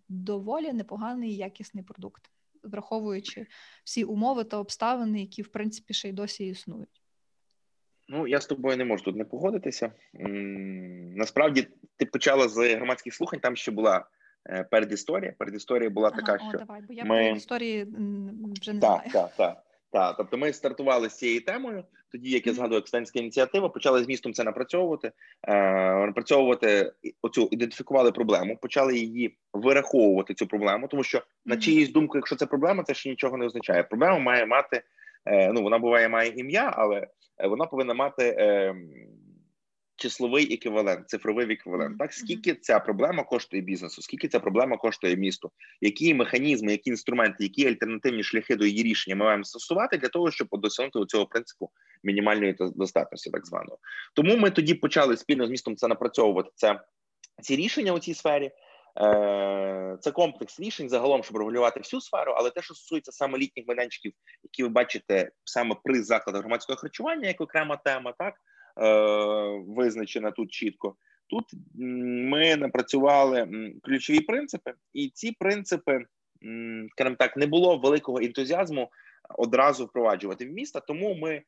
доволі 0.08 0.72
непоганий 0.72 1.30
і 1.30 1.36
якісний 1.36 1.84
продукт, 1.84 2.30
враховуючи 2.62 3.46
всі 3.84 4.04
умови 4.04 4.44
та 4.44 4.56
обставини, 4.56 5.20
які 5.20 5.42
в 5.42 5.48
принципі 5.48 5.94
ще 5.94 6.08
й 6.08 6.12
досі 6.12 6.46
існують. 6.46 7.02
Ну, 8.08 8.26
я 8.26 8.40
з 8.40 8.46
тобою 8.46 8.76
не 8.76 8.84
можу 8.84 9.04
тут 9.04 9.16
не 9.16 9.24
погодитися. 9.24 9.92
Насправді, 11.16 11.68
ти 11.96 12.06
почала 12.06 12.48
з 12.48 12.74
громадських 12.74 13.14
слухань, 13.14 13.40
там 13.40 13.56
ще 13.56 13.70
була 13.70 14.06
е, 14.46 14.64
передісторія. 14.64 15.34
Передісторія 15.38 15.90
була 15.90 16.08
ага, 16.08 16.16
така, 16.16 16.34
о, 16.34 16.48
що 16.48 16.58
давай, 16.58 16.82
бо 16.88 16.92
я 16.92 17.04
ми... 17.04 17.28
про 17.28 17.36
історії 17.36 17.84
вже 18.60 18.72
не 18.72 18.80
так, 18.80 19.00
знаю. 19.00 19.02
Так, 19.02 19.12
так, 19.12 19.36
так. 19.36 19.65
Тобто, 20.16 20.36
ми 20.36 20.52
стартували 20.52 21.08
з 21.08 21.16
цією 21.16 21.40
темою. 21.40 21.84
Тоді, 22.12 22.30
як 22.30 22.46
я 22.46 22.52
згадую, 22.52 22.80
екстенська 22.80 23.18
ініціатива, 23.18 23.68
почали 23.68 24.04
з 24.04 24.08
містом 24.08 24.32
це 24.32 24.44
напрацьовувати, 24.44 25.12
е, 25.42 26.06
напрацьовувати 26.06 26.92
оцю 27.22 27.48
ідентифікували 27.50 28.12
проблему, 28.12 28.58
почали 28.62 28.98
її 28.98 29.38
вираховувати 29.52 30.34
цю 30.34 30.46
проблему, 30.46 30.88
тому 30.88 31.04
що 31.04 31.22
на 31.46 31.56
чиїсь 31.56 31.92
думку, 31.92 32.18
якщо 32.18 32.36
це 32.36 32.46
проблема, 32.46 32.82
це 32.82 32.94
ще 32.94 33.10
нічого 33.10 33.36
не 33.36 33.46
означає. 33.46 33.82
Проблема 33.82 34.18
має 34.18 34.46
мати. 34.46 34.82
Е, 35.26 35.52
ну 35.52 35.62
вона 35.62 35.78
буває, 35.78 36.08
має 36.08 36.30
ім'я, 36.36 36.72
але 36.76 37.06
вона 37.44 37.66
повинна 37.66 37.94
мати 37.94 38.36
е, 38.38 38.74
числовий 39.96 40.54
еквівалент, 40.54 41.08
цифровий 41.08 41.52
еквівалент. 41.52 41.98
Так 41.98 42.12
скільки 42.12 42.54
ця 42.54 42.80
проблема 42.80 43.24
коштує 43.24 43.62
бізнесу, 43.62 44.02
скільки 44.02 44.28
ця 44.28 44.40
проблема 44.40 44.76
коштує 44.76 45.16
місту, 45.16 45.50
які 45.80 46.14
механізми, 46.14 46.72
які 46.72 46.90
інструменти, 46.90 47.36
які 47.44 47.68
альтернативні 47.68 48.22
шляхи 48.22 48.56
до 48.56 48.66
її 48.66 48.82
рішення 48.82 49.16
ми 49.16 49.24
маємо 49.24 49.44
стосувати 49.44 49.96
для 49.96 50.08
того, 50.08 50.30
щоб 50.30 50.48
досягнути 50.52 51.06
цього 51.06 51.26
принципу 51.26 51.70
мінімальної 52.02 52.56
достатності, 52.58 53.30
так 53.30 53.46
званого. 53.46 53.78
Тому 54.14 54.36
ми 54.36 54.50
тоді 54.50 54.74
почали 54.74 55.16
спільно 55.16 55.46
з 55.46 55.50
містом 55.50 55.76
це 55.76 55.88
напрацьовувати 55.88 56.50
це 56.54 56.80
ці 57.42 57.56
рішення 57.56 57.92
у 57.92 57.98
цій 57.98 58.14
сфері. 58.14 58.50
Е, 59.00 59.96
це 60.00 60.10
комплекс 60.10 60.60
рішень 60.60 60.88
загалом, 60.88 61.22
щоб 61.22 61.36
регулювати 61.36 61.80
всю 61.80 62.00
сферу, 62.00 62.32
але 62.36 62.50
те, 62.50 62.62
що 62.62 62.74
стосується 62.74 63.12
саме 63.12 63.38
літніх 63.38 63.66
майданчиків, 63.66 64.12
які 64.42 64.62
ви 64.62 64.68
бачите 64.68 65.30
саме 65.44 65.76
при 65.84 66.02
закладах 66.02 66.40
громадського 66.40 66.76
харчування, 66.76 67.28
як 67.28 67.40
окрема 67.40 67.76
тема, 67.76 68.14
так 68.18 68.34
визначена 69.66 70.30
тут 70.30 70.52
чітко. 70.52 70.96
Тут 71.26 71.44
ми 71.74 72.56
напрацювали 72.56 73.48
ключові 73.82 74.20
принципи, 74.20 74.74
і 74.92 75.08
ці 75.08 75.32
принципи, 75.32 76.04
скажімо 76.92 77.16
так, 77.18 77.36
не 77.36 77.46
було 77.46 77.76
великого 77.76 78.18
ентузіазму 78.18 78.90
одразу 79.38 79.84
впроваджувати 79.84 80.46
в 80.46 80.52
міста. 80.52 80.80
Тому 80.80 81.14
ми 81.14 81.42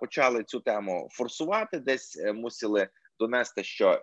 почали 0.00 0.44
цю 0.44 0.60
тему 0.60 1.08
форсувати, 1.12 1.78
десь 1.78 2.18
е, 2.18 2.32
мусили 2.32 2.88
донести, 3.18 3.64
що 3.64 4.02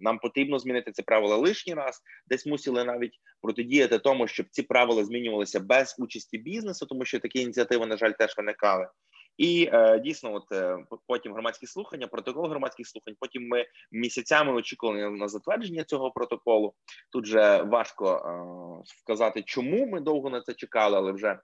нам 0.00 0.18
потрібно 0.18 0.58
змінити 0.58 0.92
ці 0.92 1.02
правила 1.02 1.36
лишній 1.36 1.74
раз, 1.74 2.02
десь 2.28 2.46
мусили 2.46 2.84
навіть 2.84 3.20
протидіяти 3.42 3.98
тому, 3.98 4.28
щоб 4.28 4.46
ці 4.50 4.62
правила 4.62 5.04
змінювалися 5.04 5.60
без 5.60 5.96
участі 5.98 6.38
бізнесу, 6.38 6.86
тому 6.86 7.04
що 7.04 7.20
такі 7.20 7.40
ініціативи, 7.40 7.86
на 7.86 7.96
жаль, 7.96 8.12
теж 8.12 8.34
виникали. 8.36 8.88
І 9.36 9.68
е, 9.72 10.00
дійсно, 10.00 10.34
от 10.34 10.52
е, 10.52 10.78
потім 11.06 11.32
громадські 11.32 11.66
слухання, 11.66 12.06
протокол 12.06 12.48
громадських 12.48 12.88
слухань. 12.88 13.14
Потім 13.20 13.48
ми 13.48 13.66
місяцями 13.92 14.52
очікували 14.52 15.10
на 15.10 15.28
затвердження 15.28 15.84
цього 15.84 16.10
протоколу. 16.10 16.74
Тут 17.12 17.24
вже 17.24 17.62
важко 17.62 18.14
е, 18.16 18.92
вказати, 19.02 19.42
чому 19.42 19.86
ми 19.86 20.00
довго 20.00 20.30
на 20.30 20.40
це 20.40 20.54
чекали, 20.54 20.96
але 20.96 21.12
вже 21.12 21.38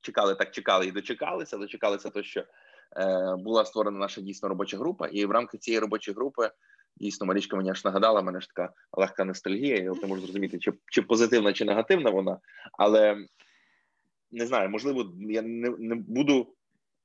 чекали, 0.00 0.34
так 0.34 0.50
чекали 0.50 0.86
і 0.86 0.92
дочекалися. 0.92 1.56
Дочекалися, 1.56 2.10
то 2.10 2.22
що 2.22 2.40
е, 2.40 3.36
була 3.38 3.64
створена 3.64 3.98
наша 3.98 4.20
дійсно 4.20 4.48
робоча 4.48 4.78
група, 4.78 5.06
і 5.06 5.26
в 5.26 5.30
рамках 5.30 5.60
цієї 5.60 5.80
робочої 5.80 6.14
групи. 6.14 6.50
Дійсно, 6.96 7.26
Марічка 7.26 7.56
мені 7.56 7.70
аж 7.70 7.84
нагадала, 7.84 8.22
мене 8.22 8.40
ж 8.40 8.48
така 8.48 8.72
легка 8.92 9.24
ностальгія. 9.24 9.76
Я 9.76 9.92
не 10.02 10.06
можу 10.06 10.22
зрозуміти, 10.22 10.58
чи 10.58 10.72
чи 10.90 11.02
позитивна, 11.02 11.52
чи 11.52 11.64
негативна 11.64 12.10
вона, 12.10 12.38
але 12.72 13.26
не 14.30 14.46
знаю, 14.46 14.68
можливо, 14.68 15.12
я 15.20 15.42
не 15.42 15.70
не 15.78 15.94
буду 15.94 16.54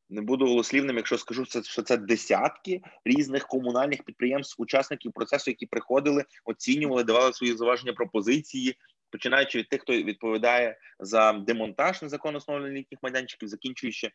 не 0.10 0.22
буду 0.22 0.48
голослівним, 0.48 0.98
якщо 0.98 1.18
скажу 1.18 1.46
це, 1.46 1.64
що 1.64 1.82
це 1.82 1.98
десятки 1.98 2.82
різних 3.06 3.48
комунальних 3.48 4.04
підприємств, 4.04 4.62
учасників 4.62 5.14
процесу, 5.14 5.52
які 5.52 5.66
приходили, 5.66 6.26
оцінювали, 6.46 7.04
давали 7.04 7.34
свої 7.34 7.54
заваження 7.54 7.94
пропозиції 7.94 8.78
починаючи 9.12 9.60
від 9.60 9.70
тих, 9.70 9.82
хто 9.82 9.94
відповідає 9.94 10.78
за 11.00 11.34
демонтаж 11.34 12.02
незаконно 12.02 12.38
встановлених 12.38 12.78
літніх 12.78 13.00
майданчиків, 13.04 13.50
закінчуючи 13.50 14.12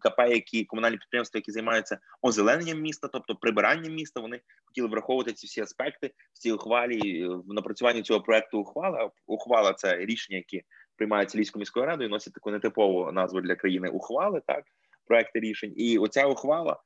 КП, 0.00 0.18
які 0.18 0.64
комунальні 0.64 0.96
підприємства, 0.96 1.38
які 1.38 1.52
займаються 1.52 1.98
озелененням 2.22 2.80
міста, 2.80 3.08
тобто 3.08 3.34
прибиранням 3.34 3.94
міста, 3.94 4.20
вони 4.20 4.40
хотіли 4.64 4.88
враховувати 4.88 5.32
ці 5.32 5.46
всі 5.46 5.60
аспекти 5.60 6.10
в 6.34 6.38
цій 6.38 6.52
ухвалі 6.52 7.26
в 7.26 7.52
напрацюванні 7.52 8.02
цього 8.02 8.20
проекту. 8.20 8.58
Ухвала 8.58 9.10
ухвала 9.26 9.72
це 9.72 9.96
рішення, 9.96 10.36
які 10.36 10.62
приймаються 10.96 11.38
Львівською 11.38 11.60
міською 11.60 11.86
радою, 11.86 12.10
носять 12.10 12.34
таку 12.34 12.50
нетипову 12.50 13.12
назву 13.12 13.40
для 13.40 13.54
країни 13.54 13.88
ухвали. 13.88 14.42
Так 14.46 14.64
проекти 15.10 15.40
рішень, 15.40 15.72
і 15.76 15.98
оця 15.98 16.26
ухвала. 16.26 16.76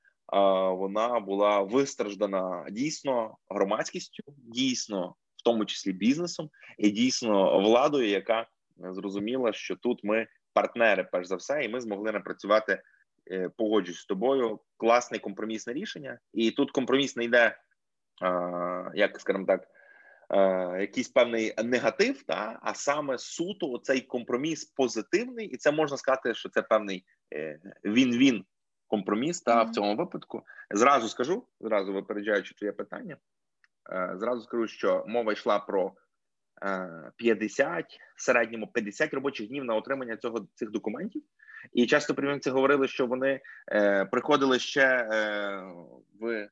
Вона 0.73 1.21
була 1.21 1.63
вистраждана 1.63 2.67
дійсно 2.71 3.37
громадськістю, 3.49 4.23
дійсно 4.37 5.15
в 5.37 5.43
тому 5.45 5.65
числі 5.65 5.93
бізнесом, 5.93 6.51
і 6.79 6.91
дійсно 6.91 7.61
владою, 7.61 8.09
яка 8.09 8.47
зрозуміла, 8.77 9.53
що 9.53 9.77
тут 9.77 10.05
ми 10.05 10.27
партнери, 10.53 11.09
перш 11.13 11.27
за 11.27 11.37
все, 11.37 11.65
і 11.65 11.69
ми 11.69 11.81
змогли 11.81 12.13
напрацювати. 12.13 12.83
Е, 13.31 13.51
погоджуюсь 13.57 14.01
з 14.01 14.07
тобою, 14.07 14.61
класне 14.77 15.19
компромісне 15.19 15.73
рішення, 15.73 16.19
і 16.33 16.51
тут 16.51 16.71
компроміс 16.71 17.17
не 17.17 17.25
йде, 17.25 17.59
як 18.95 19.21
скажімо 19.21 19.47
так, 19.47 19.69
якийсь 20.81 21.09
певний 21.09 21.55
негатив, 21.65 22.23
та 22.23 22.59
а 22.63 22.75
саме 22.75 23.19
суто 23.19 23.79
цей 23.83 24.01
компроміс 24.01 24.65
позитивний, 24.65 25.47
і 25.47 25.57
це 25.57 25.73
можна 25.73 25.97
сказати, 25.97 26.35
що 26.35 26.49
це 26.49 26.63
певний 26.63 27.05
він-він 27.85 28.45
компроміс. 28.87 29.41
Та 29.41 29.65
mm-hmm. 29.65 29.71
в 29.71 29.75
цьому 29.75 29.97
випадку 29.97 30.43
зразу 30.71 31.09
скажу, 31.09 31.47
зразу 31.61 31.93
випереджаючи 31.93 32.55
твоє 32.55 32.73
питання. 32.73 33.17
Е, 33.93 34.13
зразу 34.17 34.43
скажу, 34.43 34.67
що 34.67 35.05
мова 35.09 35.33
йшла 35.33 35.59
про 35.59 35.93
50, 37.17 37.79
е, 37.79 37.87
в 38.17 38.23
середньому 38.23 38.67
50 38.67 39.15
робочих 39.15 39.49
днів 39.49 39.65
на 39.65 39.75
отримання 39.75 40.17
цього 40.17 40.47
цих 40.55 40.71
документів. 40.71 41.23
І 41.73 41.87
часто 41.87 42.15
примінці 42.15 42.51
говорили, 42.51 42.89
що 42.89 43.07
вони 43.07 43.41
е, 43.73 44.05
приходили 44.05 44.59
ще 44.59 44.83
е, 44.83 45.63
в 46.21 46.49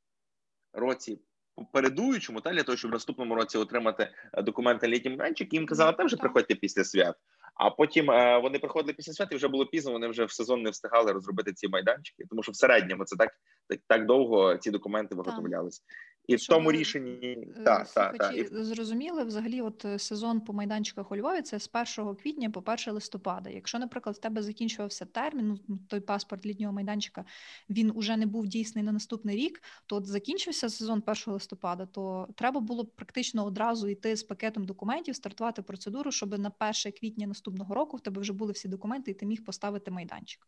році 0.73 1.21
попередуючому, 1.55 2.41
та 2.41 2.53
для 2.53 2.63
того, 2.63 2.77
щоб 2.77 2.91
в 2.91 2.95
наступному 2.95 3.35
році 3.35 3.59
отримати 3.59 4.09
документи 4.39 4.89
літній 4.89 5.11
майданчик, 5.11 5.53
їм 5.53 5.67
казали, 5.67 5.93
там 5.93 6.07
вже 6.07 6.17
приходьте 6.17 6.55
після 6.55 6.85
свят. 6.85 7.17
А 7.55 7.71
потім 7.71 8.11
е, 8.11 8.39
вони 8.39 8.59
приходили 8.59 8.93
після 8.93 9.13
свят 9.13 9.29
і 9.33 9.37
вже 9.37 9.49
було 9.49 9.67
пізно. 9.67 9.93
Вони 9.93 10.09
вже 10.09 10.25
в 10.25 10.33
сезон 10.33 10.63
не 10.63 10.71
встигали 10.71 11.13
розробити 11.13 11.53
ці 11.53 11.69
майданчики, 11.69 12.25
тому 12.31 12.43
що 12.43 12.53
в 12.53 12.57
середньому 12.57 13.05
це 13.05 13.17
так 13.17 13.31
так, 13.69 13.81
так 13.87 14.07
довго 14.07 14.57
ці 14.57 14.71
документи 14.71 15.15
виготовлялись. 15.15 15.83
І 16.27 16.37
в 16.37 16.47
тому 16.47 16.73
рішенні 16.73 17.19
е, 17.23 17.63
та, 17.65 17.85
та, 17.85 18.13
та, 18.13 18.31
і... 18.33 18.65
зрозуміли 18.65 19.25
взагалі, 19.25 19.61
от 19.61 19.85
е, 19.85 19.99
сезон 19.99 20.41
по 20.41 20.53
майданчиках 20.53 21.13
у 21.13 21.17
Львові 21.17 21.43
це 21.43 21.61
з 21.61 21.71
1 21.99 22.15
квітня 22.15 22.51
по 22.51 22.61
1 22.61 22.95
листопада. 22.95 23.51
Якщо, 23.51 23.79
наприклад, 23.79 24.17
в 24.17 24.19
тебе 24.19 24.43
закінчувався 24.43 25.05
термін, 25.05 25.59
ну 25.69 25.79
той 25.89 26.01
паспорт 26.01 26.47
літнього 26.47 26.73
майданчика 26.73 27.25
він 27.71 27.93
уже 27.95 28.17
не 28.17 28.27
був 28.27 28.47
дійсний 28.47 28.85
на 28.85 28.93
наступний 28.93 29.37
рік, 29.37 29.63
то 29.87 29.97
от 29.97 30.07
закінчився 30.07 30.71
сезон 30.71 31.03
1 31.07 31.17
листопада, 31.27 31.87
то 31.87 32.29
треба 32.37 32.61
було 32.61 32.85
практично 32.85 33.45
одразу 33.45 33.89
йти 33.89 34.17
з 34.17 34.23
пакетом 34.23 34.65
документів, 34.65 35.17
стартувати 35.17 35.63
процедуру, 35.63 36.13
щоб 36.13 36.39
на 36.39 36.53
1 36.61 36.93
квітня 37.01 37.27
наступного 37.27 37.75
року 37.75 37.97
в 37.97 38.01
тебе 38.01 38.21
вже 38.21 38.33
були 38.33 38.53
всі 38.53 38.69
документи, 38.69 39.11
і 39.11 39.15
ти 39.15 39.27
міг 39.27 39.45
поставити 39.45 39.91
майданчик. 39.91 40.47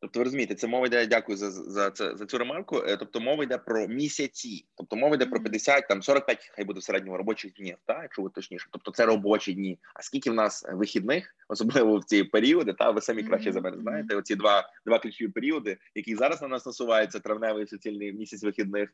Тобто, 0.00 0.20
ви 0.20 0.24
розумієте, 0.24 0.54
це 0.54 0.66
мова 0.66 0.86
йде. 0.86 1.06
Дякую 1.06 1.38
за 1.38 1.50
за 1.50 1.90
це 1.90 2.16
за 2.16 2.26
цю 2.26 2.38
ремарку. 2.38 2.76
Е, 2.78 2.96
тобто, 2.96 3.20
мова 3.20 3.44
йде 3.44 3.58
про 3.58 3.88
місяці, 3.88 4.66
тобто 4.76 4.96
мова 4.96 5.14
йде 5.14 5.26
про 5.26 5.40
50, 5.40 5.88
там 5.88 6.02
45, 6.02 6.52
хай 6.54 6.64
буде 6.64 6.80
в 6.80 6.82
середньому 6.82 7.16
робочих 7.16 7.52
днів, 7.52 7.76
так, 7.84 7.98
якщо 8.02 8.22
ви 8.22 8.30
точніше. 8.30 8.68
Тобто 8.70 8.90
це 8.90 9.06
робочі 9.06 9.52
дні. 9.52 9.78
А 9.94 10.02
скільки 10.02 10.30
в 10.30 10.34
нас 10.34 10.66
вихідних, 10.72 11.36
особливо 11.48 11.98
в 11.98 12.04
ці 12.04 12.24
періоди, 12.24 12.72
та 12.72 12.90
ви 12.90 13.00
самі 13.00 13.22
краще 13.22 13.52
за 13.52 13.60
мене 13.60 13.78
знаєте. 13.78 14.16
Оці 14.16 14.34
два 14.34 14.70
два 14.86 14.98
ключові 14.98 15.28
періоди, 15.28 15.78
які 15.94 16.16
зараз 16.16 16.42
на 16.42 16.48
нас 16.48 16.66
насуваються 16.66 17.20
травневий 17.20 17.66
суцільний 17.66 18.12
місяць 18.12 18.42
вихідних 18.42 18.90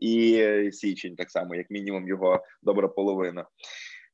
і 0.00 0.70
січень, 0.72 1.16
так 1.16 1.30
само, 1.30 1.54
як 1.54 1.70
мінімум, 1.70 2.08
його 2.08 2.44
добра 2.62 2.88
половина. 2.88 3.44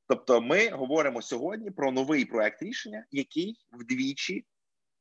Тобто, 0.09 0.41
ми 0.41 0.68
говоримо 0.68 1.22
сьогодні 1.22 1.70
про 1.70 1.93
новий 1.93 2.24
проект 2.24 2.62
рішення, 2.62 3.05
який 3.11 3.57
вдвічі 3.72 4.45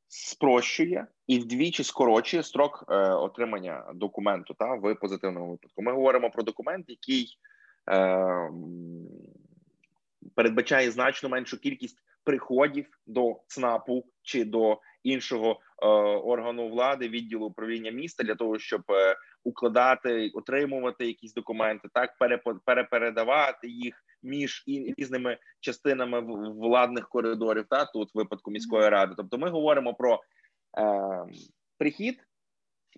спрощує 0.09 1.07
і 1.27 1.39
вдвічі 1.39 1.83
скорочує 1.83 2.43
строк 2.43 2.85
е, 2.89 2.93
отримання 3.13 3.91
документу 3.95 4.53
та 4.53 4.73
в 4.73 4.95
позитивному 4.95 5.51
випадку. 5.51 5.81
Ми 5.81 5.91
говоримо 5.91 6.31
про 6.31 6.43
документ, 6.43 6.85
який 6.89 7.37
е, 7.91 8.49
передбачає 10.35 10.91
значно 10.91 11.29
меншу 11.29 11.59
кількість 11.59 11.97
приходів 12.23 12.85
до 13.07 13.39
ЦНАПу 13.47 14.05
чи 14.21 14.45
до 14.45 14.79
іншого 15.03 15.51
е, 15.51 15.87
органу 16.17 16.69
влади, 16.69 17.09
відділу 17.09 17.45
управління 17.45 17.91
міста 17.91 18.23
для 18.23 18.35
того, 18.35 18.59
щоб 18.59 18.81
е, 18.89 19.15
укладати, 19.43 20.31
отримувати 20.33 21.07
якісь 21.07 21.33
документи, 21.33 21.87
так 21.93 22.13
перепередавати 22.65 23.67
їх 23.67 24.03
між 24.23 24.63
і 24.67 24.93
різними 24.97 25.37
частинами 25.59 26.19
владних 26.51 27.09
коридорів, 27.09 27.65
та 27.69 27.85
тут 27.85 28.15
в 28.15 28.17
випадку 28.17 28.51
міської 28.51 28.89
ради. 28.89 29.13
Тобто, 29.17 29.37
ми 29.37 29.49
говоримо 29.49 29.93
про 29.93 30.21
е, 30.79 31.25
прихід, 31.77 32.27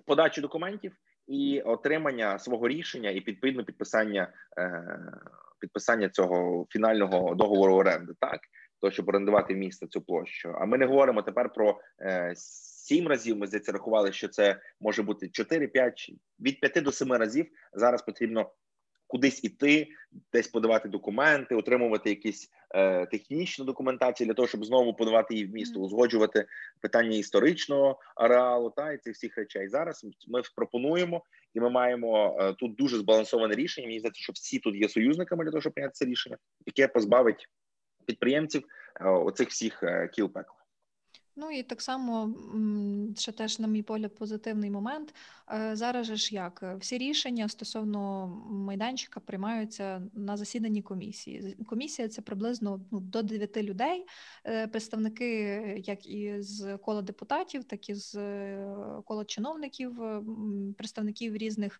подачу 0.06 0.42
документів 0.42 0.96
і 1.28 1.62
отримання 1.62 2.40
свого 2.40 2.68
рішення, 2.68 3.10
і 3.10 3.20
відповідно 3.20 3.64
підписання 3.64 4.34
е, 4.58 5.00
підписання 5.60 6.10
цього 6.10 6.66
фінального 6.70 7.36
договору 7.36 7.76
оренди, 7.76 8.14
так 8.20 8.40
то 8.82 8.92
щоб 8.92 9.10
орендувати 9.10 9.56
місце 9.56 9.88
цю 9.88 10.02
площу. 10.02 10.56
А 10.60 10.66
ми 10.66 10.78
не 10.78 10.86
говоримо 10.86 11.22
тепер 11.22 11.54
про 11.54 11.80
е, 12.02 12.34
сім 12.36 13.08
разів. 13.08 13.38
Ми 13.38 13.48
здається, 13.48 13.72
рахували, 13.72 14.12
що 14.12 14.28
це 14.28 14.60
може 14.80 15.04
бути 15.04 15.26
4-5, 15.26 15.92
від 16.40 16.60
5 16.60 16.84
до 16.84 16.92
7 16.92 17.14
разів. 17.14 17.46
Зараз 17.74 18.02
потрібно 18.02 18.52
кудись 19.12 19.44
іти, 19.44 19.88
десь 20.34 20.48
подавати 20.48 20.90
документи, 20.90 21.56
отримувати 21.56 22.10
якісь 22.10 22.50
е, 22.76 23.06
технічну 23.06 23.66
документацію 23.66 24.28
для 24.28 24.34
того, 24.34 24.48
щоб 24.48 24.66
знову 24.66 24.94
подавати 24.94 25.34
її 25.34 25.46
в 25.46 25.54
місто, 25.54 25.80
узгоджувати 25.80 26.46
питання 26.82 27.18
історичного 27.18 28.00
ареалу 28.16 28.70
та 28.70 28.92
і 28.92 28.98
цих 28.98 29.16
всіх 29.16 29.38
речей. 29.38 29.68
Зараз 29.68 30.06
ми 30.28 30.42
пропонуємо, 30.56 31.24
і 31.54 31.60
ми 31.60 31.70
маємо 31.70 32.38
е, 32.40 32.54
тут 32.54 32.76
дуже 32.76 32.98
збалансоване 32.98 33.56
рішення. 33.56 33.88
Мені 33.88 34.00
здається, 34.00 34.22
що 34.22 34.34
всі 34.34 34.60
тут 34.60 34.76
є 34.76 34.90
союзниками 34.90 35.44
для 35.44 35.52
того, 35.52 35.62
щоб 35.62 35.74
прийняти 35.74 35.94
це 35.94 36.06
рішення, 36.06 36.38
яке 36.66 36.88
позбавить 36.88 37.48
підприємців 38.12 38.64
е, 39.02 39.10
оцих 39.10 39.50
всіх 39.50 39.84
е, 39.84 40.08
кіл 40.08 40.30
пекла. 40.30 40.61
Ну 41.42 41.52
і 41.52 41.64
так 41.64 41.82
само 41.82 42.36
ще 43.18 43.32
теж, 43.32 43.60
на 43.60 43.68
мій 43.68 43.84
погляд, 43.84 44.16
позитивний 44.16 44.72
момент. 44.72 45.16
Е, 45.54 45.76
зараз 45.76 46.08
ж 46.08 46.36
як 46.36 46.64
всі 46.80 46.98
рішення 46.98 47.48
стосовно 47.48 48.28
майданчика 48.50 49.20
приймаються 49.20 50.02
на 50.14 50.38
засіданні 50.38 50.82
комісії. 50.82 51.58
Комісія 51.68 52.08
це 52.08 52.22
приблизно 52.22 52.82
ну, 52.92 53.00
до 53.00 53.22
9 53.22 53.58
людей, 53.58 54.06
е, 54.46 54.68
представники 54.68 55.28
як 55.86 56.06
і 56.06 56.42
з 56.42 56.78
кола 56.78 57.02
депутатів, 57.02 57.64
так 57.64 57.90
і 57.90 57.96
з 57.96 58.16
е, 58.16 58.76
кола 59.06 59.26
чиновників, 59.26 60.02
представників 60.78 61.38
різних 61.38 61.80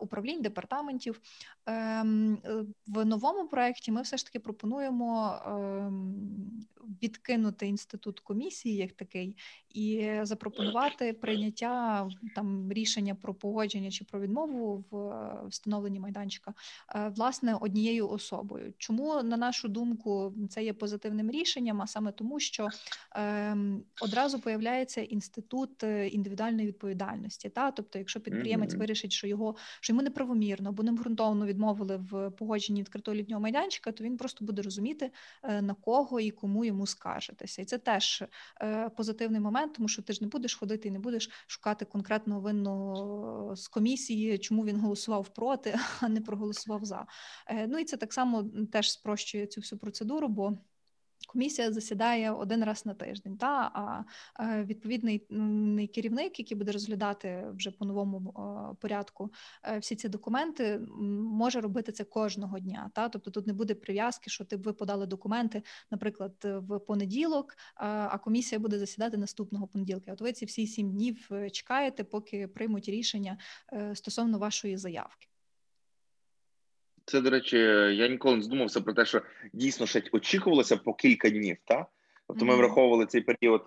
управлінь, 0.00 0.42
департаментів. 0.42 1.20
Ем, 1.66 2.38
в 2.86 3.04
новому 3.04 3.48
проєкті 3.48 3.92
ми 3.92 4.02
все 4.02 4.16
ж 4.16 4.26
таки 4.26 4.40
пропонуємо 4.40 5.38
ем, 5.46 6.66
відкинути 7.02 7.66
інститут 7.66 8.20
комісії 8.20 8.76
як 8.76 8.93
такий, 8.96 9.36
і 9.70 10.10
запропонувати 10.22 11.12
прийняття 11.12 12.08
там 12.34 12.72
рішення 12.72 13.14
про 13.14 13.34
погодження 13.34 13.90
чи 13.90 14.04
про 14.04 14.20
відмову 14.20 14.84
в 14.90 15.48
встановленні 15.48 16.00
майданчика 16.00 16.54
е, 16.94 17.12
власне 17.16 17.54
однією 17.54 18.08
особою. 18.08 18.72
Чому 18.78 19.22
на 19.22 19.36
нашу 19.36 19.68
думку 19.68 20.34
це 20.50 20.64
є 20.64 20.72
позитивним 20.72 21.30
рішенням? 21.30 21.82
А 21.82 21.86
саме 21.86 22.12
тому, 22.12 22.40
що 22.40 22.68
е, 23.16 23.56
одразу 24.00 24.40
появляється 24.40 25.00
інститут 25.00 25.84
е, 25.84 26.08
індивідуальної 26.08 26.66
відповідальності. 26.66 27.48
Та 27.48 27.70
тобто, 27.70 27.98
якщо 27.98 28.20
підприємець 28.20 28.74
вирішить, 28.74 29.12
що 29.12 29.26
його 29.26 29.56
що 29.80 29.92
йому 29.92 30.02
неправомірно 30.02 30.68
або 30.68 30.82
необґрунтовно 30.82 31.46
відмовили 31.46 31.96
в 31.96 32.30
погодженні 32.30 32.80
відкритого 32.80 33.14
літнього 33.14 33.42
майданчика, 33.42 33.92
то 33.92 34.04
він 34.04 34.16
просто 34.16 34.44
буде 34.44 34.62
розуміти 34.62 35.10
е, 35.42 35.62
на 35.62 35.74
кого 35.74 36.20
і 36.20 36.30
кому 36.30 36.64
йому 36.64 36.86
скаржитися, 36.86 37.62
і 37.62 37.64
це 37.64 37.78
теж 37.78 38.24
е, 38.60 38.73
позитивний 38.96 39.40
момент 39.40 39.74
тому 39.74 39.88
що 39.88 40.02
ти 40.02 40.12
ж 40.12 40.18
не 40.22 40.28
будеш 40.28 40.54
ходити 40.54 40.88
і 40.88 40.90
не 40.90 40.98
будеш 40.98 41.30
шукати 41.46 41.84
конкретного 41.84 42.40
винного 42.40 43.56
з 43.56 43.68
комісії, 43.68 44.38
чому 44.38 44.64
він 44.64 44.80
голосував 44.80 45.28
проти, 45.28 45.78
а 46.00 46.08
не 46.08 46.20
проголосував 46.20 46.84
за. 46.84 47.06
Е, 47.46 47.66
ну 47.66 47.78
і 47.78 47.84
це 47.84 47.96
так 47.96 48.12
само 48.12 48.44
теж 48.72 48.92
спрощує 48.92 49.46
цю 49.46 49.60
всю 49.60 49.78
процедуру, 49.78 50.28
бо 50.28 50.58
Комісія 51.28 51.72
засідає 51.72 52.32
один 52.32 52.64
раз 52.64 52.86
на 52.86 52.94
тиждень, 52.94 53.36
та 53.36 53.70
а 53.74 54.04
е, 54.44 54.64
відповідний 54.64 55.18
керівник, 55.94 56.38
який 56.38 56.56
буде 56.58 56.72
розглядати 56.72 57.46
вже 57.54 57.70
по 57.70 57.84
новому 57.84 58.34
порядку 58.80 59.30
е, 59.62 59.78
всі 59.78 59.96
ці 59.96 60.08
документи, 60.08 60.80
може 61.20 61.60
робити 61.60 61.92
це 61.92 62.04
кожного 62.04 62.58
дня. 62.58 62.90
Та 62.94 63.08
тобто 63.08 63.30
тут 63.30 63.46
не 63.46 63.52
буде 63.52 63.74
прив'язки, 63.74 64.30
що 64.30 64.44
ти 64.44 64.56
ви 64.56 64.72
подали 64.72 65.06
документи, 65.06 65.62
наприклад, 65.90 66.32
в 66.44 66.78
понеділок, 66.78 67.56
а 67.74 68.18
комісія 68.18 68.58
буде 68.58 68.78
засідати 68.78 69.16
наступного 69.16 69.66
понеділка. 69.66 70.12
От 70.12 70.20
ви 70.20 70.32
ці 70.32 70.44
всі 70.44 70.66
сім 70.66 70.90
днів 70.90 71.28
е, 71.32 71.50
чекаєте, 71.50 72.04
поки 72.04 72.48
приймуть 72.48 72.88
рішення 72.88 73.38
стосовно 73.94 74.38
вашої 74.38 74.76
заявки. 74.76 75.28
Це, 77.06 77.20
до 77.20 77.30
речі, 77.30 77.56
я 77.96 78.08
ніколи 78.08 78.36
не 78.36 78.42
здумався 78.42 78.80
про 78.80 78.92
те, 78.92 79.04
що 79.04 79.22
дійсно 79.52 79.86
ще 79.86 80.02
очікувалося 80.12 80.76
по 80.76 80.94
кілька 80.94 81.30
днів. 81.30 81.56
так? 81.64 81.86
Тобто 82.28 82.44
ми 82.44 82.56
враховували 82.56 83.06
цей 83.06 83.20
період 83.20 83.64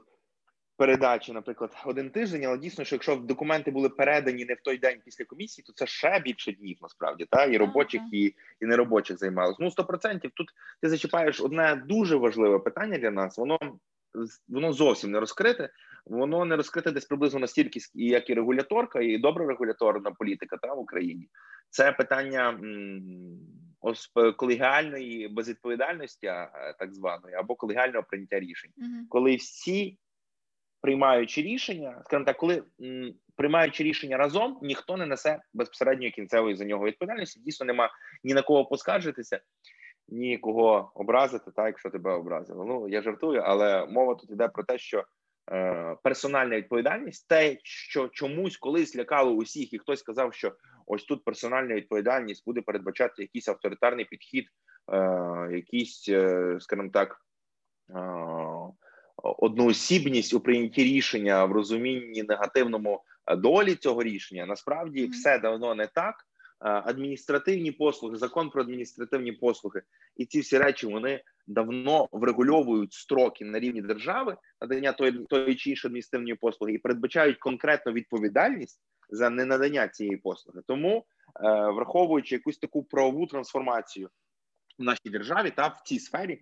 передачі, 0.78 1.34
наприклад, 1.34 1.72
один 1.86 2.10
тиждень, 2.10 2.46
але 2.46 2.58
дійсно, 2.58 2.84
що 2.84 2.96
якщо 2.96 3.16
документи 3.16 3.72
були 3.72 3.90
передані 3.90 4.46
не 4.46 4.54
в 4.54 4.62
той 4.62 4.78
день 4.78 5.02
після 5.06 5.26
комісії, 5.26 5.64
то 5.68 5.74
це 5.74 5.88
ще 5.88 6.20
більше 6.20 6.52
днів 6.52 6.78
насправді, 6.82 7.26
та 7.30 7.46
і 7.46 7.58
робочих, 7.58 8.02
ага. 8.02 8.10
і 8.14 8.36
і 8.62 8.66
неробочих 8.66 9.18
займалось. 9.18 9.58
Ну 9.60 9.68
100%. 9.68 10.30
Тут 10.34 10.48
ти 10.82 10.90
зачіпаєш 10.90 11.42
одне 11.42 11.84
дуже 11.88 12.16
важливе 12.16 12.60
питання 12.60 12.98
для 12.98 13.12
нас. 13.12 13.38
Воно 13.38 13.60
воно 14.48 14.74
зовсім 14.74 15.12
не 15.12 15.20
розкрите. 15.20 15.70
Воно 16.06 16.46
не 16.46 16.56
розкрите 16.56 16.92
десь 16.92 17.06
приблизно 17.06 17.40
настільки, 17.40 17.80
як 17.94 18.30
і 18.30 18.34
регуляторка, 18.34 19.02
і 19.02 19.18
добра 19.18 19.48
регуляторна 19.48 20.12
політика 20.12 20.58
та 20.58 20.74
в 20.74 20.80
Україні. 20.80 21.30
Це 21.70 21.92
питання 21.92 22.60
колегіальної 24.38 25.28
безвідповідальності, 25.28 26.28
так 26.80 26.94
званої, 26.94 27.36
або 27.36 27.56
колегіального 27.56 28.06
прийняття 28.10 28.40
рішень, 28.40 28.72
uh 28.78 29.04
коли 29.10 29.36
всі 29.36 29.98
приймаючи 30.82 31.42
рішення, 31.42 32.02
скажімо 32.06 32.26
так, 32.26 32.38
коли 32.38 32.64
приймаючи 33.36 33.84
рішення 33.84 34.18
разом, 34.18 34.60
ніхто 34.62 34.98
не 34.98 35.06
несе 35.06 35.40
безпосередньо 35.54 36.12
кінцевої 36.12 36.56
за 36.56 36.66
нього 36.66 36.86
відповідальності. 36.86 37.40
Дійсно, 37.40 37.66
нема 37.66 37.90
ні 38.24 38.34
на 38.34 38.42
кого 38.42 38.66
поскаржитися, 38.66 39.40
ні 40.08 40.38
кого 40.38 40.92
образити, 40.96 41.52
так 41.52 41.66
якщо 41.66 41.90
тебе 41.90 42.14
образили. 42.14 42.66
Ну 42.66 42.90
я 42.90 43.02
жартую, 43.02 43.42
але 43.46 43.86
мова 43.86 44.16
тут 44.16 44.32
йде 44.32 44.48
про 44.48 44.64
те, 44.64 44.78
що 44.78 45.04
е, 45.52 45.96
персональна 46.04 46.56
відповідальність, 46.56 47.28
те, 47.28 47.58
що 47.64 48.08
чомусь 48.08 48.58
колись 48.58 48.96
лякало 48.96 49.32
усіх, 49.32 49.74
і 49.74 49.80
хтось 49.80 50.00
сказав, 50.00 50.34
що 50.34 50.54
ось 50.86 51.04
тут 51.04 51.24
персональна 51.24 51.76
відповідальність 51.76 52.46
буде 52.46 52.62
передбачати 52.62 53.22
якийсь 53.22 53.48
авторитарний 53.48 54.06
підхід, 54.06 54.46
е, 54.94 54.98
якийсь, 55.52 56.10
е, 56.10 56.58
скажімо 56.60 56.90
так. 56.94 57.22
Е, 57.90 58.28
одноосібність 59.24 60.34
у 60.34 60.40
прийнятті 60.40 60.84
рішення 60.84 61.46
в 61.46 61.52
розумінні 61.52 62.24
негативному 62.24 63.04
долі 63.38 63.76
цього 63.76 64.04
рішення 64.04 64.46
насправді 64.46 65.08
все 65.08 65.40
давно 65.40 65.76
не 65.76 65.88
так. 65.88 66.16
Адміністративні 66.60 67.72
послуги, 67.72 68.18
закон 68.18 68.50
про 68.50 68.62
адміністративні 68.62 69.32
послуги, 69.32 69.82
і 70.16 70.26
ці 70.26 70.40
всі 70.40 70.58
речі 70.58 70.88
вони 70.88 71.24
давно 71.48 72.10
врегульовують 72.12 72.94
строки 72.94 73.46
на 73.46 73.60
рівні 73.60 73.82
держави 73.82 74.38
надання 74.62 74.92
тої 74.92 75.12
тої 75.12 75.56
чи 75.56 75.70
іншої 75.70 75.90
адміністративної 75.90 76.36
послуги 76.36 76.74
і 76.74 76.78
передбачають 76.78 77.38
конкретну 77.38 77.92
відповідальність 77.92 78.82
за 79.10 79.30
ненадання 79.30 79.88
цієї 79.88 80.18
послуги. 80.18 80.62
Тому, 80.68 80.98
е, 80.98 81.04
враховуючи 81.72 82.36
якусь 82.36 82.58
таку 82.58 82.84
правову 82.84 83.28
трансформацію 83.28 84.10
в 84.80 84.84
нашій 84.84 85.10
державі 85.10 85.52
та 85.52 85.68
в 85.68 85.82
цій 85.86 86.00
сфері, 86.00 86.42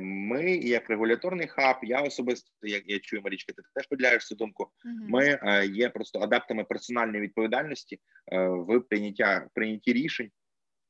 ми, 0.00 0.56
як 0.56 0.90
регуляторний 0.90 1.46
хаб, 1.46 1.76
я 1.82 2.00
особисто 2.00 2.50
як 2.62 2.82
я 2.86 2.98
чую, 2.98 3.22
Марічка, 3.22 3.52
ти 3.52 3.62
теж 3.74 3.86
поділяєш 3.86 4.26
цю 4.26 4.34
думку. 4.34 4.70
Ми 5.08 5.38
е, 5.42 5.66
є 5.66 5.88
просто 5.88 6.20
адаптами 6.20 6.64
персональної 6.64 7.22
відповідальності 7.22 7.98
е, 8.32 8.48
в 8.48 8.80
прийняття 8.80 9.46
прийнятті 9.54 9.92
рішень. 9.92 10.30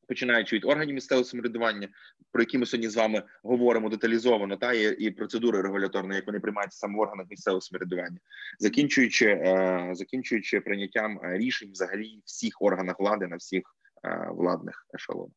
Починаючи 0.08 0.56
від 0.56 0.64
органів 0.64 0.94
місцевого 0.94 1.24
самоврядування, 1.24 1.88
про 2.32 2.42
які 2.42 2.58
ми 2.58 2.66
сьогодні 2.66 2.88
з 2.88 2.96
вами 2.96 3.22
говоримо 3.42 3.88
деталізовано, 3.88 4.56
та 4.56 4.72
і, 4.72 5.04
і 5.04 5.10
процедури 5.10 5.62
регуляторної, 5.62 6.16
як 6.16 6.26
вони 6.26 6.40
приймаються 6.40 6.78
саме 6.78 6.96
в 6.96 7.00
органах 7.00 7.26
місцевого 7.30 7.60
самоврядування, 7.60 8.18
закінчуючи 8.58 9.26
е, 9.26 9.90
закінчуючи 9.92 10.60
прийняттям 10.60 11.20
рішень 11.22 11.70
взагалі 11.72 12.22
всіх 12.24 12.62
органах 12.62 13.00
влади 13.00 13.26
на 13.26 13.36
всіх 13.36 13.62
е, 14.04 14.28
владних 14.30 14.86
ешелонах. 14.94 15.36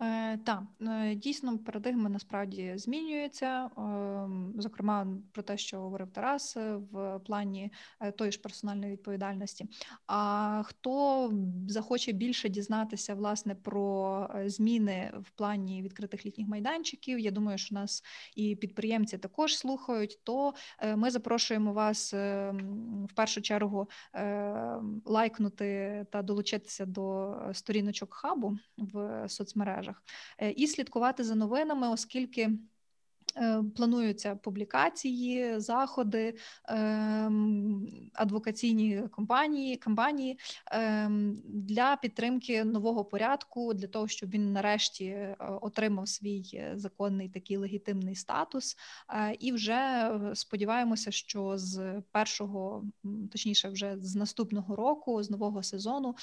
Е, 0.00 0.38
Так, 0.38 0.62
е, 0.80 1.14
дійсно, 1.14 1.58
парадигма 1.58 2.08
насправді 2.08 2.72
змінюється. 2.76 3.70
Ем, 3.76 4.54
зокрема, 4.58 5.06
про 5.32 5.42
те, 5.42 5.56
що 5.56 5.80
говорив 5.80 6.10
Тарас 6.10 6.56
е, 6.56 6.76
в 6.92 7.20
плані 7.26 7.72
тої 8.16 8.32
ж 8.32 8.40
персональної 8.40 8.92
відповідальності. 8.92 9.66
А 10.06 10.62
хто 10.64 11.32
захоче 11.68 12.12
більше 12.12 12.48
дізнатися 12.48 13.14
власне 13.14 13.54
про 13.54 14.28
зміни 14.46 15.12
в 15.20 15.30
плані 15.30 15.82
відкритих 15.82 16.26
літніх 16.26 16.48
майданчиків? 16.48 17.18
Я 17.18 17.30
думаю, 17.30 17.58
що 17.58 17.74
нас 17.74 18.02
і 18.36 18.56
підприємці 18.56 19.18
також 19.18 19.56
слухають. 19.56 20.20
То 20.22 20.54
ми 20.96 21.10
запрошуємо 21.10 21.72
вас 21.72 22.14
ем, 22.14 23.06
в 23.10 23.12
першу 23.14 23.42
чергу 23.42 23.88
ем, 24.12 25.02
лайкнути 25.04 26.06
та 26.12 26.22
долучитися 26.22 26.86
до 26.86 27.36
сторіночок 27.52 28.14
хабу 28.14 28.56
в 28.78 29.28
соцмережах 29.28 29.91
соцмережах 29.92 30.02
е, 30.38 30.50
і 30.50 30.66
слідкувати 30.66 31.24
за 31.24 31.34
новинами, 31.34 31.88
оскільки. 31.88 32.50
Е, 33.36 33.62
плануються 33.76 34.36
публікації, 34.36 35.60
заходи, 35.60 36.34
ем, 36.64 37.86
адвокаційні 38.14 39.02
компанії 39.10 39.76
кампанії 39.76 40.38
ем, 40.66 41.42
для 41.44 41.96
підтримки 41.96 42.64
нового 42.64 43.04
порядку, 43.04 43.74
для 43.74 43.86
того, 43.86 44.08
щоб 44.08 44.30
він 44.30 44.52
нарешті 44.52 45.04
е, 45.04 45.36
отримав 45.60 46.08
свій 46.08 46.64
законний 46.74 47.28
такий 47.28 47.56
легітимний 47.56 48.14
статус. 48.14 48.76
І 49.38 49.52
вже 49.52 50.10
сподіваємося, 50.34 51.10
що 51.10 51.58
з 51.58 52.02
першого, 52.10 52.84
точніше, 53.32 53.68
вже 53.68 53.96
з 53.98 54.14
наступного 54.14 54.76
року, 54.76 55.22
з 55.22 55.30
нового 55.30 55.62
сезону, 55.62 56.16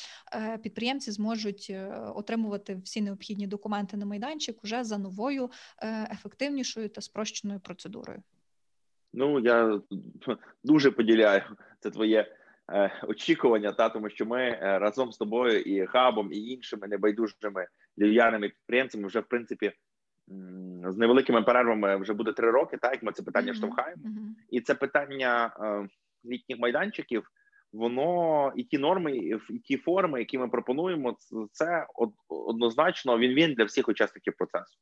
підприємці 0.61 1.11
зможуть 1.11 1.73
отримувати 2.15 2.75
всі 2.75 3.01
необхідні 3.01 3.47
документи 3.47 3.97
на 3.97 4.05
майданчик 4.05 4.63
уже 4.63 4.83
за 4.83 4.97
новою 4.97 5.49
ефективнішою 6.11 6.89
та 6.89 6.98
спрощеною 7.01 7.59
процедурою? 7.59 8.23
Ну 9.13 9.39
я 9.39 9.81
дуже 10.63 10.91
поділяю 10.91 11.41
це 11.79 11.89
твоє 11.91 12.35
е, 12.71 13.03
очікування, 13.07 13.71
та 13.71 13.89
тому 13.89 14.09
що 14.09 14.25
ми 14.25 14.41
е, 14.41 14.79
разом 14.79 15.11
з 15.11 15.17
тобою 15.17 15.59
і 15.61 15.85
хабом, 15.85 16.33
і 16.33 16.37
іншими 16.37 16.87
небайдужими 16.87 17.67
львів'яними 17.97 18.49
підприємцями 18.49 19.07
вже 19.07 19.19
в 19.19 19.25
принципі 19.25 19.71
з 20.83 20.97
невеликими 20.97 21.41
перервами 21.41 21.95
вже 21.95 22.13
буде 22.13 22.33
три 22.33 22.51
роки. 22.51 22.77
Так 22.77 22.91
як 22.91 23.03
ми 23.03 23.11
це 23.11 23.23
питання 23.23 23.51
mm-hmm. 23.51 23.55
штовхаємо, 23.55 24.03
mm-hmm. 24.03 24.29
і 24.49 24.61
це 24.61 24.75
питання 24.75 25.55
е, 25.59 25.87
літніх 26.29 26.59
майданчиків. 26.59 27.31
Воно 27.73 28.53
і 28.55 28.63
ті 28.63 28.77
норми, 28.77 29.17
і 29.17 29.59
ті 29.63 29.77
форми, 29.77 30.19
які 30.19 30.37
ми 30.37 30.47
пропонуємо, 30.47 31.17
це 31.51 31.87
однозначно 32.27 33.17
він 33.17 33.33
він 33.33 33.53
для 33.53 33.63
всіх 33.63 33.89
учасників 33.89 34.33
процесу 34.37 34.77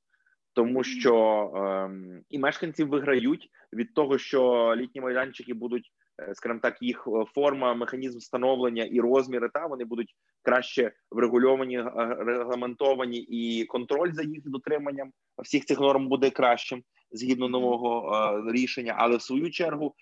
тому 0.58 0.84
що 0.84 1.14
е, 1.56 1.90
і 2.30 2.40
мешканці 2.40 2.84
виграють 2.84 3.50
від 3.74 3.94
того, 3.94 4.18
що 4.18 4.74
літні 4.78 5.02
майданчики 5.02 5.54
будуть, 5.54 5.92
е, 6.22 6.36
скажімо 6.36 6.60
так, 6.64 6.82
їх 6.82 7.08
е, 7.08 7.26
форма, 7.36 7.74
механізм 7.74 8.18
встановлення 8.18 8.84
і 8.84 9.00
розміри 9.00 9.50
та 9.54 9.66
вони 9.66 9.86
будуть 9.86 10.16
краще 10.42 10.92
врегульовані, 11.12 11.78
е, 11.78 11.92
регламентовані, 12.20 13.18
і 13.18 13.66
контроль 13.66 14.12
за 14.12 14.24
їх 14.24 14.42
дотриманням 14.46 15.12
всіх 15.44 15.66
цих 15.66 15.80
норм 15.80 16.08
буде 16.08 16.30
кращим 16.30 16.84
згідно 17.12 17.50
нового 17.50 18.16
е, 18.16 18.52
рішення. 18.52 18.96
Але 18.98 19.18
в 19.18 19.22
свою 19.22 19.52
чергу 19.52 19.96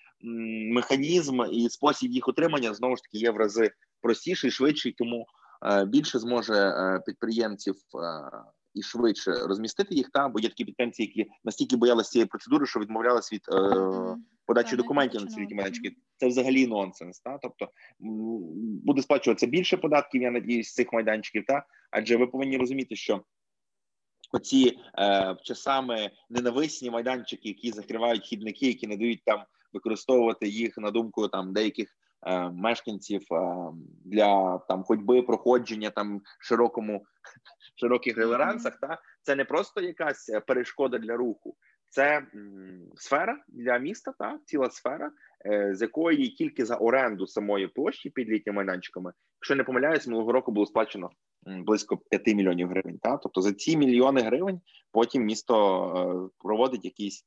механізм 0.74 1.42
і 1.52 1.70
спосіб 1.70 2.12
їх 2.12 2.28
отримання 2.28 2.74
знову 2.74 2.96
ж 2.96 3.04
таки 3.04 3.18
є 3.18 3.32
в 3.32 3.38
рази 3.38 3.72
простіший, 4.02 4.52
швидший, 4.52 4.92
тому 4.92 5.26
е, 5.66 5.86
більше 5.86 6.20
зможе 6.20 6.74
підприємців 7.06 7.76
і 8.76 8.82
швидше 8.82 9.32
розмістити 9.32 9.96
їх 9.96 10.10
там, 10.10 10.32
бо 10.32 10.40
є 10.40 10.50
такі 10.50 10.66
підприємці, 10.66 11.04
які 11.04 11.30
настільки 11.44 11.76
боялися 11.76 12.12
цієї 12.12 12.26
процедури, 12.26 12.66
що 12.66 12.80
відмовлялись 12.80 13.34
від 13.34 13.42
е, 13.54 14.18
подачі 14.46 14.76
документів 14.76 15.22
на 15.22 15.28
ці 15.28 15.40
майданчики. 15.40 15.96
Це 16.18 16.28
взагалі 16.28 16.68
нонсенс. 16.68 17.20
Та 17.20 17.38
тобто 17.42 17.70
буде 18.86 19.02
сплачуватися 19.02 19.48
більше 19.48 19.78
податків. 19.78 20.22
Я 20.22 20.32
надіюсь, 20.32 20.68
з 20.68 20.74
цих 20.74 20.94
майданчиків. 20.94 21.44
Та 21.48 21.66
адже 21.92 22.18
ви 22.18 22.28
повинні 22.28 22.58
розуміти, 22.58 22.96
що 22.96 23.24
оці 24.32 24.78
е, 25.00 25.36
часами 25.44 26.12
ненависні 26.30 26.90
майданчики, 26.90 27.50
які 27.50 27.72
закривають 27.72 28.24
хідники, 28.24 28.68
які 28.68 28.88
не 28.88 28.98
дають 28.98 29.24
там 29.26 29.44
використовувати 29.74 30.48
їх 30.48 30.78
на 30.78 30.92
думку 30.92 31.28
там 31.28 31.54
деяких 31.54 31.98
мешканців 32.54 33.22
е, 33.32 33.72
для 34.06 34.58
там 34.58 34.84
ходьби, 34.84 35.22
проходження 35.22 35.90
там 35.90 36.22
широкому 36.40 37.06
широких 37.80 38.18
реверансах. 38.18 38.80
Та 38.80 38.98
це 39.22 39.36
не 39.36 39.46
просто 39.46 39.82
якась 39.82 40.32
перешкода 40.48 40.98
для 40.98 41.16
руху, 41.16 41.56
це 41.90 42.28
сфера 42.96 43.38
для 43.48 43.78
міста, 43.78 44.14
та 44.20 44.40
ціла 44.46 44.70
сфера, 44.70 45.12
е, 45.46 45.76
з 45.76 45.82
якої 45.82 46.30
тільки 46.30 46.66
за 46.66 46.76
оренду 46.76 47.28
самої 47.28 47.68
площі 47.68 48.10
під 48.10 48.30
літніми 48.30 48.56
майданчиками, 48.56 49.14
якщо 49.40 49.56
не 49.56 49.64
помиляюсь, 49.64 50.08
минулого 50.08 50.32
року 50.32 50.52
було 50.52 50.66
сплачено 50.66 51.10
близько 51.46 51.98
5 51.98 52.28
мільйонів 52.28 52.70
гривень. 52.70 53.00
Та 53.02 53.18
тобто 53.18 53.42
за 53.42 53.54
ці 53.54 53.78
мільйони 53.78 54.22
гривень 54.22 54.62
потім 54.92 55.24
місто 55.24 55.56
е, 55.96 56.36
проводить 56.40 56.86
якісь 56.86 57.22
е, 57.22 57.26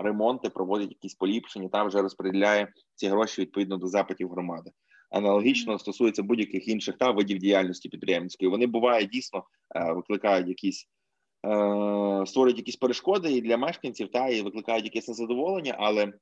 ремонти, 0.00 0.48
проводить 0.48 0.90
якісь 0.90 1.14
поліпшення, 1.14 1.68
там 1.68 1.88
вже 1.88 2.02
розподіляє 2.02 2.72
ці 2.94 3.08
гроші 3.08 3.40
відповідно 3.40 3.76
до 3.76 3.86
запитів 3.86 4.30
громади. 4.30 4.70
Аналогічно 5.10 5.78
стосується 5.78 6.22
будь-яких 6.22 6.68
інших 6.68 6.96
та 6.98 7.10
видів 7.10 7.38
діяльності 7.38 7.88
підприємницької. 7.88 8.50
Вони 8.50 8.66
бувають 8.66 9.10
дійсно 9.10 9.44
е, 9.76 9.92
викликають 9.92 10.48
якісь. 10.48 10.88
Створюють 12.26 12.58
якісь 12.58 12.76
перешкоди 12.76 13.32
і 13.32 13.40
для 13.40 13.56
мешканців, 13.56 14.10
та 14.10 14.28
і 14.28 14.42
викликають 14.42 14.84
якесь 14.84 15.08
незадоволення, 15.08 15.76
але 15.78 16.12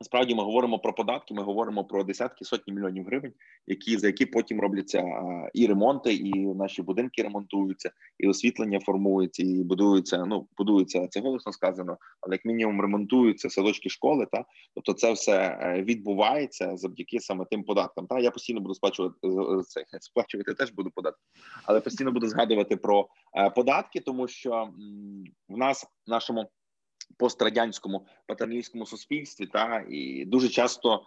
Насправді 0.00 0.34
ми 0.34 0.42
говоримо 0.42 0.78
про 0.78 0.92
податки, 0.92 1.34
ми 1.34 1.42
говоримо 1.42 1.84
про 1.84 2.04
десятки 2.04 2.44
сотні 2.44 2.74
мільйонів 2.74 3.04
гривень, 3.04 3.32
які 3.66 3.98
за 3.98 4.06
які 4.06 4.26
потім 4.26 4.60
робляться 4.60 5.04
і 5.54 5.66
ремонти, 5.66 6.14
і 6.14 6.46
наші 6.46 6.82
будинки 6.82 7.22
ремонтуються, 7.22 7.90
і 8.18 8.28
освітлення 8.28 8.80
формується, 8.80 9.42
і 9.42 9.62
будуються. 9.62 10.24
Ну 10.26 10.48
будуються 10.58 11.08
це 11.08 11.20
голосно 11.20 11.52
сказано, 11.52 11.96
але 12.20 12.34
як 12.34 12.44
мінімум 12.44 12.80
ремонтуються 12.80 13.50
садочки 13.50 13.88
школи. 13.88 14.26
Та 14.32 14.44
тобто, 14.74 14.92
це 14.92 15.12
все 15.12 15.58
е, 15.60 15.82
відбувається 15.82 16.76
завдяки 16.76 17.20
саме 17.20 17.44
тим 17.50 17.64
податкам. 17.64 18.06
Та 18.06 18.18
я 18.18 18.30
постійно 18.30 18.60
буду 18.60 18.74
сплачувати 18.74 19.14
це 19.68 19.84
сплачувати. 20.00 20.54
Теж 20.54 20.72
буду 20.72 20.90
податки, 20.90 21.20
але 21.64 21.80
постійно 21.80 22.12
буду 22.12 22.28
згадувати 22.28 22.76
про 22.76 23.08
е, 23.36 23.50
податки, 23.50 24.00
тому 24.00 24.28
що 24.28 24.68
в 25.48 25.58
нас 25.58 25.86
в 26.06 26.10
нашому 26.10 26.50
пострадянському 27.16 28.06
патерністському 28.26 28.86
суспільстві, 28.86 29.46
та 29.46 29.84
і 29.88 30.24
дуже 30.24 30.48
часто 30.48 31.02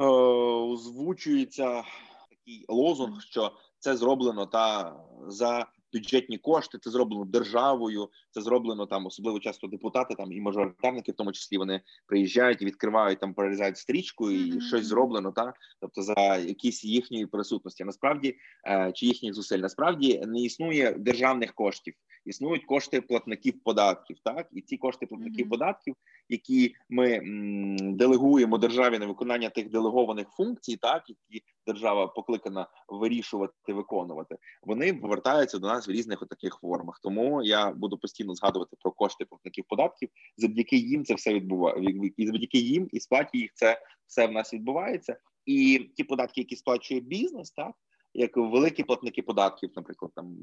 е, 0.00 0.04
озвучується 0.04 1.84
такий 2.30 2.64
лозунг, 2.68 3.22
що 3.22 3.52
це 3.78 3.96
зроблено 3.96 4.46
та 4.46 4.96
за 5.28 5.66
бюджетні 5.92 6.38
кошти. 6.38 6.78
Це 6.78 6.90
зроблено 6.90 7.24
державою. 7.24 8.08
Це 8.30 8.40
зроблено 8.40 8.86
там, 8.86 9.06
особливо 9.06 9.40
часто 9.40 9.66
депутати 9.66 10.14
там 10.14 10.32
і 10.32 10.40
мажоритарники, 10.40 11.12
в 11.12 11.14
тому 11.14 11.32
числі 11.32 11.58
вони 11.58 11.80
приїжджають 12.06 12.62
і 12.62 12.64
відкривають 12.64 13.20
там, 13.20 13.34
перерізають 13.34 13.78
стрічку, 13.78 14.30
і 14.30 14.52
mm-hmm. 14.52 14.60
щось 14.60 14.86
зроблено, 14.86 15.32
та 15.32 15.54
тобто 15.80 16.02
за 16.02 16.36
якісь 16.36 16.84
їхньої 16.84 17.26
присутності. 17.26 17.84
Насправді 17.84 18.36
е, 18.66 18.92
чи 18.94 19.06
їхніх 19.06 19.34
зусиль 19.34 19.58
насправді 19.58 20.22
не 20.26 20.40
існує 20.40 20.92
державних 20.92 21.54
коштів. 21.54 21.94
Існують 22.24 22.64
кошти 22.64 23.00
платників 23.00 23.54
податків, 23.64 24.16
так 24.24 24.48
і 24.52 24.60
ці 24.60 24.76
кошти 24.76 25.06
платників 25.06 25.46
mm-hmm. 25.46 25.50
податків, 25.50 25.94
які 26.28 26.74
ми 26.88 27.12
м, 27.12 27.96
делегуємо 27.96 28.58
державі 28.58 28.98
на 28.98 29.06
виконання 29.06 29.50
тих 29.50 29.70
делегованих 29.70 30.28
функцій, 30.30 30.76
так 30.76 31.04
які 31.08 31.44
держава 31.66 32.06
покликана 32.06 32.66
вирішувати 32.88 33.72
виконувати, 33.72 34.36
вони 34.62 34.94
повертаються 34.94 35.58
до 35.58 35.66
нас 35.66 35.75
в 35.80 35.90
різних 35.90 36.22
таких 36.30 36.58
формах. 36.60 37.00
Тому 37.02 37.42
я 37.42 37.70
буду 37.70 37.98
постійно 37.98 38.34
згадувати 38.34 38.76
про 38.80 38.92
кошти 38.92 39.24
платників 39.24 39.64
податків. 39.68 40.08
Завдяки 40.36 40.76
їм 40.76 41.04
це 41.04 41.14
все 41.14 41.34
відбувається. 41.34 42.12
і 42.16 42.26
завдяки 42.26 42.58
їм 42.58 42.88
і 42.92 43.00
сплаті 43.00 43.38
їх 43.38 43.50
це 43.54 43.80
все 44.06 44.26
в 44.26 44.32
нас 44.32 44.54
відбувається. 44.54 45.16
І 45.46 45.90
ті 45.96 46.04
податки, 46.04 46.40
які 46.40 46.56
сплачує 46.56 47.00
бізнес, 47.00 47.50
так 47.50 47.72
як 48.16 48.36
великі 48.36 48.82
платники 48.82 49.22
податків, 49.22 49.70
наприклад, 49.76 50.12
там 50.14 50.36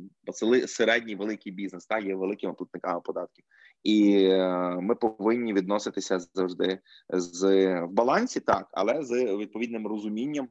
середній 0.67 1.15
великий 1.15 1.51
бізнес, 1.51 1.85
та 1.85 1.99
є 1.99 2.15
великими 2.15 2.53
платниками 2.53 3.01
податків, 3.01 3.45
і 3.83 4.23
е, 4.23 4.77
ми 4.81 4.95
повинні 4.95 5.53
відноситися 5.53 6.19
завжди 6.19 6.79
з 7.09 7.43
в 7.81 7.87
балансі, 7.91 8.39
так 8.39 8.67
але 8.71 9.03
з 9.03 9.11
відповідним 9.37 9.87
розумінням 9.87 10.47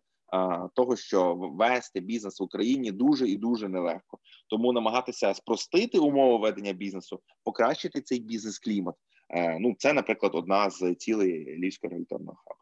того, 0.75 0.97
що 0.97 1.35
вести 1.35 2.01
бізнес 2.01 2.41
в 2.41 2.43
Україні 2.43 2.93
дуже 2.93 3.29
і 3.29 3.37
дуже 3.37 3.69
нелегко. 3.69 4.19
Тому 4.47 4.73
намагатися 4.73 5.35
спростити 5.35 5.99
умови 5.99 6.39
ведення 6.39 6.73
бізнесу, 6.73 7.21
покращити 7.45 8.01
цей 8.01 8.21
бізнес-клімат. 8.21 8.95
Е, 9.31 9.59
ну 9.61 9.75
це, 9.79 9.93
наприклад, 9.93 10.35
одна 10.35 10.71
з 10.71 10.95
цілей 10.95 11.59
Львівського 11.59 11.91
регуляторного 11.91 12.39
хабу. 12.45 12.61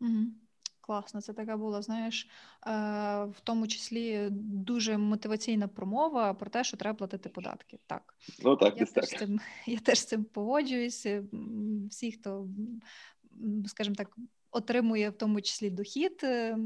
Угу. 0.00 0.26
Класно, 0.80 1.20
це 1.20 1.32
така 1.32 1.56
була, 1.56 1.82
знаєш, 1.82 2.28
е, 2.66 2.70
в 3.24 3.40
тому 3.44 3.66
числі 3.68 4.28
дуже 4.30 4.98
мотиваційна 4.98 5.68
промова 5.68 6.34
про 6.34 6.50
те, 6.50 6.64
що 6.64 6.76
треба 6.76 6.94
платити 6.94 7.28
податки. 7.28 7.78
Так, 7.86 8.14
ну 8.44 8.56
так, 8.56 8.80
я 8.80 8.86
теж 8.86 9.04
з 9.04 9.16
цим 9.16 9.40
я 9.66 9.78
теж 9.78 9.98
з 9.98 10.04
цим 10.04 10.24
погоджуюся. 10.24 11.24
Всі, 11.90 12.12
хто, 12.12 12.48
скажімо 13.66 13.96
так, 13.96 14.16
отримує 14.52 15.10
в 15.10 15.12
тому 15.12 15.40
числі 15.40 15.70
дохід, 15.70 16.20
е, 16.22 16.56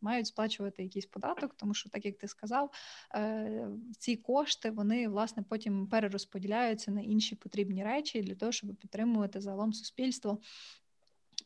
мають 0.00 0.26
сплачувати 0.26 0.82
якийсь 0.82 1.06
податок, 1.06 1.54
тому 1.56 1.74
що, 1.74 1.90
так 1.90 2.04
як 2.04 2.18
ти 2.18 2.28
сказав, 2.28 2.70
е, 3.14 3.68
ці 3.98 4.16
кошти 4.16 4.70
вони 4.70 5.08
власне 5.08 5.44
потім 5.48 5.86
перерозподіляються 5.86 6.90
на 6.90 7.00
інші 7.00 7.34
потрібні 7.36 7.84
речі 7.84 8.22
для 8.22 8.34
того, 8.34 8.52
щоб 8.52 8.74
підтримувати 8.74 9.40
загалом 9.40 9.72
суспільство. 9.72 10.38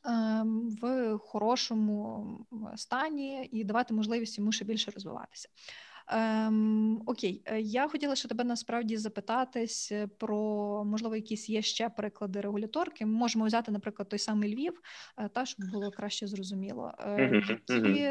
Ем, 0.05 0.77
в 0.83 1.19
хорошому 1.19 2.27
стані 2.77 3.49
і 3.53 3.65
давати 3.65 3.95
можливість 3.95 4.39
йому 4.39 4.53
ще 4.53 4.65
більше 4.65 4.91
розвиватися. 4.91 5.49
Ем, 6.13 7.03
Окей, 7.07 7.43
е, 7.47 7.61
я 7.61 7.89
хотіла 7.89 8.17
ще 8.17 8.29
тебе 8.29 8.45
насправді 8.45 8.97
запитатись 8.97 9.93
е, 9.93 10.09
про 10.19 10.37
можливо 10.85 11.17
якісь 11.17 11.49
є 11.49 11.63
ще 11.63 11.89
приклади 11.89 12.41
регуляторки. 12.41 13.07
Ми 13.07 13.13
можемо 13.13 13.45
взяти, 13.45 13.73
наприклад, 13.73 14.09
той 14.09 14.19
самий 14.19 14.55
Львів, 14.55 14.81
е, 15.19 15.29
та 15.29 15.47
щоб 15.47 15.71
було 15.73 15.91
краще 15.91 16.27
зрозуміло, 16.27 16.93
які 17.69 18.05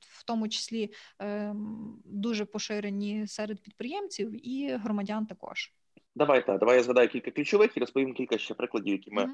в 0.00 0.24
тому 0.26 0.48
числі 0.48 0.90
ем, 1.18 1.98
дуже 2.04 2.44
поширені 2.44 3.26
серед 3.26 3.62
підприємців 3.62 4.48
і 4.48 4.68
громадян 4.68 5.26
також. 5.26 5.72
Давай 6.14 6.46
так, 6.46 6.58
давай 6.58 6.76
я 6.76 6.82
згадаю 6.82 7.08
кілька 7.08 7.30
ключових 7.30 7.76
і 7.76 7.80
розповім 7.80 8.14
кілька 8.14 8.38
ще 8.38 8.54
прикладів, 8.54 8.92
які 8.92 9.10
ми 9.10 9.28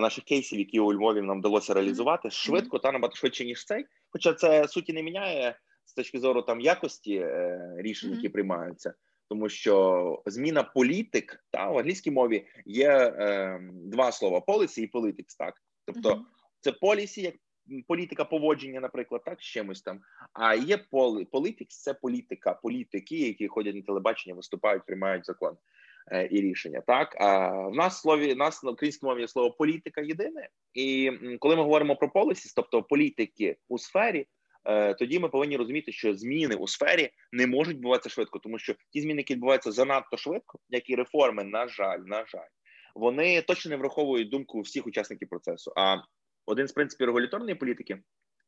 наших 0.00 0.24
кейсів, 0.24 0.58
які 0.58 0.80
у 0.80 0.92
Львові 0.92 1.20
нам 1.20 1.38
вдалося 1.38 1.74
реалізувати 1.74 2.28
mm-hmm. 2.28 2.44
швидко 2.44 2.78
та 2.78 2.92
набагато 2.92 3.16
швидше 3.16 3.44
ніж 3.44 3.64
цей. 3.64 3.84
Хоча 4.10 4.32
це 4.32 4.68
суті 4.68 4.92
не 4.92 5.02
міняє 5.02 5.54
з 5.90 5.94
точки 5.94 6.18
зору 6.18 6.42
там 6.42 6.60
якості 6.60 7.14
е, 7.14 7.74
рішень, 7.76 8.10
які 8.10 8.28
приймаються, 8.28 8.94
тому 9.28 9.48
що 9.48 10.22
зміна 10.26 10.62
політик 10.62 11.44
та 11.50 11.70
в 11.70 11.78
англійській 11.78 12.10
мові 12.10 12.46
є 12.66 12.90
е, 12.90 13.60
два 13.72 14.12
слова: 14.12 14.38
policy 14.38 14.80
і 14.80 14.90
politics, 14.90 15.36
так? 15.38 15.54
Тобто 15.86 16.24
це 16.60 16.72
полісі, 16.72 17.22
як 17.22 17.34
політика 17.88 18.24
поводження, 18.24 18.80
наприклад, 18.80 19.22
так 19.24 19.40
з 19.40 19.44
чимось 19.44 19.82
там. 19.82 20.00
А 20.32 20.54
є 20.54 20.78
politics– 21.32 21.66
це 21.68 21.94
політика, 21.94 22.54
політики, 22.62 23.16
які 23.16 23.48
ходять 23.48 23.74
на 23.74 23.82
телебачення, 23.82 24.34
виступають, 24.34 24.86
приймають 24.86 25.26
закон. 25.26 25.56
Е, 26.12 26.28
і 26.30 26.40
рішення 26.40 26.82
так? 26.86 27.16
А 27.20 27.50
в 27.68 27.74
нас 27.74 27.98
в 27.98 28.00
слові 28.00 28.34
нас 28.34 28.62
на 28.62 28.70
українській 28.70 29.06
мові 29.06 29.20
є 29.20 29.28
слово 29.28 29.50
політика 29.50 30.00
єдине, 30.00 30.48
і 30.74 31.12
коли 31.38 31.56
ми 31.56 31.62
говоримо 31.62 31.96
про 31.96 32.10
полісіс, 32.10 32.54
тобто 32.54 32.82
політики 32.82 33.56
у 33.68 33.78
сфері, 33.78 34.26
тоді 34.98 35.18
ми 35.18 35.28
повинні 35.28 35.56
розуміти, 35.56 35.92
що 35.92 36.14
зміни 36.14 36.54
у 36.54 36.68
сфері 36.68 37.10
не 37.32 37.46
можуть 37.46 37.74
відбуватися 37.74 38.10
швидко, 38.10 38.38
тому 38.38 38.58
що 38.58 38.74
ті 38.90 39.00
зміни, 39.00 39.20
які 39.20 39.34
відбуваються 39.34 39.72
занадто 39.72 40.16
швидко, 40.16 40.58
як 40.68 40.90
і 40.90 40.94
реформи, 40.94 41.44
на 41.44 41.68
жаль, 41.68 41.98
на 41.98 42.26
жаль, 42.26 42.48
вони 42.94 43.42
точно 43.42 43.70
не 43.70 43.76
враховують 43.76 44.30
думку 44.30 44.60
всіх 44.60 44.86
учасників 44.86 45.28
процесу. 45.28 45.72
А 45.76 45.96
один 46.46 46.68
з 46.68 46.72
принципів 46.72 47.06
регуляторної 47.06 47.54
політики. 47.54 47.98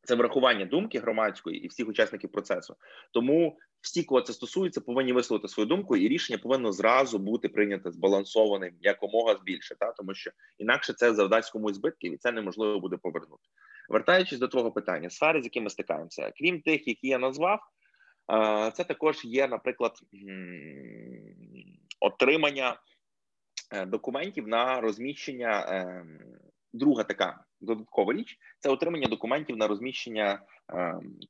Це 0.05 0.15
врахування 0.15 0.65
думки 0.65 0.99
громадської 0.99 1.65
і 1.65 1.69
всіх 1.69 1.89
учасників 1.89 2.33
процесу. 2.33 2.77
Тому 3.13 3.59
всі, 3.81 4.05
кого 4.05 4.21
це 4.21 4.33
стосується, 4.33 4.81
повинні 4.81 5.13
висловити 5.13 5.49
свою 5.49 5.67
думку, 5.67 5.97
і 5.97 6.09
рішення 6.09 6.39
повинно 6.39 6.73
зразу 6.73 7.19
бути 7.19 7.49
прийнято 7.49 7.91
збалансованим 7.91 8.75
якомога 8.81 9.41
більше, 9.45 9.75
та 9.75 9.93
тому 9.93 10.15
що 10.15 10.31
інакше 10.59 10.93
це 10.93 11.15
завдасть 11.15 11.53
комусь 11.53 11.77
збитків, 11.77 12.15
і 12.15 12.17
це 12.17 12.33
неможливо 12.33 12.81
буде 12.81 12.97
повернути. 12.97 13.43
Вертаючись 13.89 14.39
до 14.39 14.49
твого 14.49 14.73
питання, 14.73 15.11
сфери, 15.11 15.43
з 15.43 15.45
якими 15.45 15.71
стикаємося, 15.71 16.33
крім 16.39 16.61
тих, 16.61 16.89
які 16.89 17.09
я 17.09 17.19
назвав, 17.19 17.61
це 18.73 18.85
також 18.85 19.25
є, 19.25 19.49
наприклад, 19.49 19.93
отримання 22.01 22.77
е, 23.73 23.87
документів 23.87 24.49
на 24.49 24.81
розміщення. 24.81 25.67
Ем, 25.69 26.19
друга 26.73 27.05
така 27.05 27.45
додаткова 27.61 28.13
річ 28.13 28.39
це 28.59 28.71
отримання 28.71 29.09
документів 29.09 29.57
на 29.57 29.67
розміщення 29.67 30.43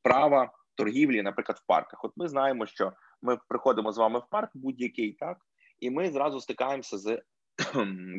права 0.02 0.52
торгівлі, 0.74 1.22
наприклад, 1.22 1.58
в 1.58 1.66
парках. 1.66 2.04
От 2.04 2.12
ми 2.16 2.28
знаємо, 2.28 2.66
що 2.66 2.92
ми 3.22 3.38
приходимо 3.48 3.92
з 3.92 3.98
вами 3.98 4.18
в 4.18 4.26
парк 4.30 4.50
будь-який, 4.54 5.12
так 5.12 5.38
і 5.80 5.90
ми 5.90 6.10
зразу 6.10 6.40
стикаємося 6.40 6.98
з 6.98 7.22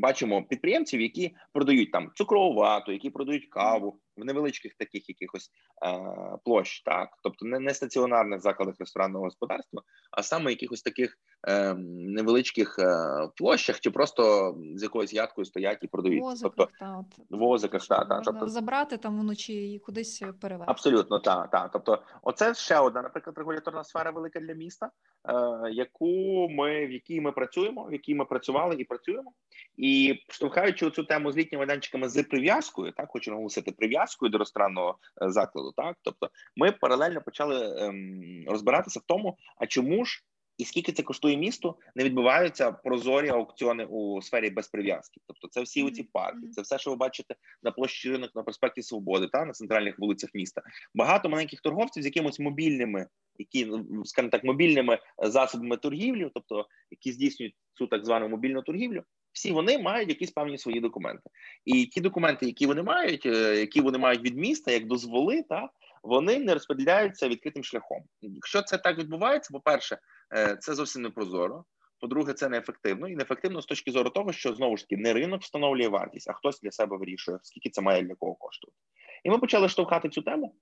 бачимо 0.01 0.43
підприємців, 0.43 1.01
які 1.01 1.35
продають 1.53 1.91
там 1.91 2.11
цукрову 2.15 2.53
вату, 2.53 2.91
які 2.91 3.09
продають 3.09 3.49
каву, 3.49 3.99
невеличких 4.17 4.73
таких 4.73 5.09
якихось 5.09 5.51
е, 5.85 6.37
площ, 6.45 6.83
так 6.83 7.09
тобто 7.23 7.45
не, 7.45 7.59
не 7.59 7.73
стаціонарних 7.73 8.41
закладах 8.41 8.75
ресторанного 8.79 9.25
господарства, 9.25 9.81
а 10.11 10.23
саме 10.23 10.51
якихось 10.51 10.81
таких 10.81 11.17
е, 11.47 11.73
невеличких 11.73 12.79
е, 12.79 12.97
площах, 13.35 13.79
чи 13.79 13.91
просто 13.91 14.55
з 14.75 14.83
якоюсь 14.83 15.13
ядкою 15.13 15.45
стоять 15.45 15.79
і 15.81 15.87
продають. 15.87 16.21
Возиках, 16.21 16.53
тобто 16.57 16.73
та, 16.79 16.97
от, 16.97 17.39
возиках, 17.39 17.87
та, 17.87 18.05
та, 18.05 18.21
тобто 18.21 18.47
забрати 18.47 18.97
там 18.97 19.19
вночі 19.19 19.73
і 19.73 19.79
кудись 19.79 20.23
перевезти. 20.41 20.71
Абсолютно, 20.71 21.19
так, 21.19 21.49
так. 21.51 21.69
Тобто, 21.73 22.03
оце 22.21 22.53
ще 22.53 22.79
одна, 22.79 23.01
наприклад, 23.01 23.37
регуляторна 23.37 23.83
сфера 23.83 24.11
велика 24.11 24.39
для 24.39 24.53
міста, 24.53 24.89
е, 25.29 25.33
яку 25.71 26.47
ми 26.49 26.85
в 26.85 26.91
якій 26.91 27.21
ми 27.21 27.31
працюємо, 27.31 27.83
в 27.83 27.93
якій 27.93 28.15
ми 28.15 28.25
працювали 28.25 28.75
і 28.75 28.83
працюємо. 28.83 29.33
І 29.77 30.19
штовхаючи 30.29 30.91
цю 30.91 31.03
тему 31.03 31.31
з 31.31 31.37
літніми 31.37 31.65
майданчиками 31.65 32.09
з 32.09 32.23
прив'язкою, 32.23 32.91
так 32.91 33.09
хочу 33.09 33.31
наголосити 33.31 33.71
прив'язкою 34.03 34.29
до 34.29 34.37
ресторанного 34.37 34.97
е, 35.21 35.31
закладу. 35.31 35.73
Так, 35.77 35.97
тобто, 36.01 36.29
ми 36.55 36.71
паралельно 36.71 37.21
почали 37.21 37.75
ем, 37.79 38.45
розбиратися 38.47 38.99
в 38.99 39.03
тому, 39.05 39.37
а 39.57 39.67
чому 39.67 40.05
ж 40.05 40.23
і 40.57 40.65
скільки 40.65 40.91
це 40.91 41.03
коштує 41.03 41.37
місту, 41.37 41.75
не 41.95 42.03
відбуваються 42.03 42.71
прозорі 42.71 43.29
аукціони 43.29 43.85
у 43.85 44.21
сфері 44.21 44.49
без 44.49 44.67
прив'язки. 44.67 45.21
Тобто, 45.27 45.47
це 45.47 45.61
всі 45.61 45.83
оці 45.83 46.03
парки, 46.03 46.49
це 46.51 46.61
все, 46.61 46.79
що 46.79 46.89
ви 46.89 46.95
бачите 46.95 47.35
на 47.63 47.71
площі 47.71 48.11
ринок 48.11 48.31
на 48.35 48.43
проспекті 48.43 48.81
Свободи 48.81 49.27
та 49.27 49.45
на 49.45 49.51
центральних 49.51 49.99
вулицях 49.99 50.29
міста. 50.33 50.61
Багато 50.93 51.29
маленьких 51.29 51.61
торговців 51.61 52.03
з 52.03 52.05
якимось 52.05 52.39
мобільними, 52.39 53.07
які 53.37 53.65
ну, 53.65 54.05
скажімо 54.05 54.29
так, 54.29 54.43
мобільними 54.43 54.99
засобами 55.17 55.77
торгівлі, 55.77 56.31
тобто 56.33 56.65
які 56.91 57.11
здійснюють 57.11 57.55
цю 57.73 57.87
так 57.87 58.05
звану 58.05 58.29
мобільну 58.29 58.61
торгівлю. 58.61 59.03
Всі 59.33 59.51
вони 59.51 59.77
мають 59.77 60.09
якісь 60.09 60.31
певні 60.31 60.57
свої 60.57 60.79
документи, 60.79 61.29
і 61.65 61.85
ті 61.85 62.01
документи, 62.01 62.45
які 62.45 62.65
вони 62.67 62.83
мають, 62.83 63.25
е, 63.25 63.59
які 63.59 63.81
вони 63.81 63.97
мають 63.97 64.21
від 64.21 64.37
міста, 64.37 64.71
як 64.71 64.85
дозволи, 64.85 65.43
та 65.43 65.69
вони 66.03 66.39
не 66.39 66.53
розподіляються 66.53 67.27
відкритим 67.27 67.63
шляхом. 67.63 68.03
Якщо 68.21 68.61
це 68.61 68.77
так 68.77 68.97
відбувається, 68.97 69.49
по 69.53 69.59
перше, 69.59 69.97
е, 70.35 70.57
це 70.59 70.73
зовсім 70.73 71.01
не 71.01 71.09
прозоро. 71.09 71.65
По-друге, 71.99 72.33
це 72.33 72.49
неефективно 72.49 73.07
і 73.07 73.15
неефективно 73.15 73.61
з 73.61 73.65
точки 73.65 73.91
зору 73.91 74.09
того, 74.09 74.33
що 74.33 74.53
знову 74.53 74.77
ж 74.77 74.83
таки 74.83 75.01
не 75.01 75.13
ринок 75.13 75.41
встановлює 75.41 75.87
вартість, 75.87 76.29
а 76.29 76.33
хтось 76.33 76.61
для 76.61 76.71
себе 76.71 76.97
вирішує, 76.97 77.37
скільки 77.41 77.69
це 77.69 77.81
має 77.81 78.01
для 78.01 78.15
кого 78.15 78.35
коштувати. 78.35 78.77
І 79.23 79.29
ми 79.29 79.37
почали 79.37 79.69
штовхати 79.69 80.09
цю 80.09 80.21
тему 80.21 80.55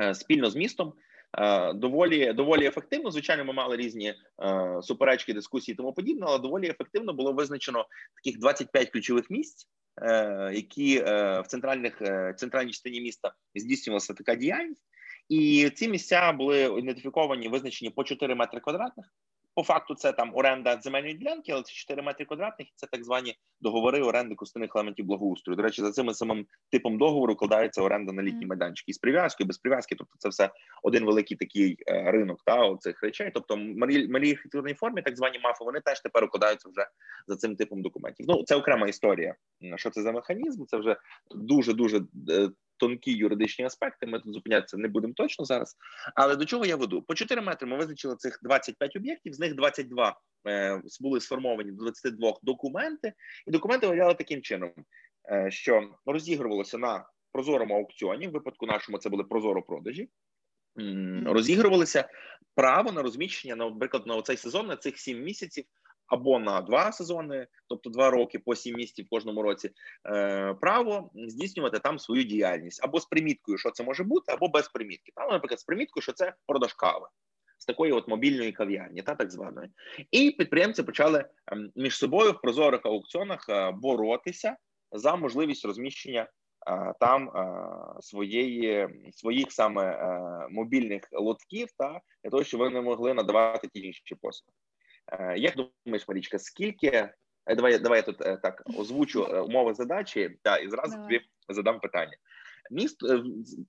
е, 0.00 0.14
спільно 0.14 0.50
з 0.50 0.56
містом. 0.56 0.92
Е, 1.38 1.72
доволі 1.72 2.32
доволі 2.32 2.66
ефективно. 2.66 3.10
Звичайно, 3.10 3.44
ми 3.44 3.52
мали 3.52 3.76
різні 3.76 4.14
е, 4.42 4.82
суперечки, 4.82 5.34
дискусії, 5.34 5.74
тому 5.74 5.92
подібне, 5.92 6.26
але 6.28 6.38
доволі 6.38 6.68
ефективно 6.68 7.12
було 7.12 7.32
визначено 7.32 7.86
таких 8.14 8.40
25 8.40 8.90
ключових 8.90 9.30
місць, 9.30 9.68
е, 10.02 10.50
які 10.54 11.00
в 11.00 11.44
центральних 11.46 12.02
центральній 12.36 12.72
частині 12.72 13.00
міста 13.00 13.32
здійснювалася 13.54 14.14
така 14.14 14.34
діяльність, 14.34 14.84
і 15.28 15.70
ці 15.74 15.88
місця 15.88 16.32
були 16.32 16.62
ідентифіковані, 16.62 17.48
визначені 17.48 17.90
по 17.90 18.04
4 18.04 18.34
метри 18.34 18.60
квадратних. 18.60 19.06
По 19.54 19.62
факту, 19.62 19.94
це 19.94 20.12
там 20.12 20.30
оренда 20.34 20.80
земельної 20.80 21.14
ділянки, 21.14 21.52
але 21.52 21.62
це 21.62 21.72
4 21.72 22.02
метри 22.02 22.24
квадратних. 22.24 22.68
Це 22.76 22.86
так 22.86 23.04
звані 23.04 23.36
договори 23.60 24.02
оренди 24.02 24.34
костяних 24.34 24.70
елементів 24.76 25.06
благоустрою. 25.06 25.56
До 25.56 25.62
речі, 25.62 25.82
за 25.82 25.92
цим 25.92 26.14
самим 26.14 26.46
типом 26.70 26.98
договору 26.98 27.36
кладається 27.36 27.82
оренда 27.82 28.12
на 28.12 28.22
літні 28.22 28.46
майданчики 28.46 28.92
з 28.92 28.98
прив'язкою, 28.98 29.46
без 29.46 29.58
прив'язки. 29.58 29.94
Тобто, 29.94 30.14
це 30.18 30.28
все 30.28 30.50
один 30.82 31.04
великий 31.04 31.36
такий 31.36 31.76
е, 31.86 32.10
ринок 32.10 32.42
та 32.44 32.76
цих 32.76 33.02
речей. 33.02 33.30
Тобто, 33.34 33.56
малі 33.56 34.08
малі 34.08 34.30
архітектурній 34.30 34.74
формі, 34.74 35.02
так 35.02 35.16
звані 35.16 35.38
мафи, 35.38 35.64
вони 35.64 35.80
теж 35.80 36.00
тепер 36.00 36.24
укладаються 36.24 36.68
вже 36.68 36.86
за 37.26 37.36
цим 37.36 37.56
типом 37.56 37.82
документів. 37.82 38.26
Ну 38.28 38.42
це 38.44 38.56
окрема 38.56 38.88
історія. 38.88 39.34
Що 39.76 39.90
це 39.90 40.02
за 40.02 40.12
механізм? 40.12 40.64
Це 40.66 40.76
вже 40.76 40.96
дуже 41.34 41.72
дуже 41.72 42.02
тонкі 42.84 43.12
юридичні 43.12 43.64
аспекти. 43.64 44.06
Ми 44.06 44.20
тут 44.20 44.34
зупинятися 44.34 44.76
не 44.76 44.88
будемо 44.88 45.14
точно 45.14 45.44
зараз. 45.44 45.76
Але 46.14 46.36
до 46.36 46.44
чого 46.44 46.66
я 46.66 46.76
веду? 46.76 47.02
По 47.02 47.14
4 47.14 47.40
метри 47.40 47.68
ми 47.68 47.76
визначили 47.76 48.16
цих 48.16 48.40
25 48.42 48.96
об'єктів, 48.96 49.34
з 49.34 49.40
них 49.40 49.54
22 49.54 50.20
е, 50.48 50.82
були 51.00 51.20
сформовані 51.20 51.70
до 51.72 51.84
22 51.84 52.38
документи, 52.42 53.12
і 53.46 53.50
документи 53.50 53.86
виявляли 53.86 54.14
таким 54.14 54.42
чином, 54.42 54.72
е, 55.30 55.50
що 55.50 55.94
розігрувалося 56.06 56.78
на 56.78 57.06
прозорому 57.32 57.74
аукціоні. 57.74 58.28
В 58.28 58.32
випадку 58.32 58.66
нашому 58.66 58.98
це 58.98 59.08
були 59.08 59.24
прозоро 59.24 59.62
продажі. 59.62 60.08
Розігрувалися 61.26 62.08
право 62.54 62.92
на 62.92 63.02
розміщення, 63.02 63.56
наприклад, 63.56 64.06
на 64.06 64.22
цей 64.22 64.36
сезон 64.36 64.66
на 64.66 64.76
цих 64.76 64.98
7 64.98 65.22
місяців 65.22 65.64
або 66.06 66.38
на 66.38 66.60
два 66.60 66.92
сезони, 66.92 67.46
тобто 67.68 67.90
два 67.90 68.10
роки 68.10 68.38
по 68.38 68.54
сім 68.54 68.76
місяців 68.76 69.06
в 69.06 69.08
кожному 69.08 69.42
році, 69.42 69.70
е, 70.06 70.54
право 70.54 71.10
здійснювати 71.14 71.78
там 71.78 71.98
свою 71.98 72.22
діяльність 72.22 72.84
або 72.84 73.00
з 73.00 73.06
приміткою, 73.06 73.58
що 73.58 73.70
це 73.70 73.84
може 73.84 74.04
бути, 74.04 74.32
або 74.32 74.48
без 74.48 74.68
примітки. 74.68 75.12
Там, 75.14 75.30
наприклад, 75.30 75.60
з 75.60 75.64
приміткою, 75.64 76.02
що 76.02 76.12
це 76.12 76.34
продаж 76.46 76.72
кави. 76.72 77.06
З 77.58 77.66
такої 77.66 77.92
от 77.92 78.08
мобільної 78.08 78.52
кав'ярні, 78.52 79.02
та 79.02 79.14
так 79.14 79.30
званої, 79.30 79.68
і 80.10 80.30
підприємці 80.30 80.82
почали 80.82 81.24
ем, 81.46 81.70
між 81.76 81.96
собою 81.96 82.32
в 82.32 82.40
прозорих 82.40 82.86
аукціонах 82.86 83.46
е, 83.48 83.70
боротися 83.70 84.56
за 84.92 85.16
можливість 85.16 85.64
розміщення 85.64 86.28
е, 86.68 86.94
там 87.00 87.30
своєї 88.00 88.88
своїх 89.12 89.52
саме 89.52 89.98
мобільних 90.50 91.02
лотків, 91.12 91.68
та 91.78 92.00
для 92.24 92.30
того, 92.30 92.44
щоб 92.44 92.60
вони 92.60 92.80
могли 92.80 93.14
надавати 93.14 93.68
ті 93.68 93.80
інші 93.80 94.14
послуги. 94.14 94.54
Е, 95.12 95.38
як 95.38 95.54
думаєш, 95.56 96.08
Марічка, 96.08 96.38
скільки 96.38 96.86
е, 96.86 97.54
давай 97.56 97.78
давай 97.78 97.98
я 97.98 98.02
тут 98.02 98.20
е, 98.20 98.36
так 98.36 98.62
озвучу 98.78 99.24
умови 99.24 99.74
задачі, 99.74 100.38
та 100.42 100.56
і 100.56 100.68
зразу 100.68 100.96
тобі 100.96 101.20
задам 101.48 101.80
питання. 101.80 102.16
Міст 102.70 103.00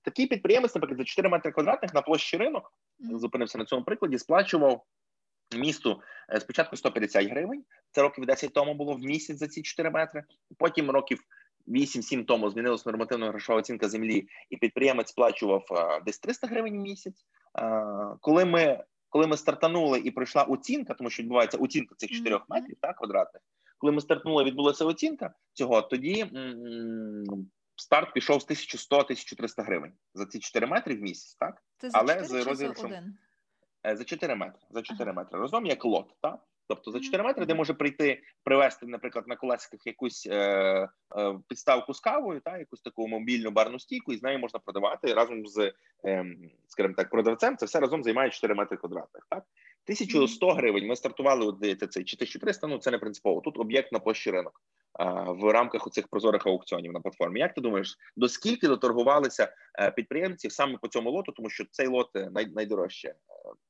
такий 0.02 0.26
підприємець, 0.26 0.74
наприклад, 0.74 0.98
за 0.98 1.04
4 1.04 1.28
метри 1.28 1.52
квадратних 1.52 1.94
на 1.94 2.02
площі 2.02 2.36
ринок 2.36 2.72
зупинився 2.98 3.58
на 3.58 3.64
цьому 3.64 3.84
прикладі, 3.84 4.18
сплачував 4.18 4.84
місту 5.56 6.00
спочатку 6.40 6.76
150 6.76 7.30
гривень. 7.30 7.64
Це 7.90 8.02
років 8.02 8.26
10 8.26 8.52
тому 8.52 8.74
було 8.74 8.94
в 8.94 8.98
місяць 8.98 9.38
за 9.38 9.48
ці 9.48 9.62
4 9.62 9.90
метри. 9.90 10.24
Потім 10.58 10.90
років 10.90 11.20
8-7 11.68 12.24
тому 12.24 12.50
змінилася 12.50 12.82
нормативна 12.86 13.28
грошова 13.28 13.58
оцінка 13.58 13.88
землі, 13.88 14.28
і 14.50 14.56
підприємець 14.56 15.08
сплачував 15.08 15.64
десь 16.06 16.18
300 16.18 16.46
гривень 16.46 16.78
в 16.78 16.82
місяць. 16.82 17.26
Коли 18.20 18.44
ми 18.44 18.84
коли 19.16 19.26
ми 19.26 19.36
стартанули 19.36 19.98
і 19.98 20.10
пройшла 20.10 20.42
оцінка, 20.42 20.94
тому 20.94 21.10
що 21.10 21.22
відбувається 21.22 21.58
оцінка 21.58 21.94
цих 21.94 22.10
4 22.10 22.40
метрів 22.48 22.76
так, 22.80 22.96
квадратних. 22.96 23.42
Коли 23.78 23.92
ми 23.92 24.00
стартнули, 24.00 24.44
відбулася 24.44 24.84
оцінка 24.84 25.34
цього, 25.52 25.82
тоді 25.82 26.20
м- 26.20 27.50
старт 27.76 28.14
пішов 28.14 28.42
з 28.42 28.46
1100-1300 28.46 29.62
гривень 29.62 29.92
за 30.14 30.26
ці 30.26 30.38
4 30.38 30.66
метри 30.66 30.96
в 30.96 31.00
місяць, 31.02 31.34
так? 31.34 31.62
Це 31.78 31.90
за 31.90 31.98
Але 31.98 32.14
4 32.14 32.54
з 32.54 32.62
один? 32.84 33.18
Е, 33.86 33.96
за 33.96 34.04
4 34.04 34.34
метри. 34.34 34.60
За 34.70 34.82
4 34.82 35.10
ага. 35.10 35.20
метри 35.20 35.40
разом 35.40 35.66
як 35.66 35.84
лот, 35.84 36.14
так? 36.20 36.40
Тобто 36.68 36.90
за 36.90 37.00
4 37.00 37.22
метри, 37.22 37.46
де 37.46 37.54
може 37.54 37.74
прийти 37.74 38.22
привезти, 38.44 38.86
наприклад, 38.86 39.28
на 39.28 39.36
колесиках 39.36 39.86
якусь 39.86 40.26
е, 40.30 40.36
е, 40.36 40.88
підставку 41.48 41.94
з 41.94 42.00
кавою, 42.00 42.40
та 42.40 42.58
якусь 42.58 42.80
таку 42.80 43.08
мобільну 43.08 43.50
барну 43.50 43.78
стійку, 43.78 44.12
і 44.12 44.16
з 44.16 44.22
нею 44.22 44.38
можна 44.38 44.60
продавати 44.60 45.14
разом 45.14 45.46
з, 45.46 45.72
е, 46.04 46.24
скажімо 46.68 46.94
так, 46.96 47.10
продавцем. 47.10 47.56
Це 47.56 47.66
все 47.66 47.80
разом 47.80 48.04
займає 48.04 48.30
4 48.30 48.54
метри 48.54 48.76
квадратних. 48.76 49.26
Так 49.30 49.44
1100 49.84 50.50
гривень. 50.52 50.86
Ми 50.86 50.96
стартували 50.96 51.46
от, 51.46 51.56
здається, 51.56 51.86
цей 51.86 52.04
чи 52.04 52.16
1300, 52.16 52.66
Ну 52.66 52.78
це 52.78 52.90
не 52.90 52.98
принципово. 52.98 53.40
Тут 53.40 53.58
об'єкт 53.58 53.92
на 53.92 53.98
площі 53.98 54.30
ринок 54.30 54.62
в 55.28 55.52
рамках 55.52 55.88
цих 55.90 56.08
прозорих 56.08 56.46
аукціонів 56.46 56.92
на 56.92 57.00
платформі. 57.00 57.40
Як 57.40 57.54
ти 57.54 57.60
думаєш, 57.60 57.98
до 58.16 58.28
скільки 58.28 58.68
доторгувалися 58.68 59.52
е, 59.78 59.90
підприємців 59.90 60.52
саме 60.52 60.78
по 60.78 60.88
цьому 60.88 61.10
лоту? 61.10 61.32
Тому 61.32 61.50
що 61.50 61.64
цей 61.70 61.86
лот 61.86 62.10
е, 62.16 62.30
най, 62.30 62.46
найдорожче 62.46 63.08
е, 63.08 63.14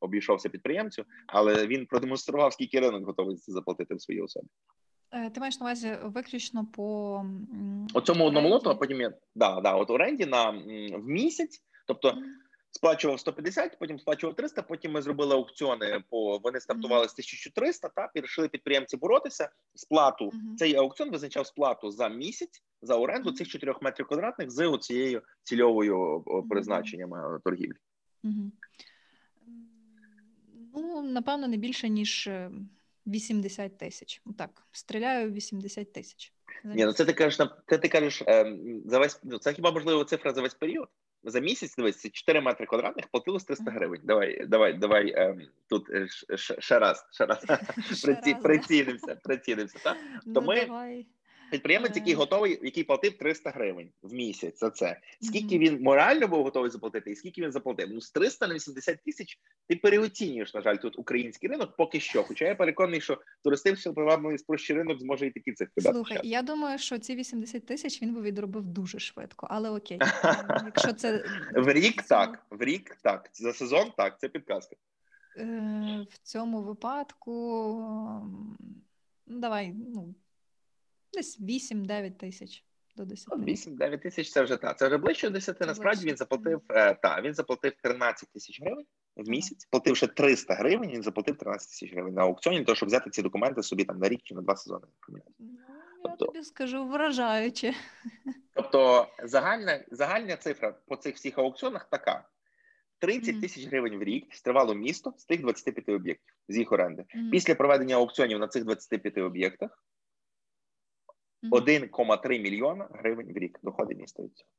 обійшовся 0.01 0.49
підприємцю, 0.49 1.05
але 1.27 1.67
він 1.67 1.87
продемонстрував, 1.87 2.53
скільки 2.53 2.81
ринок 2.81 3.07
готовий 3.07 3.37
заплатити 3.37 3.95
в 3.95 4.03
своїй 4.03 4.21
особі. 4.21 4.47
Ти 5.35 5.41
маєш 5.41 5.61
на 5.61 5.67
увазі 5.67 5.97
виключно 6.05 6.67
по 6.77 7.25
О 7.95 8.01
цьому 8.01 8.25
одному 8.25 8.49
лоту, 8.49 8.71
а 8.71 8.75
потім 8.75 9.01
є 9.01 9.13
да, 9.35 9.61
да, 9.61 9.73
от 9.73 9.91
оренді 9.91 10.27
на 10.27 10.51
в 10.99 11.09
місяць, 11.09 11.63
тобто 11.87 12.15
сплачував 12.77 13.21
150, 13.21 13.79
потім 13.79 13.99
сплачував 13.99 14.37
300, 14.37 14.63
Потім 14.63 14.93
ми 14.93 15.03
зробили 15.03 15.35
аукціони. 15.35 16.03
По 16.11 16.39
вони 16.39 16.61
стартували 16.61 17.09
з 17.09 17.13
1300, 17.13 17.89
Так 17.89 18.11
і 18.15 18.21
вирішили 18.21 18.49
підприємці 18.49 18.97
боротися. 18.97 19.51
Сплату 19.75 20.25
uh-huh. 20.25 20.57
цей 20.57 20.77
аукціон 20.77 21.11
визначав 21.11 21.47
сплату 21.47 21.91
за 21.91 22.09
місяць 22.09 22.63
за 22.83 22.95
оренду 22.95 23.31
uh-huh. 23.31 23.35
цих 23.35 23.49
4 23.49 23.75
метрів 23.81 24.07
квадратних 24.07 24.51
з 24.51 24.79
цією 24.81 25.23
цільовою 25.43 26.25
призначенням 26.51 27.11
uh-huh. 27.11 27.41
торгівлі. 27.45 27.77
Ну 30.75 31.03
напевно, 31.03 31.49
не 31.49 31.57
більше 31.57 31.89
ніж 31.89 32.31
80 33.07 33.73
е, 33.73 33.77
тисяч. 33.77 34.23
Так, 34.39 34.63
стріляю 34.73 35.33
80 35.33 35.93
тисяч. 35.93 36.33
Ні, 36.65 36.85
ну 36.85 36.93
це 36.93 37.05
ти 37.05 37.13
кажеш 37.13 37.49
це 37.67 37.79
ти 37.79 37.89
кажеш 37.89 38.23
ем, 38.27 38.83
за 38.87 38.99
весь 38.99 39.21
ну, 39.23 39.39
це 39.39 39.53
хіба 39.53 39.73
можливо 39.73 40.05
цифра 40.05 40.35
за 40.35 40.43
весь 40.43 40.55
період? 40.55 40.89
За 41.25 41.41
місяць 41.41 41.77
дивись, 41.77 42.11
4 42.13 42.41
метри 42.41 42.67
квадратних 42.67 43.07
платили 43.09 43.39
300 43.39 43.71
гривень. 43.71 44.01
Давай, 44.05 44.47
давай, 44.47 44.73
давай 44.73 45.13
ем, 45.17 45.43
тут 45.69 45.91
е, 45.91 46.07
ще 46.39 46.79
раз, 46.79 47.07
ще 47.13 47.27
раз 47.27 47.45
прицінимося, 48.43 49.17
прицінимося. 49.25 49.79
Так? 49.83 49.97
То 49.97 50.21
ну, 50.27 50.41
ми 50.41 50.67
давай. 50.67 51.07
Підприємець, 51.51 51.97
який 51.97 52.15
готовий, 52.15 52.59
який 52.63 52.85
платив 52.85 53.19
300 53.19 53.51
гривень 53.51 53.91
в 54.03 54.15
місяць 54.15 54.61
за 54.61 54.71
це. 54.71 55.01
Скільки 55.21 55.59
він 55.59 55.83
морально 55.83 56.29
був 56.29 56.43
готовий 56.43 56.71
заплатити, 56.71 57.11
і 57.11 57.17
скільки 57.17 57.43
він 57.43 57.53
заплатив? 57.53 57.89
Ну, 57.91 58.01
з 58.01 58.11
300 58.11 58.47
на 58.47 58.55
80 58.55 58.99
тисяч 59.05 59.39
ти 59.69 59.77
переоцінюєш, 59.77 60.55
на 60.55 60.61
жаль, 60.61 60.77
тут 60.77 60.99
український 60.99 61.49
ринок 61.49 61.77
поки 61.77 62.01
що. 62.01 62.23
Хоча 62.23 62.45
я 62.45 62.55
переконаний, 62.55 63.01
що 63.01 63.21
туристичний 63.45 63.95
привабливий 63.95 64.39
спрощий 64.39 64.77
ринок 64.77 65.01
зможе 65.01 65.27
і 65.27 65.31
такі 65.31 65.53
цифри. 65.53 65.83
Слухай, 65.83 66.21
я 66.25 66.43
думаю, 66.43 66.79
що 66.79 66.99
ці 66.99 67.15
80 67.15 67.67
тисяч 67.67 68.03
він 68.03 68.15
би 68.15 68.23
відробив 68.23 68.67
дуже 68.67 68.99
швидко, 68.99 69.47
але 69.51 69.71
окей. 69.71 69.99
Якщо 70.65 70.93
це 70.93 71.25
В 71.55 71.73
рік 71.73 72.03
так, 72.03 72.47
в 72.51 72.63
рік 72.63 72.97
так. 73.03 73.31
За 73.33 73.53
сезон 73.53 73.93
так, 73.97 74.21
це 74.21 74.29
підказка. 74.29 74.77
Е, 75.37 76.07
В 76.11 76.19
цьому 76.19 76.63
випадку 76.63 77.33
ну, 79.27 79.41
давай, 79.41 79.73
ну, 79.95 80.15
десь 81.17 81.41
8-9 81.41 82.11
тисяч 82.11 82.65
до 82.97 83.05
10. 83.05 83.29
8-9 83.35 84.03
тисяч 84.03 84.31
це 84.33 84.43
вже 84.43 84.57
так. 84.57 84.79
Це 84.79 84.87
вже 84.87 84.97
ближче 84.99 85.29
до 85.29 85.33
10. 85.35 85.59
Це 85.59 85.67
Насправді 85.67 85.97
ближче, 86.01 86.11
він 86.11 86.17
заплатив 86.17 86.61
е, 86.71 86.95
та, 86.95 87.21
він 87.21 87.35
заплатив 87.35 87.73
13 87.83 88.29
тисяч 88.29 88.61
гривень 88.63 88.87
в 89.17 89.29
місяць. 89.29 89.67
Плативши 89.71 90.07
300 90.07 90.55
гривень, 90.55 90.91
він 90.91 91.03
заплатив 91.03 91.37
13 91.39 91.69
тисяч 91.69 91.93
гривень 91.93 92.15
на 92.15 92.23
аукціоні, 92.23 92.59
для 92.59 92.65
того, 92.65 92.77
щоб 92.77 92.87
взяти 92.89 93.11
ці 93.11 93.23
документи 93.23 93.63
собі 93.63 93.85
там 93.85 93.99
на 93.99 94.09
рік 94.09 94.21
чи 94.25 94.35
на 94.35 94.43
два 94.43 94.57
сезони. 94.57 94.87
Ну, 95.09 95.19
я 95.19 95.23
Тобто- 96.03 96.27
тобі 96.27 96.43
скажу, 96.45 96.87
вражаюче. 96.89 97.75
Тобто 98.55 99.07
загальна, 99.25 99.85
загальна 99.91 100.37
цифра 100.37 100.75
по 100.87 100.97
цих 100.97 101.15
всіх 101.15 101.39
аукціонах 101.39 101.89
така: 101.91 102.29
30 102.99 103.33
Мгм. 103.33 103.41
тисяч 103.43 103.67
гривень 103.67 103.97
в 103.99 104.03
рік 104.03 104.35
стривало 104.35 104.75
місто 104.75 105.15
з 105.19 105.25
тих 105.25 105.41
25 105.41 105.89
об'єктів 105.95 106.35
з 106.49 106.57
їх 106.57 106.73
оренди. 106.73 107.05
Мгм. 107.15 107.31
Після 107.31 107.55
проведення 107.55 107.95
аукціонів 107.97 108.39
на 108.39 108.49
цих 108.49 108.65
25 108.65 109.19
об'єктах. 109.19 109.83
1,3 111.51 112.43
мільйона 112.43 112.89
гривень 112.91 113.33
в 113.33 113.37
рік 113.37 113.59
доходить 113.63 113.99
місто 113.99 114.23
від 114.23 114.37
цього. 114.37 114.51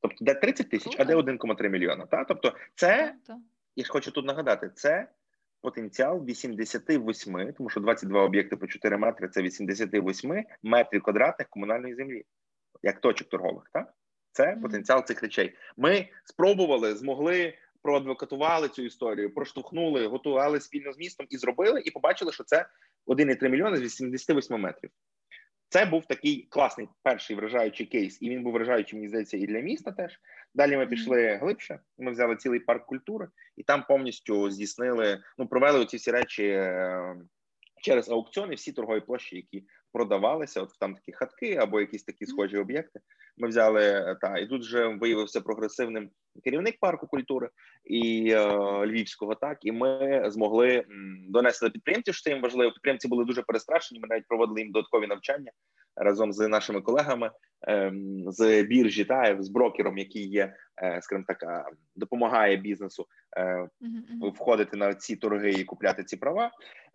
Тобто, 0.00 0.24
де 0.24 0.34
30 0.34 0.70
тисяч, 0.70 0.96
а 0.98 1.04
де 1.04 1.12
Круто. 1.12 1.32
1,3 1.32 1.68
мільйона. 1.68 2.06
Та? 2.06 2.24
Тобто, 2.24 2.54
це, 2.74 3.14
я 3.76 3.84
ж 3.84 3.92
хочу 3.92 4.10
тут 4.10 4.26
нагадати, 4.26 4.70
це 4.74 5.08
потенціал 5.60 6.24
88, 6.24 7.52
тому 7.52 7.70
що 7.70 7.80
22 7.80 8.22
об'єкти 8.22 8.56
по 8.56 8.66
4 8.66 8.96
метри 8.96 9.28
це 9.28 9.42
88 9.42 10.44
метрів 10.62 11.02
квадратних 11.02 11.48
комунальної 11.48 11.94
землі, 11.94 12.24
як 12.82 13.00
точок 13.00 13.28
торгових. 13.28 13.70
Так? 13.72 13.94
Це 14.32 14.58
потенціал 14.62 15.04
цих 15.04 15.22
речей. 15.22 15.56
Ми 15.76 16.08
спробували, 16.24 16.94
змогли. 16.94 17.54
Проадвокатували 17.82 18.68
цю 18.68 18.82
історію, 18.82 19.34
проштовхнули, 19.34 20.06
готували 20.06 20.60
спільно 20.60 20.92
з 20.92 20.98
містом 20.98 21.26
і 21.30 21.36
зробили, 21.36 21.80
і 21.80 21.90
побачили, 21.90 22.32
що 22.32 22.44
це 22.44 22.66
1,3 23.06 23.48
мільйони 23.48 23.76
з 23.76 23.80
88 23.80 24.60
метрів. 24.60 24.90
Це 25.68 25.86
був 25.86 26.06
такий 26.06 26.46
класний 26.50 26.88
перший 27.02 27.36
вражаючий 27.36 27.86
кейс, 27.86 28.18
і 28.22 28.30
він 28.30 28.42
був 28.42 28.52
вражаючий, 28.52 28.98
мені 28.98 29.08
здається, 29.08 29.36
і 29.36 29.46
для 29.46 29.60
міста 29.60 29.92
теж. 29.92 30.20
Далі 30.54 30.76
ми 30.76 30.86
пішли 30.86 31.36
глибше. 31.36 31.80
Ми 31.98 32.10
взяли 32.12 32.36
цілий 32.36 32.60
парк 32.60 32.86
культури, 32.86 33.28
і 33.56 33.62
там 33.62 33.84
повністю 33.88 34.50
здійснили, 34.50 35.22
ну 35.38 35.46
провели 35.46 35.86
ці 35.86 35.96
всі 35.96 36.10
речі 36.10 36.44
е, 36.44 37.16
через 37.82 38.08
аукціони, 38.08 38.54
всі 38.54 38.72
торгові 38.72 39.00
площі, 39.00 39.36
які 39.36 39.64
продавалися. 39.92 40.62
От 40.62 40.70
там 40.80 40.94
такі 40.94 41.12
хатки 41.12 41.56
або 41.56 41.80
якісь 41.80 42.04
такі 42.04 42.26
схожі 42.26 42.56
об'єкти. 42.56 43.00
Ми 43.36 43.48
взяли 43.48 43.82
е, 43.82 44.16
та 44.20 44.38
і 44.38 44.46
тут 44.46 44.62
вже 44.62 44.86
виявився 44.86 45.40
прогресивним 45.40 46.10
керівник 46.44 46.76
парку 46.80 47.06
культури 47.06 47.48
і 47.84 48.30
е, 48.30 48.46
львівського, 48.86 49.34
так 49.34 49.58
і 49.62 49.72
ми 49.72 50.22
змогли 50.30 50.84
донести 51.28 51.66
до 51.66 51.72
підприємців, 51.72 52.14
що 52.14 52.22
це 52.22 52.30
їм 52.30 52.42
важливо. 52.42 52.72
Підприємці 52.72 53.08
були 53.08 53.24
дуже 53.24 53.42
перестрашені. 53.42 54.00
Ми 54.00 54.08
навіть 54.08 54.28
проводили 54.28 54.60
їм 54.60 54.72
додаткові 54.72 55.06
навчання 55.06 55.50
разом 55.96 56.32
з 56.32 56.48
нашими 56.48 56.80
колегами 56.80 57.30
ем, 57.62 58.24
з 58.26 58.62
біржі 58.62 59.04
та 59.04 59.36
з 59.42 59.48
брокером, 59.48 59.98
який 59.98 60.28
є, 60.28 60.54
е, 60.82 60.98
скажімо 61.02 61.24
так, 61.28 61.42
е, 61.42 61.64
допомагає 61.96 62.56
бізнесу 62.56 63.06
е, 63.36 63.68
мгм. 63.80 64.30
входити 64.30 64.76
на 64.76 64.94
ці 64.94 65.16
торги 65.16 65.50
і 65.50 65.64
купляти 65.64 66.04
ці 66.04 66.16
права 66.16 66.50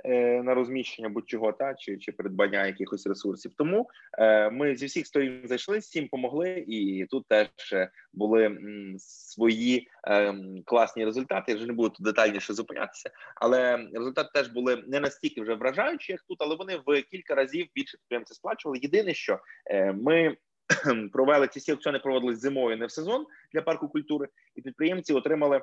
е, 0.05 0.43
на 0.43 0.53
розміщення 0.53 1.09
будь-чого 1.09 1.51
та 1.51 1.73
чи, 1.73 1.97
чи 1.97 2.11
придбання 2.11 2.65
якихось 2.65 3.07
ресурсів. 3.07 3.51
Тому 3.57 3.89
е, 4.17 4.49
ми 4.49 4.75
зі 4.75 4.85
всіх 4.85 5.07
сторін 5.07 5.41
зайшли, 5.43 5.77
всім 5.77 6.07
помогли, 6.07 6.30
і 6.67 7.05
тут 7.09 7.27
теж 7.27 7.49
е, 7.73 7.91
були 8.13 8.57
свої 8.99 9.87
е, 10.07 10.35
класні 10.65 11.05
результати. 11.05 11.51
Я 11.51 11.57
вже 11.57 11.67
не 11.67 11.73
буду 11.73 11.89
тут 11.89 12.05
детальніше 12.05 12.53
зупинятися, 12.53 13.09
але 13.35 13.77
результати 13.93 14.29
теж 14.33 14.47
були 14.47 14.83
не 14.87 14.99
настільки 14.99 15.41
вже 15.41 15.53
вражаючі, 15.53 16.11
як 16.11 16.21
тут, 16.21 16.37
але 16.41 16.55
вони 16.55 16.81
в 16.85 17.01
кілька 17.01 17.35
разів 17.35 17.67
більше 17.75 17.97
підприємці 17.97 18.33
сплачували. 18.33 18.79
Єдине, 18.83 19.13
що 19.13 19.39
е, 19.65 19.93
ми. 19.93 20.37
Провели 21.13 21.47
ці 21.47 21.59
всі 21.59 21.71
аукціони 21.71 21.99
проводились 21.99 22.39
зимою, 22.39 22.77
не 22.77 22.85
в 22.85 22.91
сезон 22.91 23.25
для 23.53 23.61
парку 23.61 23.89
культури, 23.89 24.27
і 24.55 24.61
підприємці 24.61 25.13
отримали 25.13 25.61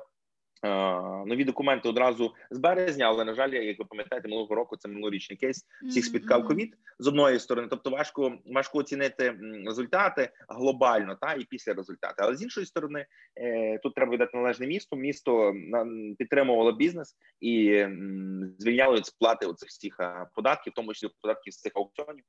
нові 1.25 1.43
документи 1.43 1.89
одразу 1.89 2.33
з 2.51 2.57
березня. 2.57 3.05
Але 3.05 3.25
на 3.25 3.33
жаль, 3.33 3.49
як 3.49 3.79
ви 3.79 3.85
пам'ятаєте, 3.85 4.27
минулого 4.27 4.55
року 4.55 4.77
це 4.77 4.87
минулорічний 4.87 5.37
кейс. 5.37 5.65
Всіх 5.87 6.05
спіткав 6.05 6.47
ковід 6.47 6.77
з 6.99 7.07
одної 7.07 7.39
сторони, 7.39 7.67
тобто 7.69 7.89
важко 7.89 8.37
важко 8.45 8.77
оцінити 8.77 9.39
результати 9.65 10.29
глобально, 10.49 11.17
та 11.21 11.33
і 11.33 11.43
після 11.43 11.73
результати. 11.73 12.15
Але 12.17 12.35
з 12.35 12.43
іншої 12.43 12.65
сторони, 12.65 13.05
е, 13.35 13.77
тут 13.77 13.95
треба 13.95 14.11
віддати 14.13 14.37
належне. 14.37 14.67
Місто 14.91 15.53
на- 15.53 16.15
підтримувало 16.17 16.71
бізнес 16.71 17.15
і 17.39 17.85
звільняло 18.57 18.95
від 18.95 19.05
сплати 19.05 19.45
оцих 19.45 19.69
всіх 19.69 19.97
податків, 20.35 20.73
в 20.73 20.75
тому 20.75 20.93
числі 20.93 21.09
податків 21.21 21.53
з 21.53 21.61
цих 21.61 21.71
аукціонів 21.75 22.23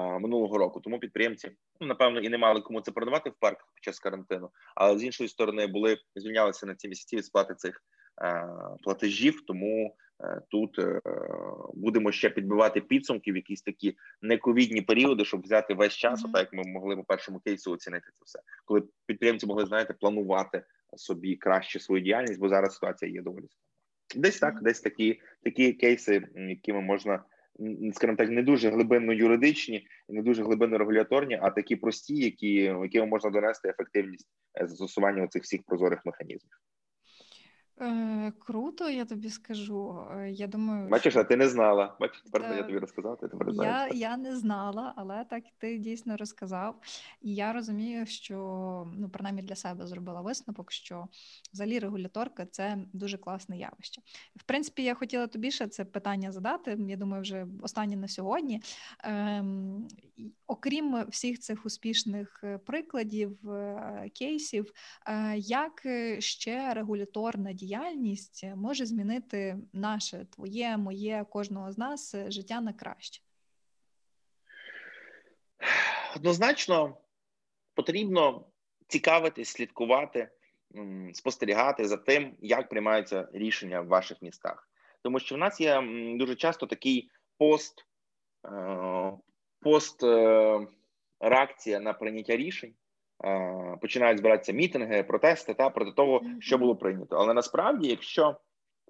минулого 0.00 0.58
року. 0.58 0.80
Тому 0.80 0.98
підприємці 0.98 1.50
ну 1.80 1.86
напевно 1.86 2.20
і 2.20 2.28
не 2.28 2.38
мали 2.38 2.60
кому 2.60 2.80
це 2.80 2.92
продавати 2.92 3.30
в 3.30 3.34
парках 3.38 3.68
під 3.74 3.84
час 3.84 3.98
карантину. 3.98 4.50
Але 4.74 4.98
з 4.98 5.04
іншої 5.04 5.28
сторони 5.28 5.66
були 5.66 5.98
звільнялися 6.16 6.66
на 6.66 6.74
ці 6.74 6.88
місяці 6.88 7.16
від 7.16 7.24
сплати 7.24 7.54
цих 7.54 7.82
е, 8.22 8.48
платежів. 8.82 9.44
Тому 9.46 9.96
е, 10.24 10.40
тут 10.48 10.78
е, 10.78 11.00
будемо 11.74 12.12
ще 12.12 12.30
підбивати 12.30 12.80
підсумки 12.80 13.32
в 13.32 13.36
якісь 13.36 13.62
такі 13.62 13.96
нековідні 14.22 14.82
періоди, 14.82 15.24
щоб 15.24 15.42
взяти 15.42 15.74
весь 15.74 15.94
час, 15.94 16.20
Мгм. 16.20 16.30
отак 16.30 16.42
як 16.42 16.52
ми 16.52 16.72
могли 16.72 16.96
по 16.96 17.04
першому 17.04 17.40
кейсу 17.40 17.72
оцінити 17.72 18.06
це 18.06 18.24
все, 18.24 18.40
коли 18.64 18.82
підприємці 19.06 19.46
могли 19.46 19.66
знаєте 19.66 19.92
планувати 19.92 20.64
собі 20.96 21.36
краще 21.36 21.80
свою 21.80 22.02
діяльність, 22.02 22.40
бо 22.40 22.48
зараз 22.48 22.74
ситуація 22.74 23.12
є 23.12 23.22
доволі. 23.22 23.46
Десь 24.16 24.38
так, 24.38 24.62
десь 24.62 24.80
такі 24.80 25.20
такі 25.42 25.72
кейси, 25.72 26.28
якими 26.34 26.80
можна 26.80 27.24
скажімо 27.92 28.16
так, 28.16 28.30
не 28.30 28.42
дуже 28.42 28.70
глибинно 28.70 29.12
юридичні, 29.12 29.86
не 30.08 30.22
дуже 30.22 30.42
глибинно 30.42 30.78
регуляторні, 30.78 31.38
а 31.42 31.50
такі 31.50 31.76
прості, 31.76 32.14
які 32.14 32.52
якими 32.54 33.06
можна 33.06 33.30
донести 33.30 33.68
ефективність 33.68 34.28
е, 34.60 34.66
застосування 34.66 35.28
цих 35.28 35.42
всіх 35.42 35.62
прозорих 35.62 36.06
механізмів. 36.06 36.52
Е, 37.80 38.32
Круто, 38.38 38.90
я 38.90 39.04
тобі 39.04 39.30
скажу. 39.30 40.06
Е, 40.16 40.30
Я 40.30 40.46
думаю, 40.46 40.88
Бачиш, 40.88 41.12
що- 41.12 41.20
а 41.20 41.24
ти 41.24 41.36
не 41.36 41.48
знала. 41.48 41.96
Бачиш, 42.00 42.22
тепер 42.22 42.56
я 42.56 42.62
тобі 42.62 42.78
розказав, 42.78 43.18
ти 43.18 43.28
тепер 43.28 43.46
Я, 43.48 43.52
знаєш. 43.54 43.94
я 43.96 44.16
не 44.16 44.36
знала, 44.36 44.92
але 44.96 45.24
так 45.24 45.44
ти 45.58 45.78
дійсно 45.78 46.16
розказав. 46.16 46.74
І 47.20 47.34
я 47.34 47.52
розумію, 47.52 48.06
що 48.06 48.36
ну, 48.96 49.08
принаймні 49.08 49.42
для 49.42 49.54
себе 49.54 49.86
зробила 49.86 50.20
висновок, 50.20 50.72
що 50.72 51.06
взагалі 51.52 51.78
регуляторка 51.78 52.46
це 52.46 52.78
дуже 52.92 53.18
класне 53.18 53.58
явище. 53.58 54.02
В 54.36 54.42
принципі, 54.42 54.82
я 54.82 54.94
хотіла 54.94 55.26
тобі 55.26 55.50
ще 55.50 55.68
це 55.68 55.84
питання 55.84 56.32
задати. 56.32 56.76
Я 56.88 56.96
думаю, 56.96 57.22
вже 57.22 57.46
останнє 57.62 57.96
на 57.96 58.08
сьогодні. 58.08 58.62
Ем, 59.04 59.88
і 60.16 60.32
окрім 60.52 61.04
всіх 61.08 61.38
цих 61.38 61.66
успішних 61.66 62.40
е, 62.44 62.58
прикладів, 62.58 63.50
е, 63.50 64.10
кейсів, 64.14 64.72
е, 65.06 65.34
як 65.38 65.86
е, 65.86 66.20
ще 66.20 66.74
регуляторна 66.74 67.52
діяльність 67.52 68.44
може 68.56 68.86
змінити 68.86 69.58
наше, 69.72 70.26
твоє, 70.30 70.76
моє, 70.76 71.26
кожного 71.30 71.72
з 71.72 71.78
нас 71.78 72.14
е, 72.14 72.30
життя 72.30 72.60
на 72.60 72.72
краще? 72.72 73.22
Однозначно 76.16 76.96
потрібно 77.74 78.46
цікавитись, 78.88 79.48
слідкувати, 79.48 80.28
спостерігати 81.12 81.88
за 81.88 81.96
тим, 81.96 82.36
як 82.40 82.68
приймаються 82.68 83.28
рішення 83.32 83.80
в 83.80 83.86
ваших 83.86 84.22
містах. 84.22 84.68
Тому 85.02 85.18
що 85.18 85.34
в 85.34 85.38
нас 85.38 85.60
є 85.60 85.82
дуже 86.18 86.34
часто 86.34 86.66
такий 86.66 87.10
пост, 87.38 87.86
е, 88.44 89.12
пост 89.62 90.02
е, 90.02 90.66
реакція 91.20 91.80
на 91.80 91.92
прийняття 91.92 92.36
рішень. 92.36 92.74
Е, 93.24 93.78
Починають 93.80 94.18
збиратися 94.18 94.52
мітинги, 94.52 95.02
протести 95.02 95.54
та 95.54 95.70
проти 95.70 95.92
того, 95.92 96.20
що 96.40 96.58
було 96.58 96.76
прийнято. 96.76 97.16
Але 97.16 97.34
насправді, 97.34 97.88
якщо 97.88 98.36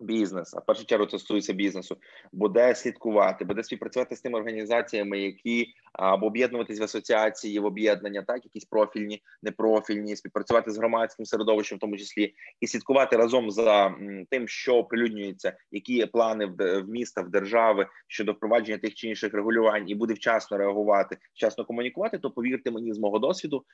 бізнес, 0.00 0.54
а 0.54 0.58
в 0.58 0.66
першу 0.66 0.84
чергу 0.84 1.06
це 1.06 1.18
стосується 1.18 1.52
бізнесу, 1.52 1.96
буде 2.32 2.74
слідкувати, 2.74 3.44
буде 3.44 3.64
співпрацювати 3.64 4.16
з 4.16 4.20
тими 4.20 4.38
організаціями, 4.38 5.20
які 5.20 5.74
або 5.92 6.26
об'єднуватись 6.26 6.80
в 6.80 6.82
асоціації, 6.82 7.58
в 7.58 7.64
об'єднання, 7.64 8.22
так 8.22 8.44
якісь 8.44 8.64
профільні, 8.64 9.22
непрофільні, 9.42 10.16
співпрацювати 10.16 10.70
з 10.70 10.78
громадським 10.78 11.26
середовищем, 11.26 11.78
в 11.78 11.80
тому 11.80 11.96
числі, 11.96 12.34
і 12.60 12.66
слідкувати 12.66 13.16
разом 13.16 13.50
за 13.50 13.94
тим, 14.30 14.48
що 14.48 14.76
оприлюднюється, 14.76 15.56
які 15.70 15.94
є 15.94 16.06
плани 16.06 16.46
в, 16.46 16.82
міста, 16.88 17.22
в 17.22 17.30
держави 17.30 17.86
щодо 18.06 18.32
впровадження 18.32 18.78
тих 18.78 18.94
чи 18.94 19.08
інших 19.08 19.34
регулювань, 19.34 19.88
і 19.88 19.94
буде 19.94 20.14
вчасно 20.14 20.58
реагувати, 20.58 21.16
вчасно 21.34 21.64
комунікувати. 21.64 22.18
То 22.18 22.30
повірте 22.30 22.70
мені 22.70 22.92
з 22.92 22.98
мого 22.98 23.18
досвіду. 23.18 23.64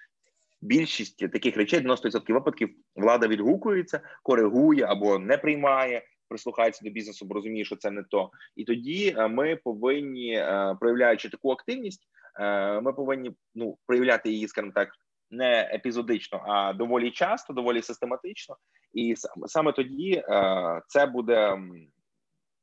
Більшість 0.61 1.33
таких 1.33 1.57
речей 1.57 1.81
90% 1.81 2.33
випадків 2.33 2.71
влада 2.97 3.27
відгукується, 3.27 4.01
коригує 4.23 4.85
або 4.85 5.19
не 5.19 5.39
приймає, 5.39 6.03
прислухається 6.29 6.85
до 6.85 6.91
бізнесу, 6.91 7.27
бо 7.27 7.35
розуміє, 7.35 7.65
що 7.65 7.77
це 7.77 7.91
не 7.91 8.03
то. 8.03 8.31
І 8.57 8.65
тоді 8.65 9.15
е, 9.19 9.29
ми 9.29 9.57
повинні, 9.57 10.33
е, 10.33 10.77
проявляючи 10.81 11.29
таку 11.29 11.53
активність, 11.53 12.09
е, 12.41 12.81
ми 12.81 12.93
повинні 12.93 13.33
ну 13.55 13.79
проявляти 13.87 14.31
її, 14.31 14.49
скажімо 14.49 14.73
так, 14.75 14.89
не 15.31 15.71
епізодично, 15.75 16.43
а 16.47 16.73
доволі 16.73 17.11
часто, 17.11 17.53
доволі 17.53 17.83
систематично. 17.83 18.57
І 18.93 19.15
саме 19.47 19.73
тоді 19.73 20.23
це 20.87 21.07
буде 21.07 21.59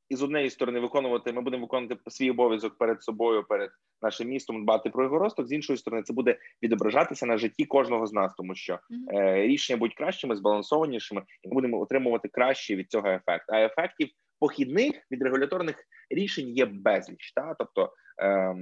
і 0.09 0.15
з 0.15 0.23
однієї 0.23 0.49
сторони 0.49 0.79
виконувати. 0.79 1.33
Ми 1.33 1.41
будемо 1.41 1.65
виконувати 1.65 2.11
свій 2.11 2.31
обов'язок 2.31 2.77
перед 2.77 3.03
собою, 3.03 3.43
перед 3.43 3.69
нашим 4.01 4.27
містом, 4.27 4.63
дбати 4.63 4.89
про 4.89 5.03
його 5.03 5.19
росток. 5.19 5.47
З 5.47 5.51
іншої 5.51 5.77
сторони, 5.77 6.03
це 6.03 6.13
буде 6.13 6.37
відображатися 6.63 7.25
на 7.25 7.37
житті 7.37 7.65
кожного 7.65 8.07
з 8.07 8.13
нас, 8.13 8.33
тому 8.37 8.55
що 8.55 8.79
е, 9.13 9.41
рішення 9.47 9.77
будуть 9.77 9.97
кращими, 9.97 10.35
збалансованішими, 10.35 11.23
і 11.43 11.47
ми 11.47 11.53
будемо 11.53 11.81
отримувати 11.81 12.27
краще 12.27 12.75
від 12.75 12.91
цього 12.91 13.07
ефект. 13.07 13.45
А 13.49 13.61
ефектів 13.61 14.09
похідних 14.39 15.07
від 15.11 15.21
регуляторних 15.21 15.75
рішень 16.09 16.49
є 16.49 16.65
безліч. 16.65 17.33
Та 17.35 17.55
тобто 17.59 17.93
ем, 18.17 18.57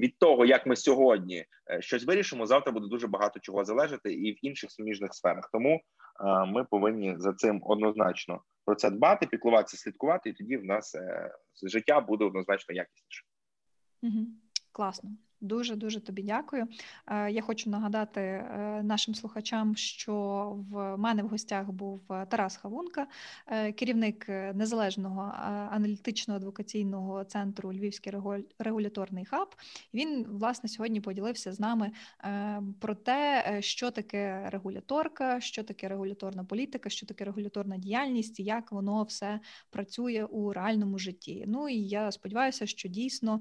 від 0.00 0.18
того, 0.18 0.44
як 0.44 0.66
ми 0.66 0.76
сьогодні 0.76 1.44
е, 1.70 1.82
щось 1.82 2.06
вирішимо, 2.06 2.46
завтра 2.46 2.72
буде 2.72 2.86
дуже 2.86 3.06
багато 3.06 3.40
чого 3.40 3.64
залежати, 3.64 4.12
і 4.12 4.32
в 4.32 4.46
інших 4.46 4.70
суміжних 4.70 5.14
сферах. 5.14 5.48
Тому 5.52 5.74
е, 5.74 5.80
ми 6.46 6.64
повинні 6.64 7.14
за 7.18 7.32
цим 7.32 7.62
однозначно 7.64 8.40
про 8.68 8.74
це 8.74 8.90
дбати, 8.90 9.26
піклуватися, 9.26 9.76
слідкувати, 9.76 10.30
і 10.30 10.32
тоді 10.32 10.56
в 10.56 10.64
нас 10.64 10.94
е, 10.94 11.34
життя 11.62 12.00
буде 12.00 12.24
однозначно 12.24 12.74
якісніше. 12.74 13.24
Угу. 14.02 14.26
Класно. 14.72 15.10
Дуже 15.40 15.76
дуже 15.76 16.00
тобі 16.00 16.22
дякую. 16.22 16.66
Е, 17.06 17.30
я 17.30 17.42
хочу 17.42 17.70
нагадати 17.70 18.20
е, 18.20 18.80
нашим 18.82 19.14
слухачам, 19.14 19.76
що 19.76 20.14
в 20.70 20.96
мене 20.96 21.22
в 21.22 21.28
гостях 21.28 21.70
був 21.70 22.00
е, 22.12 22.26
Тарас 22.26 22.56
Хавунка, 22.56 23.06
керівник 23.76 24.28
незалежного 24.28 25.32
аналітично 25.70 26.34
адвокаційного 26.34 27.24
центру 27.24 27.72
Львівський 27.72 28.12
регуляторний 28.58 29.24
хаб. 29.24 29.54
Він 29.94 30.26
власне 30.28 30.68
сьогодні 30.68 31.00
поділився 31.00 31.52
з 31.52 31.60
нами 31.60 31.90
про 32.80 32.94
те, 32.94 33.58
що 33.60 33.90
таке 33.90 34.50
регуляторка, 34.50 35.40
що 35.40 35.64
таке 35.64 35.88
регуляторна 35.88 36.44
політика, 36.44 36.90
що 36.90 37.06
таке 37.06 37.24
регуляторна 37.24 37.76
діяльність, 37.76 38.40
і 38.40 38.42
як 38.42 38.72
воно 38.72 39.02
все 39.02 39.40
працює 39.70 40.24
у 40.24 40.52
реальному 40.52 40.98
житті. 40.98 41.44
Ну 41.46 41.68
і 41.68 41.76
я 41.76 42.12
сподіваюся, 42.12 42.66
що 42.66 42.88
дійсно 42.88 43.40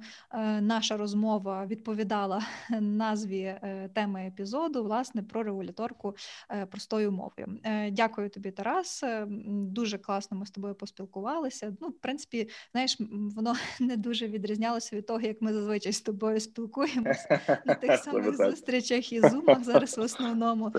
наша 0.61 0.97
розмова 0.97 1.65
від 1.65 1.83
відповідала 1.87 2.41
назві 2.81 3.41
е, 3.41 3.89
теми 3.93 4.27
епізоду, 4.27 4.83
власне, 4.83 5.23
про 5.23 5.43
регуляторку 5.43 6.15
е, 6.51 6.65
простою 6.65 7.11
мовою. 7.11 7.59
Е, 7.63 7.91
дякую 7.91 8.29
тобі, 8.29 8.51
Тарас. 8.51 9.03
Дуже 9.49 9.97
класно 9.97 10.37
ми 10.37 10.45
з 10.45 10.51
тобою 10.51 10.75
поспілкувалися. 10.75 11.75
Ну, 11.81 11.87
в 11.87 11.99
принципі, 11.99 12.49
знаєш, 12.71 12.97
воно 13.35 13.55
не 13.79 13.97
дуже 13.97 14.27
відрізнялося 14.27 14.95
від 14.95 15.05
того, 15.05 15.21
як 15.21 15.41
ми 15.41 15.53
зазвичай 15.53 15.93
з 15.93 16.01
тобою 16.01 16.39
спілкуємося 16.39 17.39
на 17.65 17.75
тих 17.75 17.97
самих 17.97 18.35
зустрічах 18.35 19.13
і 19.13 19.21
зумах 19.21 19.63
зараз 19.63 19.97
в 19.97 20.01
основному. 20.01 20.73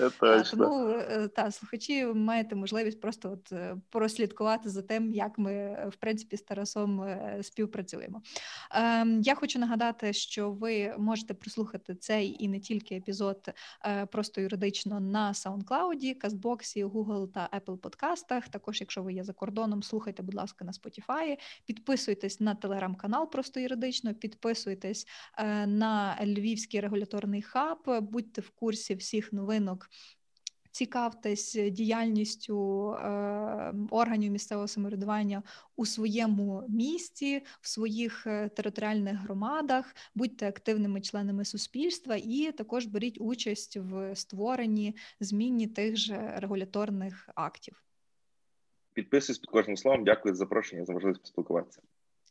Тому 0.51 0.95
та 1.37 1.51
слухачі 1.51 2.05
маєте 2.05 2.57
можливість 2.57 3.01
просто 3.01 3.31
от 3.33 3.53
прослідкувати 3.91 4.69
за 4.69 4.83
тим, 4.83 5.13
як 5.13 5.39
ми 5.39 5.79
в 5.93 5.97
принципі 5.97 6.37
з 6.37 6.43
Тарасом 6.43 7.05
співпрацюємо. 7.43 8.23
Ем, 8.71 9.21
я 9.21 9.35
хочу 9.35 9.59
нагадати, 9.59 10.13
що 10.13 10.51
ви 10.51 10.95
можете 10.99 11.35
прослухати 11.35 11.95
цей 11.95 12.45
і 12.45 12.49
не 12.49 12.61
тільки 12.61 12.95
епізод 12.95 13.49
е, 13.85 14.07
просто 14.07 14.41
юридично 14.41 15.01
на 15.01 15.33
SoundCloud, 15.33 16.25
CastBox, 16.25 16.87
Google 16.87 17.29
та 17.29 17.51
Apple 17.53 17.77
подкастах. 17.77 18.49
Також, 18.49 18.81
якщо 18.81 19.03
ви 19.03 19.13
є 19.13 19.25
за 19.25 19.33
кордоном, 19.33 19.83
слухайте, 19.83 20.23
будь 20.23 20.35
ласка, 20.35 20.65
на 20.65 20.73
Spotify. 20.73 21.37
Підписуйтесь 21.67 22.41
на 22.41 22.55
телеграм-канал 22.55 23.29
Просто 23.31 23.61
юридично, 23.61 24.15
підписуйтесь 24.15 25.07
е, 25.39 25.67
на 25.67 26.19
Львівський 26.23 26.81
регуляторний 26.81 27.43
хаб, 27.43 27.79
будьте 28.01 28.41
в 28.41 28.51
курсі 28.51 28.95
всіх 28.95 29.33
новинок 29.33 29.89
цікавтесь 30.79 31.55
діяльністю 31.55 32.91
е, 32.93 33.75
органів 33.91 34.33
місцевого 34.33 34.69
самоврядування 34.69 35.43
у 35.77 35.87
своєму 35.87 36.65
місті, 36.69 37.43
в 37.61 37.69
своїх 37.69 38.27
е, 38.27 38.49
територіальних 38.49 39.19
громадах, 39.21 39.95
будьте 40.15 40.49
активними 40.49 41.01
членами 41.01 41.45
суспільства 41.45 42.17
і 42.17 42.53
також 42.53 42.87
беріть 42.87 43.21
участь 43.21 43.77
в 43.77 44.17
створенні 44.17 44.97
зміні 45.21 45.67
тих 45.67 45.97
же 45.97 46.35
регуляторних 46.37 47.29
актів. 47.35 47.83
Підписуюсь 48.93 49.39
під 49.39 49.51
кожним 49.51 49.77
словом. 49.77 50.05
Дякую 50.05 50.35
за 50.35 50.39
запрошення 50.39 50.85
за 50.85 50.93
можливість 50.93 51.21
поспілкуватися. 51.21 51.83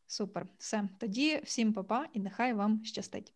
Супер, 0.07 0.47
все 0.57 0.89
тоді 0.99 1.41
всім 1.43 1.73
па-па 1.73 2.07
і 2.13 2.19
нехай 2.19 2.53
вам 2.53 2.81
щастить. 2.83 3.33